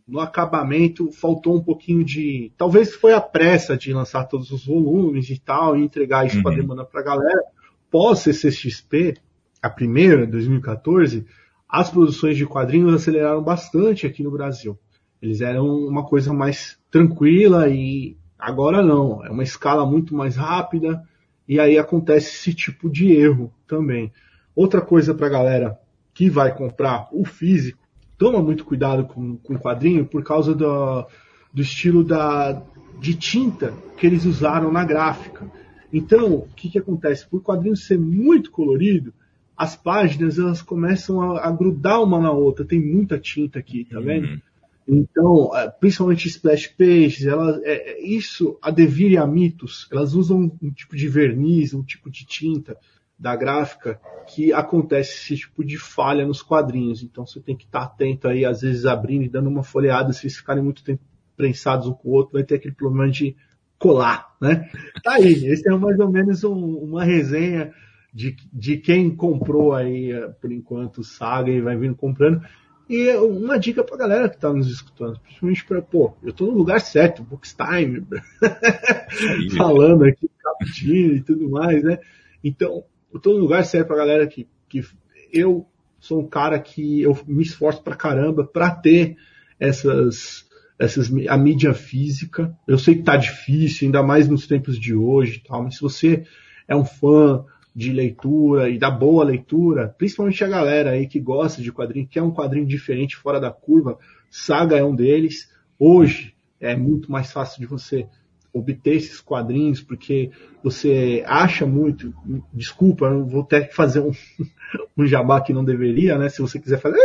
no 0.07 0.21
acabamento 0.21 1.11
faltou 1.11 1.57
um 1.57 1.63
pouquinho 1.63 2.05
de. 2.05 2.53
Talvez 2.57 2.95
foi 2.95 3.13
a 3.13 3.21
pressa 3.21 3.77
de 3.77 3.93
lançar 3.93 4.25
todos 4.25 4.51
os 4.51 4.65
volumes 4.65 5.29
e 5.31 5.39
tal, 5.39 5.77
e 5.77 5.83
entregar 5.83 6.27
isso 6.27 6.37
uhum. 6.37 6.43
para 6.43 6.57
demanda 6.57 6.85
para 6.85 7.01
a 7.01 7.05
galera. 7.05 7.43
Pós 7.91 8.21
CCXP, 8.21 9.17
a 9.61 9.69
primeira, 9.69 10.27
2014, 10.27 11.27
as 11.69 11.91
produções 11.91 12.37
de 12.37 12.47
quadrinhos 12.47 12.95
aceleraram 12.95 13.43
bastante 13.43 14.07
aqui 14.07 14.23
no 14.23 14.31
Brasil. 14.31 14.79
Eles 15.21 15.41
eram 15.41 15.67
uma 15.67 16.05
coisa 16.05 16.33
mais 16.33 16.79
tranquila 16.91 17.69
e 17.69 18.17
agora 18.39 18.83
não. 18.83 19.25
É 19.25 19.31
uma 19.31 19.43
escala 19.43 19.85
muito 19.85 20.15
mais 20.15 20.37
rápida 20.37 21.03
e 21.49 21.59
aí 21.59 21.79
acontece 21.79 22.29
esse 22.29 22.55
tipo 22.55 22.89
de 22.89 23.13
erro 23.13 23.53
também. 23.67 24.13
Outra 24.55 24.81
coisa 24.81 25.15
para 25.15 25.27
a 25.27 25.31
galera 25.31 25.79
que 26.15 26.31
vai 26.31 26.55
comprar 26.57 27.09
o 27.13 27.25
físico, 27.25 27.79
toma 28.17 28.43
muito 28.43 28.65
cuidado 28.65 29.05
com, 29.05 29.37
com 29.37 29.55
o 29.55 29.59
quadrinho 29.59 30.07
por 30.07 30.25
causa 30.25 30.55
do, 30.55 31.07
do 31.53 31.61
estilo 31.61 32.03
da, 32.03 32.63
de 32.99 33.15
tinta 33.15 33.75
que 33.97 34.07
eles 34.07 34.25
usaram 34.25 34.73
na 34.73 34.85
gráfica. 34.85 35.51
Então, 35.93 36.35
o 36.35 36.49
que, 36.57 36.71
que 36.71 36.79
acontece? 36.79 37.29
Por 37.29 37.39
o 37.39 37.43
quadrinho 37.43 37.77
ser 37.77 37.99
muito 37.99 38.51
colorido, 38.51 39.13
as 39.57 39.75
páginas 39.75 40.39
elas 40.39 40.61
começam 40.61 41.21
a, 41.23 41.47
a, 41.47 41.51
grudar 41.51 42.03
uma 42.03 42.21
na 42.21 42.31
outra. 42.31 42.65
Tem 42.65 42.81
muita 42.81 43.19
tinta 43.19 43.59
aqui, 43.59 43.87
tá 43.91 43.99
vendo? 44.01 44.27
Uhum. 44.27 44.41
Então, 44.89 45.57
é, 45.57 45.69
principalmente 45.69 46.29
splash 46.29 46.69
pages, 46.69 47.27
ela, 47.27 47.61
é, 47.65 47.93
é, 47.93 48.07
isso 48.07 48.59
adevire 48.63 49.17
a 49.17 49.27
mitos. 49.27 49.89
Elas 49.91 50.15
usam 50.15 50.53
um 50.63 50.71
tipo 50.71 50.95
de 50.95 51.09
verniz, 51.09 51.75
um 51.75 51.83
tipo 51.83 52.11
de 52.11 52.25
tinta 52.25 52.77
da 53.19 53.35
gráfica 53.35 53.99
que 54.29 54.53
acontece 54.53 55.15
esse 55.15 55.37
tipo 55.43 55.65
de 55.65 55.79
falha 55.79 56.27
nos 56.27 56.43
quadrinhos. 56.43 57.03
Então 57.03 57.27
você 57.27 57.41
tem 57.41 57.57
que 57.57 57.65
estar 57.65 57.83
atento 57.83 58.29
aí, 58.29 58.45
às 58.45 58.61
vezes 58.61 58.85
abrindo 58.85 59.25
e 59.25 59.29
dando 59.29 59.49
uma 59.49 59.63
folheada, 59.63 60.13
se 60.13 60.27
eles 60.27 60.37
ficarem 60.37 60.63
muito 60.63 60.85
tempo 60.85 61.03
prensados 61.37 61.87
um 61.87 61.93
com 61.93 62.11
o 62.11 62.13
outro, 62.13 62.35
vai 62.35 62.45
ter 62.45 62.57
aquele 62.57 62.75
problema 62.75 63.11
de 63.11 63.35
colar, 63.79 64.35
né? 64.41 64.71
Tá 65.03 65.15
aí, 65.15 65.47
esse 65.47 65.69
é 65.69 65.77
mais 65.77 65.99
ou 65.99 66.11
menos 66.11 66.45
um, 66.45 66.55
uma 66.55 67.05
resenha 67.05 67.73
de, 68.17 68.35
de 68.51 68.79
quem 68.79 69.15
comprou 69.15 69.75
aí, 69.75 70.11
eh, 70.11 70.29
por 70.41 70.51
enquanto, 70.51 71.05
Saga 71.05 71.51
e 71.51 71.61
vai 71.61 71.77
vindo 71.77 71.95
comprando. 71.95 72.41
E 72.89 73.15
uma 73.17 73.59
dica 73.59 73.85
pra 73.85 73.99
galera 73.99 74.27
que 74.31 74.39
tá 74.39 74.51
nos 74.51 74.71
escutando, 74.71 75.21
principalmente 75.21 75.67
pra, 75.67 75.83
pô, 75.83 76.15
eu 76.23 76.33
tô 76.33 76.47
no 76.47 76.57
lugar 76.57 76.81
certo, 76.81 77.23
Bookstime, 77.23 78.07
falando 79.59 80.05
aqui, 80.05 80.31
captinho 80.43 81.15
e 81.15 81.21
tudo 81.21 81.51
mais, 81.51 81.83
né? 81.83 81.99
Então, 82.43 82.85
eu 83.13 83.21
tô 83.21 83.35
no 83.35 83.41
lugar 83.41 83.67
certo 83.67 83.89
pra 83.89 83.97
galera 83.97 84.27
que, 84.27 84.49
que 84.67 84.83
eu 85.31 85.67
sou 86.01 86.23
um 86.23 86.27
cara 86.27 86.59
que 86.59 87.03
eu 87.03 87.19
me 87.27 87.43
esforço 87.43 87.83
pra 87.83 87.97
caramba 87.97 88.47
pra 88.47 88.71
ter 88.71 89.19
essas, 89.61 90.49
essas, 90.79 91.13
a 91.29 91.37
mídia 91.37 91.75
física. 91.75 92.57
Eu 92.67 92.79
sei 92.79 92.95
que 92.95 93.03
tá 93.03 93.19
difícil, 93.19 93.87
ainda 93.87 94.03
mais 94.03 94.27
nos 94.27 94.47
tempos 94.47 94.81
de 94.81 94.95
hoje 94.95 95.37
e 95.37 95.47
tal, 95.47 95.63
mas 95.63 95.75
se 95.75 95.83
você 95.83 96.25
é 96.67 96.75
um 96.75 96.85
fã 96.85 97.45
de 97.77 97.93
leitura 97.93 98.71
e 98.71 98.79
da 98.79 98.91
boa 98.91 99.23
leitura, 99.23 99.95
principalmente 99.99 100.43
a 100.43 100.49
galera 100.49 100.93
aí 100.93 101.07
que 101.07 101.21
gosta 101.21 101.61
de 101.61 101.71
quadrinho, 101.71 102.09
que 102.09 102.19
é 102.19 102.23
um 102.23 102.33
quadrinho 102.33 102.65
diferente, 102.65 103.15
fora 103.15 103.39
da 103.39 103.51
curva, 103.51 103.99
Saga 104.31 104.79
é 104.79 104.83
um 104.83 104.95
deles. 104.95 105.53
Hoje 105.79 106.35
é 106.59 106.75
muito 106.75 107.13
mais 107.13 107.31
fácil 107.31 107.61
de 107.61 107.67
você 107.67 108.07
obter 108.51 108.95
esses 108.95 109.21
quadrinhos, 109.21 109.83
porque 109.83 110.31
você 110.65 111.23
acha 111.27 111.67
muito, 111.67 112.15
desculpa, 112.51 113.05
eu 113.09 113.27
vou 113.27 113.45
ter 113.45 113.69
que 113.69 113.75
fazer 113.75 114.01
um, 114.01 114.11
um 114.97 115.07
jabá 115.07 115.43
que 115.43 115.53
não 115.53 115.63
deveria, 115.63 116.17
né? 116.17 116.31
Se 116.31 116.41
você 116.41 116.59
quiser 116.59 116.81
fazer. 116.81 116.99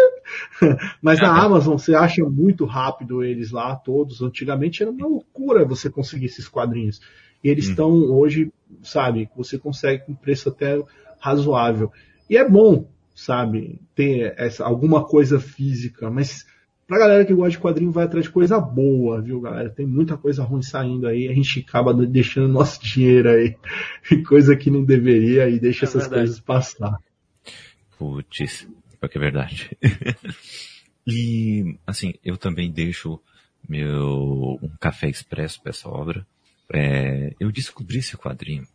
Mas 1.02 1.20
na. 1.20 1.38
Amazon 1.38 1.78
você 1.78 1.94
acha 1.94 2.24
muito 2.24 2.64
rápido 2.64 3.26
eles 3.26 3.52
lá, 3.52 3.76
todos. 3.76 4.22
Antigamente 4.22 4.82
era 4.82 4.90
uma 4.90 5.06
loucura 5.06 5.66
você 5.66 5.90
conseguir 5.90 6.28
esses 6.28 6.48
quadrinhos. 6.48 7.02
E 7.44 7.50
eles 7.50 7.68
hum. 7.68 7.72
estão 7.72 7.92
hoje, 7.92 8.54
sabe, 8.84 9.30
você 9.36 9.58
consegue 9.58 10.06
com 10.06 10.16
preço 10.16 10.50
até 10.50 10.82
razoável. 11.20 11.92
E 12.30 12.38
é 12.38 12.48
bom, 12.48 12.88
sabe, 13.14 13.80
ter 13.96 14.34
essa, 14.38 14.64
alguma 14.64 15.06
coisa 15.06 15.40
física, 15.40 16.10
mas 16.10 16.46
Pra 16.92 17.00
galera 17.00 17.24
que 17.24 17.34
gosta 17.34 17.52
de 17.52 17.58
quadrinho, 17.58 17.90
vai 17.90 18.04
atrás 18.04 18.26
de 18.26 18.32
coisa 18.34 18.60
boa, 18.60 19.22
viu, 19.22 19.40
galera? 19.40 19.70
Tem 19.70 19.86
muita 19.86 20.18
coisa 20.18 20.44
ruim 20.44 20.62
saindo 20.62 21.08
aí, 21.08 21.30
a 21.30 21.34
gente 21.34 21.62
acaba 21.62 21.94
deixando 21.94 22.50
nosso 22.50 22.84
dinheiro 22.84 23.30
aí, 23.30 23.56
coisa 24.28 24.58
que 24.58 24.70
não 24.70 24.84
deveria, 24.84 25.48
e 25.48 25.58
deixa 25.58 25.86
é 25.86 25.88
essas 25.88 26.02
verdade. 26.02 26.24
coisas 26.24 26.40
passar. 26.42 27.00
Putz, 27.98 28.68
é 29.02 29.08
que 29.08 29.18
é 29.18 29.22
verdade. 29.22 29.78
e, 31.08 31.78
assim, 31.88 32.14
eu 32.26 32.36
também 32.36 32.70
deixo 32.70 33.22
meu 33.70 34.60
um 34.62 34.72
café 34.78 35.08
expresso 35.08 35.62
para 35.62 35.70
essa 35.70 35.88
obra. 35.88 36.28
É, 36.74 37.34
eu 37.40 37.52
descobri 37.52 38.00
esse 38.00 38.16
quadrinho. 38.18 38.68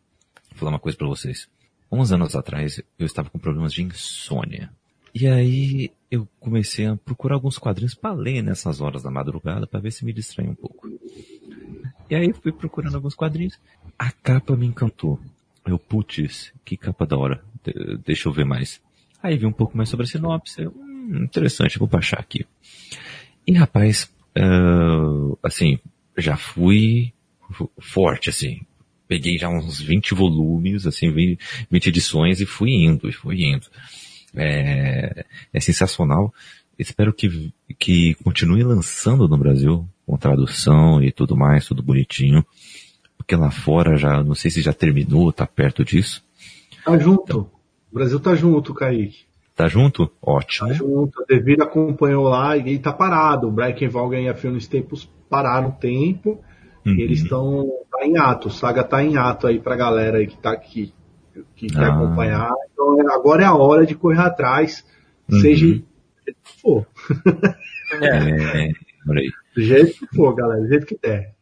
Vou 0.51 0.59
falar 0.59 0.73
uma 0.73 0.79
coisa 0.79 0.97
para 0.97 1.07
vocês. 1.07 1.49
Uns 1.91 2.13
anos 2.13 2.35
atrás, 2.35 2.83
eu 2.99 3.07
estava 3.07 3.31
com 3.31 3.39
problemas 3.39 3.73
de 3.73 3.83
insônia. 3.83 4.71
E 5.15 5.27
aí 5.27 5.91
eu 6.11 6.29
comecei 6.39 6.87
a 6.87 6.97
procurar 6.97 7.37
alguns 7.37 7.59
quadrinhos 7.59 7.95
para 7.95 8.13
ler 8.13 8.43
nessas 8.43 8.81
horas 8.81 9.03
da 9.03 9.11
madrugada 9.11 9.67
para 9.67 9.81
ver 9.81 9.91
se 9.91 10.05
me 10.05 10.13
distrai 10.13 10.47
um 10.47 10.55
pouco. 10.55 10.89
E 12.11 12.15
aí 12.15 12.33
fui 12.33 12.53
procurando 12.53 12.97
alguns 12.97 13.15
quadrinhos. 13.15 13.59
A 13.99 14.11
capa 14.11 14.57
me 14.57 14.67
encantou. 14.67 15.19
Eu, 15.65 15.79
putz, 15.79 16.53
que 16.65 16.77
capa 16.77 17.07
da 17.07 17.17
hora. 17.17 17.43
De 17.65 17.97
deixa 18.05 18.29
eu 18.29 18.33
ver 18.33 18.45
mais. 18.45 18.81
Aí 19.23 19.37
vi 19.37 19.47
um 19.47 19.53
pouco 19.53 19.77
mais 19.77 19.89
sobre 19.89 20.05
a 20.05 20.09
sinopse. 20.09 20.63
Eu, 20.63 20.71
hum, 20.71 21.25
interessante, 21.25 21.79
vou 21.79 21.89
baixar 21.89 22.21
aqui. 22.21 22.47
E 23.47 23.53
rapaz, 23.55 24.13
uh, 24.37 25.39
assim, 25.43 25.79
já 26.17 26.37
fui 26.37 27.13
forte, 27.79 28.31
assim. 28.31 28.61
Peguei 29.09 29.39
já 29.39 29.49
uns 29.49 29.81
20 29.81 30.15
volumes, 30.15 30.87
assim, 30.87 31.11
20 31.11 31.87
edições 31.87 32.41
e 32.41 32.47
fui 32.47 32.71
indo, 32.71 33.09
e 33.09 33.13
fui 33.13 33.45
indo 33.45 33.67
é, 34.37 35.25
é 35.53 35.61
sensacional. 35.61 36.33
Espero 36.79 37.13
que, 37.13 37.53
que 37.79 38.15
continue 38.23 38.63
lançando 38.63 39.27
no 39.27 39.39
Brasil, 39.39 39.89
com 40.07 40.17
tradução 40.17 41.03
e 41.03 41.11
tudo 41.11 41.37
mais, 41.37 41.67
tudo 41.67 41.83
bonitinho. 41.83 42.45
Porque 43.17 43.35
lá 43.35 43.51
fora 43.51 43.97
já, 43.97 44.23
não 44.23 44.35
sei 44.35 44.51
se 44.51 44.61
já 44.61 44.73
terminou, 44.73 45.33
tá 45.33 45.47
perto 45.47 45.85
disso. 45.85 46.23
Tá 46.85 46.99
junto. 46.99 47.23
Então, 47.25 47.51
o 47.91 47.95
Brasil 47.95 48.21
tá 48.21 48.35
junto, 48.35 48.75
Kaique. 48.75 49.25
Tá 49.55 49.69
junto? 49.69 50.13
Ótimo. 50.21 50.69
Tá 50.69 50.75
junto. 50.75 51.23
A 51.23 51.25
Devir 51.27 51.63
acompanhou 51.63 52.25
lá 52.25 52.57
e 52.59 52.79
tá 52.79 52.93
parado. 52.93 53.49
O 53.49 53.51
Brian 53.51 53.89
Vaughan 53.89 54.21
e 54.21 54.29
a 54.29 54.35
Fiona 54.35 54.59
Staples 54.59 55.09
pararam 55.31 55.71
o 55.71 55.73
tempo. 55.73 56.45
Uhum. 56.87 57.01
Eles 57.01 57.23
estão 57.23 57.69
tá 57.91 58.07
em 58.07 58.17
ato. 58.17 58.49
Saga 58.49 58.85
tá 58.85 59.03
em 59.03 59.17
ato 59.17 59.47
aí 59.47 59.59
pra 59.59 59.75
galera 59.75 60.19
aí 60.19 60.27
que 60.27 60.39
tá 60.39 60.53
aqui 60.53 60.95
que 61.55 61.67
quer 61.67 61.85
ah. 61.85 61.95
acompanhar. 61.95 62.51
Então 62.73 63.01
é, 63.01 63.15
agora 63.15 63.43
é 63.43 63.47
a 63.47 63.55
hora 63.55 63.85
de 63.85 63.95
correr 63.95 64.21
atrás, 64.21 64.85
uhum. 65.31 65.41
seja 65.41 65.67
do 65.67 65.73
jeito 65.73 66.39
que 66.43 66.61
for. 66.61 66.87
É, 68.03 68.73
do 69.55 69.63
jeito 69.63 69.93
que 69.93 70.17
for, 70.17 70.35
galera, 70.35 70.61
do 70.61 70.67
jeito 70.67 70.87
que 70.87 70.99
der. 71.01 71.37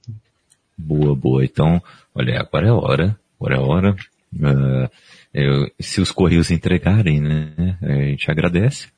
Boa, 0.76 1.16
boa. 1.16 1.42
Então, 1.42 1.82
olha, 2.14 2.38
agora 2.38 2.66
é 2.66 2.68
a 2.68 2.74
hora. 2.74 3.18
Agora 3.40 3.54
é 3.54 3.58
a 3.58 3.62
hora. 3.62 3.96
Uh, 4.34 4.90
eu, 5.32 5.70
se 5.80 6.02
os 6.02 6.12
Correios 6.12 6.50
entregarem, 6.50 7.22
né, 7.22 7.78
a 7.80 7.92
gente 7.92 8.30
agradece. 8.30 8.88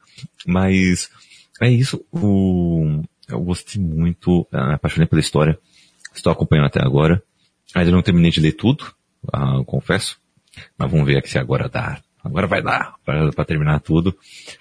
Mas 0.45 1.09
é 1.63 1.71
isso. 1.71 2.05
O, 2.11 3.01
eu 3.29 3.41
gostei 3.43 3.81
muito, 3.81 4.45
me 4.53 4.75
apaixonei 4.75 5.07
pela 5.07 5.21
história. 5.21 5.57
Estou 6.17 6.33
acompanhando 6.33 6.67
até 6.67 6.83
agora. 6.83 7.23
Ainda 7.75 7.91
não 7.91 8.03
terminei 8.03 8.31
de 8.31 8.41
ler 8.41 8.53
tudo, 8.53 8.93
uh, 9.25 9.65
confesso. 9.65 10.19
Mas 10.79 10.91
vamos 10.91 11.07
ver 11.07 11.19
aqui 11.19 11.29
se 11.29 11.39
agora 11.39 11.69
dá. 11.69 12.01
Agora 12.25 12.47
vai 12.47 12.61
dar 12.61 12.97
para 13.05 13.45
terminar 13.45 13.79
tudo, 13.81 14.17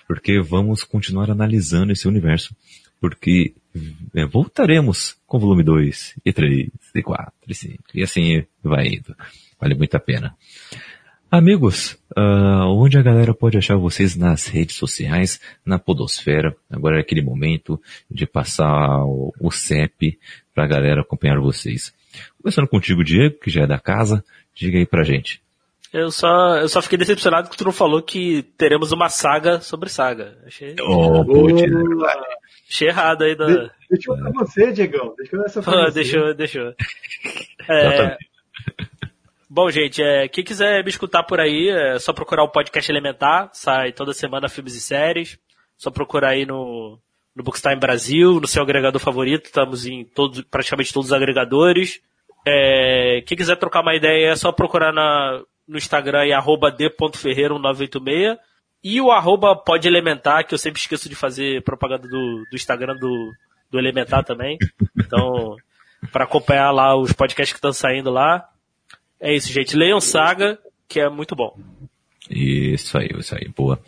porque 0.07 0.39
vamos 0.39 0.83
continuar 0.83 1.31
analisando 1.31 1.91
esse 1.91 2.07
universo, 2.07 2.55
porque 3.01 3.55
é, 4.13 4.25
voltaremos 4.25 5.17
com 5.25 5.39
volume 5.39 5.63
2, 5.63 6.15
e 6.23 6.31
3, 6.31 6.69
e 6.93 7.01
4, 7.01 7.33
e 7.47 7.55
5, 7.55 7.83
e 7.95 8.03
assim 8.03 8.45
vai 8.63 8.87
indo. 8.87 9.15
Vale 9.59 9.73
muito 9.73 9.95
a 9.95 9.99
pena. 9.99 10.35
Amigos, 11.31 11.97
uh, 12.17 12.67
onde 12.67 12.97
a 12.97 13.01
galera 13.01 13.33
pode 13.33 13.57
achar 13.57 13.75
vocês 13.75 14.15
nas 14.15 14.47
redes 14.47 14.75
sociais, 14.75 15.41
na 15.65 15.79
podosfera? 15.79 16.55
Agora 16.71 16.97
é 16.97 17.01
aquele 17.01 17.21
momento 17.21 17.81
de 18.09 18.25
passar 18.25 19.03
o, 19.05 19.33
o 19.39 19.51
CEP 19.51 20.17
para 20.53 20.63
a 20.63 20.67
galera 20.67 21.01
acompanhar 21.01 21.39
vocês. 21.39 21.93
Começando 22.41 22.67
contigo, 22.67 23.03
Diego, 23.03 23.39
que 23.39 23.49
já 23.49 23.63
é 23.63 23.67
da 23.67 23.79
casa, 23.79 24.23
diga 24.53 24.77
aí 24.77 24.85
pra 24.85 25.03
gente. 25.03 25.41
Eu 25.91 26.11
só, 26.11 26.57
eu 26.57 26.69
só 26.69 26.81
fiquei 26.81 26.97
decepcionado 26.97 27.49
que 27.49 27.57
tu 27.57 27.65
não 27.65 27.71
falou 27.71 28.01
que 28.01 28.43
teremos 28.57 28.91
uma 28.91 29.09
saga 29.09 29.61
sobre 29.61 29.89
saga. 29.89 30.37
Achei, 30.45 30.75
oh, 30.81 31.23
oh, 31.27 32.05
achei 32.69 32.87
errado 32.87 33.23
aí 33.23 33.35
da... 33.35 33.45
De, 33.45 33.71
deixa 33.89 34.11
eu 34.11 34.17
pra 34.17 34.31
você, 34.31 34.71
Diegão. 34.71 35.13
Deixa 35.17 35.35
eu 35.35 35.43
essa 35.43 35.61
ah, 35.65 35.89
Deixou, 35.89 36.33
deixou. 36.33 36.73
É... 37.67 38.17
Bom, 39.55 39.71
gente, 39.71 40.03
é, 40.03 40.27
quem 40.27 40.43
quiser 40.43 40.83
me 40.83 40.89
escutar 40.89 41.23
por 41.23 41.39
aí, 41.39 41.69
é 41.69 41.97
só 41.97 42.11
procurar 42.11 42.43
o 42.43 42.51
podcast 42.51 42.91
Elementar, 42.91 43.49
sai 43.53 43.93
toda 43.93 44.13
semana 44.13 44.49
filmes 44.49 44.75
e 44.75 44.81
séries. 44.81 45.39
Só 45.77 45.89
procurar 45.89 46.31
aí 46.31 46.45
no, 46.45 46.99
no 47.33 47.41
Bookstime 47.41 47.77
Brasil, 47.77 48.41
no 48.41 48.47
seu 48.47 48.61
agregador 48.61 48.99
favorito, 48.99 49.45
estamos 49.45 49.85
em 49.85 50.03
todos, 50.03 50.41
praticamente 50.41 50.91
todos 50.91 51.07
os 51.07 51.13
agregadores. 51.13 52.01
É, 52.45 53.23
quem 53.25 53.37
quiser 53.37 53.55
trocar 53.55 53.79
uma 53.79 53.95
ideia 53.95 54.31
é 54.31 54.35
só 54.35 54.51
procurar 54.51 54.91
na, 54.91 55.41
no 55.65 55.77
Instagram 55.77 56.35
arroba 56.35 56.69
d.ferreira1986 56.69 58.37
e 58.83 58.99
o 58.99 59.09
arroba 59.09 59.55
pode 59.55 59.87
elementar, 59.87 60.45
que 60.45 60.53
eu 60.53 60.59
sempre 60.59 60.81
esqueço 60.81 61.07
de 61.07 61.15
fazer 61.15 61.63
propaganda 61.63 62.09
do, 62.09 62.43
do 62.51 62.55
Instagram 62.55 62.97
do, 62.97 63.31
do 63.71 63.79
Elementar 63.79 64.25
também. 64.25 64.57
Então, 64.99 65.55
para 66.11 66.25
acompanhar 66.25 66.71
lá 66.71 66.93
os 66.93 67.13
podcasts 67.13 67.53
que 67.53 67.57
estão 67.57 67.71
saindo 67.71 68.11
lá. 68.11 68.49
É 69.19 69.33
isso, 69.35 69.51
gente. 69.51 69.75
Leiam 69.75 69.99
Saga, 69.99 70.59
que 70.87 70.99
é 70.99 71.09
muito 71.09 71.35
bom. 71.35 71.57
Isso 72.29 72.97
aí, 72.97 73.09
isso 73.17 73.35
aí, 73.35 73.47
boa. 73.55 73.79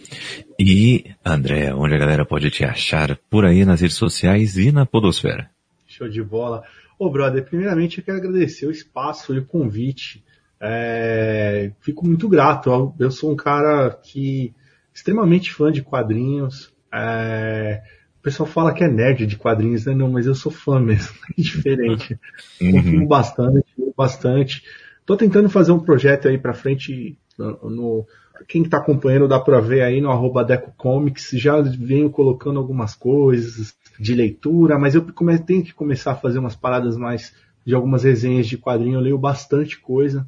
E, 0.60 1.06
André, 1.26 1.74
onde 1.74 1.96
a 1.96 1.98
galera 1.98 2.26
pode 2.26 2.50
te 2.52 2.64
achar 2.64 3.18
por 3.30 3.46
aí 3.46 3.66
nas 3.66 3.82
redes 3.82 3.98
sociais 3.98 4.58
e 4.58 4.72
na 4.72 4.86
podosfera? 4.86 5.50
Show 5.88 6.08
de 6.08 6.24
bola. 6.24 6.64
Ô, 7.00 7.10
brother, 7.10 7.44
primeiramente 7.44 7.98
eu 7.98 8.04
quero 8.04 8.18
agradecer 8.18 8.68
o 8.68 8.72
espaço 8.72 9.34
e 9.34 9.40
o 9.40 9.46
convite. 9.46 10.24
É, 10.60 11.72
fico 11.82 12.06
muito 12.06 12.28
grato. 12.28 12.94
Eu 13.00 13.12
sou 13.12 13.32
um 13.32 13.36
cara 13.36 13.92
que 13.92 14.54
extremamente 14.94 15.54
fã 15.54 15.72
de 15.72 15.84
quadrinhos. 15.84 16.72
É, 16.94 17.82
o 18.20 18.24
pessoal 18.24 18.48
fala 18.48 18.74
que 18.74 18.84
é 18.84 18.88
nerd 18.88 19.28
de 19.28 19.38
quadrinhos, 19.38 19.86
né? 19.86 19.94
Não, 19.94 20.10
mas 20.10 20.26
eu 20.26 20.36
sou 20.36 20.52
fã 20.52 20.80
mesmo, 20.80 21.16
é 21.38 21.42
diferente. 21.42 22.20
Uhum. 22.60 22.72
Confio 22.72 23.08
bastante, 23.08 23.66
bastante. 23.96 24.64
Tô 25.08 25.16
tentando 25.16 25.50
fazer 25.50 25.72
um 25.72 25.80
projeto 25.80 26.28
aí 26.28 26.38
para 26.38 26.54
frente 26.54 27.18
no, 27.40 27.70
no 27.70 28.06
quem 28.46 28.62
está 28.62 28.78
acompanhando 28.78 29.26
dá 29.26 29.40
para 29.40 29.62
ver 29.62 29.82
aí 29.82 30.02
no 30.02 30.12
arroba 30.12 30.44
Deco 30.44 30.74
Comics, 30.76 31.30
já 31.32 31.62
venho 31.62 32.10
colocando 32.10 32.60
algumas 32.60 32.94
coisas 32.94 33.74
de 33.98 34.14
leitura, 34.14 34.78
mas 34.78 34.96
eu 34.96 35.02
tenho 35.46 35.64
que 35.64 35.74
começar 35.74 36.12
a 36.12 36.16
fazer 36.16 36.40
umas 36.40 36.58
paradas 36.58 36.98
mais 36.98 37.34
de 37.66 37.74
algumas 37.74 38.04
resenhas 38.04 38.48
de 38.48 38.58
quadrinho, 38.58 38.98
eu 38.98 39.02
leio 39.02 39.18
bastante 39.18 39.80
coisa. 39.80 40.28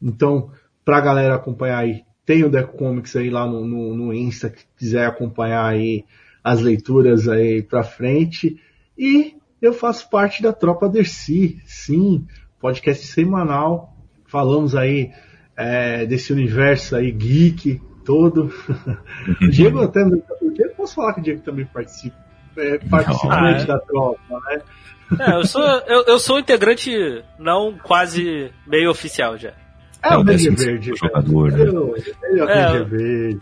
Então, 0.00 0.50
pra 0.84 1.00
galera 1.00 1.34
acompanhar 1.34 1.78
aí, 1.78 2.02
tem 2.26 2.44
o 2.44 2.50
Deco 2.50 2.76
Comics 2.76 3.16
aí 3.16 3.30
lá 3.30 3.46
no, 3.46 3.64
no, 3.64 3.96
no 3.96 4.12
Insta, 4.14 4.50
que 4.50 4.62
quiser 4.76 5.06
acompanhar 5.06 5.64
aí 5.64 6.04
as 6.44 6.60
leituras 6.60 7.26
aí 7.26 7.62
pra 7.62 7.82
frente. 7.82 8.60
E 8.96 9.36
eu 9.60 9.72
faço 9.72 10.08
parte 10.10 10.42
da 10.42 10.52
Tropa 10.52 10.86
Dercy, 10.86 11.60
sim, 11.64 12.26
podcast 12.60 13.06
semanal. 13.06 13.97
Falamos 14.28 14.76
aí 14.76 15.10
é, 15.56 16.06
desse 16.06 16.32
universo 16.32 16.94
aí 16.94 17.10
geek 17.10 17.80
todo. 18.04 18.52
o 19.42 19.48
Diego 19.50 19.80
até. 19.82 20.02
O 20.04 20.52
Diego, 20.52 20.74
posso 20.76 20.94
falar 20.94 21.14
que 21.14 21.20
o 21.20 21.22
Diego 21.22 21.42
também 21.42 21.66
participa, 21.66 22.16
é, 22.56 22.78
participante 22.78 23.60
ah, 23.60 23.62
é. 23.62 23.66
da 23.66 23.78
tropa, 23.80 24.40
né? 24.50 24.60
É, 25.20 25.36
eu 25.36 25.44
sou, 25.44 25.62
eu, 25.62 26.04
eu 26.04 26.18
sou 26.18 26.38
integrante 26.38 26.90
não 27.38 27.76
quase 27.82 28.50
meio 28.66 28.90
oficial 28.90 29.36
já. 29.36 29.54
É, 30.02 30.12
é 30.12 30.16
o 30.16 30.22
Ranger 30.22 30.54
Verde. 30.54 30.92
Jogador, 30.94 31.52
né? 31.52 31.64
É 32.32 32.84
Verde. 32.84 33.40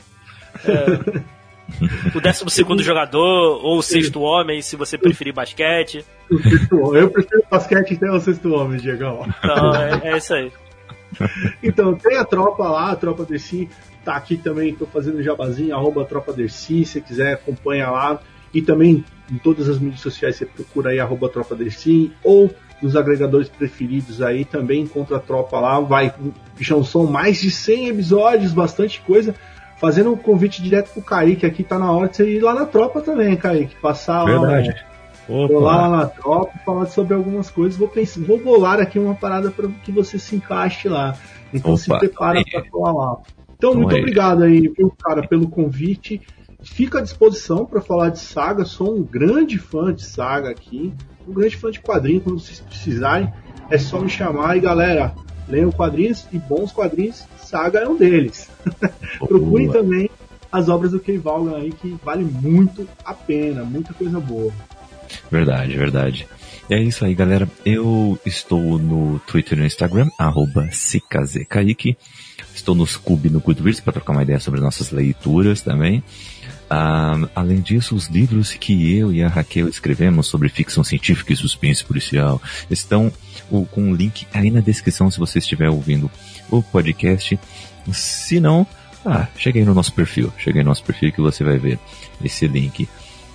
É. 0.65 1.37
O 2.17 2.21
décimo 2.21 2.49
segundo 2.49 2.83
jogador, 2.83 3.61
ou 3.65 3.79
o 3.79 3.83
sexto 3.83 4.21
homem, 4.21 4.63
se 4.63 4.77
você 4.77 4.97
preferir 4.97 5.35
basquete. 5.35 6.05
O 6.31 6.39
sexto 6.39 6.77
homem. 6.79 7.03
Eu 7.03 7.11
prefiro 7.11 7.43
basquete 7.51 7.95
até 7.95 8.11
o 8.11 8.21
sexto 8.21 8.55
homem, 8.55 8.79
Diego. 8.79 9.27
Então, 9.27 9.75
é, 9.75 10.13
é 10.13 10.17
isso 10.17 10.33
aí. 10.33 10.53
então, 11.63 11.95
tem 11.95 12.17
a 12.17 12.25
tropa 12.25 12.65
lá, 12.69 12.93
a 12.93 12.97
tropa 12.97 13.25
Dercy, 13.25 13.69
tá 14.05 14.17
aqui 14.17 14.37
também, 14.37 14.75
tô 14.75 14.87
fazendo 14.87 15.23
jabazinho, 15.23 15.75
arroba 15.75 16.05
tropa 16.05 16.33
Dercy, 16.33 16.85
se 16.85 17.01
quiser 17.01 17.35
acompanha 17.35 17.91
lá. 17.91 18.21
E 18.55 18.63
também 18.63 19.05
em 19.31 19.39
todas 19.39 19.69
as 19.69 19.79
mídias 19.79 20.01
sociais 20.01 20.37
você 20.37 20.47
procura 20.47 20.91
aí 20.91 21.01
arroba 21.01 21.29
tropa 21.29 21.55
Dercy, 21.55 22.13
ou 22.23 22.51
nos 22.81 22.95
agregadores 22.97 23.49
preferidos 23.49 24.23
aí, 24.23 24.45
também 24.45 24.83
encontra 24.83 25.17
a 25.17 25.21
tropa 25.21 25.59
lá, 25.59 25.81
vai, 25.81 26.13
já 26.61 26.83
são 26.85 27.07
mais 27.07 27.41
de 27.41 27.51
100 27.51 27.89
episódios, 27.89 28.53
bastante 28.53 29.01
coisa. 29.01 29.35
Fazendo 29.79 30.13
um 30.13 30.17
convite 30.17 30.63
direto 30.63 30.91
pro 30.93 31.03
Kaique 31.03 31.45
aqui, 31.45 31.63
tá 31.63 31.79
na 31.79 31.93
hora 31.93 32.09
de 32.09 32.17
você 32.17 32.37
ir 32.37 32.41
lá 32.41 32.55
na 32.55 32.65
tropa 32.65 33.03
também, 33.03 33.37
Kaique. 33.37 33.77
Passar 33.77 34.25
Verdade. 34.25 34.69
lá. 34.69 34.96
Vou 35.29 35.61
lá 35.61 35.89
na 35.89 36.07
tropa, 36.07 36.53
falar 36.65 36.87
sobre 36.87 37.15
algumas 37.15 37.51
coisas. 37.51 37.77
Vou 37.77 37.89
pensar, 37.89 38.21
vou 38.21 38.39
bolar 38.39 38.81
aqui 38.81 38.99
uma 38.99 39.15
parada 39.15 39.51
para 39.51 39.69
que 39.69 39.91
você 39.91 40.19
se 40.19 40.37
encaixe 40.37 40.89
lá. 40.89 41.17
Então 41.53 41.73
Opa, 41.73 41.83
se 41.83 41.99
prepara 41.99 42.43
para 42.51 42.65
falar 42.71 42.93
lá. 42.93 43.17
Então, 43.57 43.75
muito 43.75 43.95
aí. 43.95 44.01
obrigado 44.01 44.43
aí, 44.43 44.69
viu, 44.69 44.93
cara, 44.99 45.27
pelo 45.27 45.49
convite. 45.49 46.21
Fico 46.63 46.99
à 46.99 47.01
disposição 47.01 47.65
para 47.65 47.81
falar 47.81 48.11
de 48.11 48.19
saga. 48.19 48.65
Sou 48.65 48.97
um 48.97 49.03
grande 49.03 49.59
fã 49.59 49.93
de 49.93 50.05
saga 50.05 50.51
aqui. 50.51 50.93
Um 51.27 51.33
grande 51.33 51.57
fã 51.57 51.71
de 51.71 51.81
quadrinhos. 51.81 52.25
Quando 52.25 52.41
vocês 52.41 52.61
precisarem, 52.61 53.33
é 53.71 53.79
só 53.79 54.01
me 54.01 54.09
chamar. 54.09 54.57
E 54.57 54.61
galera, 54.61 55.15
leiam 55.49 55.73
quadrinhos 55.73 56.27
e 56.33 56.39
bons 56.39 56.71
quadrinhos. 56.71 57.27
Saga 57.39 57.81
é 57.81 57.89
um 57.89 57.97
deles. 57.97 58.51
Procurem 59.19 59.71
também 59.71 60.11
as 60.53 60.69
obras 60.69 60.93
do 60.93 61.03
Vaughan 61.21 61.57
aí, 61.57 61.73
que 61.73 61.97
vale 62.05 62.25
muito 62.25 62.87
a 63.05 63.15
pena. 63.15 63.65
Muita 63.65 63.95
coisa 63.95 64.21
boa. 64.21 64.53
Verdade, 65.31 65.77
verdade. 65.77 66.27
É 66.69 66.83
isso 66.83 67.05
aí, 67.05 67.15
galera. 67.15 67.49
Eu 67.65 68.19
estou 68.27 68.79
no 68.79 69.21
Twitter 69.21 69.57
e 69.57 69.61
no 69.61 69.67
Instagram, 69.67 70.09
arroba 70.19 70.69
Estou 72.55 72.75
no 72.75 72.87
Scoob 72.87 73.31
no 73.31 73.41
Goodreads 73.41 73.81
para 73.81 73.93
trocar 73.93 74.13
uma 74.13 74.23
ideia 74.23 74.41
sobre 74.41 74.61
nossas 74.61 74.91
leituras 74.91 75.61
também. 75.61 76.03
Ah, 76.69 77.17
além 77.35 77.61
disso, 77.61 77.95
os 77.95 78.09
livros 78.09 78.55
que 78.55 78.97
eu 78.97 79.13
e 79.13 79.23
a 79.23 79.29
Raquel 79.29 79.69
escrevemos 79.69 80.27
sobre 80.27 80.49
ficção 80.49 80.83
científica 80.83 81.33
e 81.33 81.37
suspense 81.37 81.85
policial 81.85 82.43
estão 82.69 83.13
com 83.71 83.83
um 83.83 83.95
link 83.95 84.27
aí 84.35 84.51
na 84.51 84.61
descrição 84.61 85.11
se 85.11 85.19
você 85.19 85.39
estiver 85.39 85.71
ouvindo 85.71 86.11
o 86.51 86.63
podcast. 86.63 87.39
Se 87.93 88.41
não, 88.41 88.67
ah, 89.05 89.29
cheguei 89.39 89.65
no 89.65 89.75
nosso 89.75 89.93
perfil. 89.93 90.33
Cheguei 90.37 90.65
no 90.65 90.71
nosso 90.71 90.83
perfil 90.83 91.13
que 91.13 91.21
você 91.21 91.45
vai 91.45 91.59
ver 91.59 91.79
esse 92.25 92.49
link. 92.49 92.89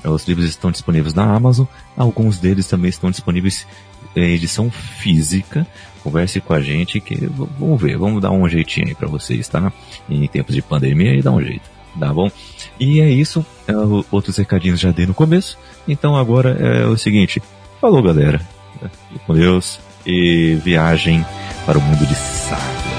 Os 0.04 0.28
livros 0.28 0.47
estão 0.47 0.72
disponíveis 0.72 1.14
na 1.14 1.24
Amazon, 1.24 1.66
alguns 1.95 2.39
deles 2.39 2.68
também 2.68 2.89
estão 2.89 3.12
disponíveis 3.12 3.68
em 4.16 4.34
edição 4.34 4.70
física. 4.70 5.66
Converse 6.04 6.41
com 6.41 6.54
a 6.54 6.62
gente 6.62 6.99
que 6.99 7.16
vamos 7.60 7.80
ver, 7.80 7.97
vamos 7.97 8.22
dar 8.22 8.32
um 8.32 8.47
jeitinho 8.49 8.88
aí 8.88 8.95
para 8.95 9.08
vocês, 9.08 9.47
tá? 9.47 9.72
Em 10.10 10.28
tempos 10.28 10.56
de 10.56 10.62
pandemia 10.62 11.14
e 11.14 11.22
dá 11.22 11.32
um 11.32 11.41
jeito, 11.41 11.70
tá 11.99 12.12
bom? 12.12 12.32
E 12.80 12.99
é 12.99 13.10
isso, 13.10 13.45
é, 13.68 13.74
outros 14.12 14.38
recadinhos 14.38 14.80
já 14.80 14.91
dei 14.91 15.06
no 15.06 15.14
começo, 15.14 15.58
então 15.88 16.16
agora 16.16 16.58
é 16.60 16.86
o 16.88 16.97
seguinte, 16.97 17.41
falou 17.80 18.02
galera, 18.02 18.41
com 19.28 19.34
Deus 19.36 19.80
e 20.06 20.56
viagem 20.64 21.24
para 21.66 21.78
o 21.78 21.82
mundo 21.82 22.06
de 22.06 22.16
Saga. 22.16 22.91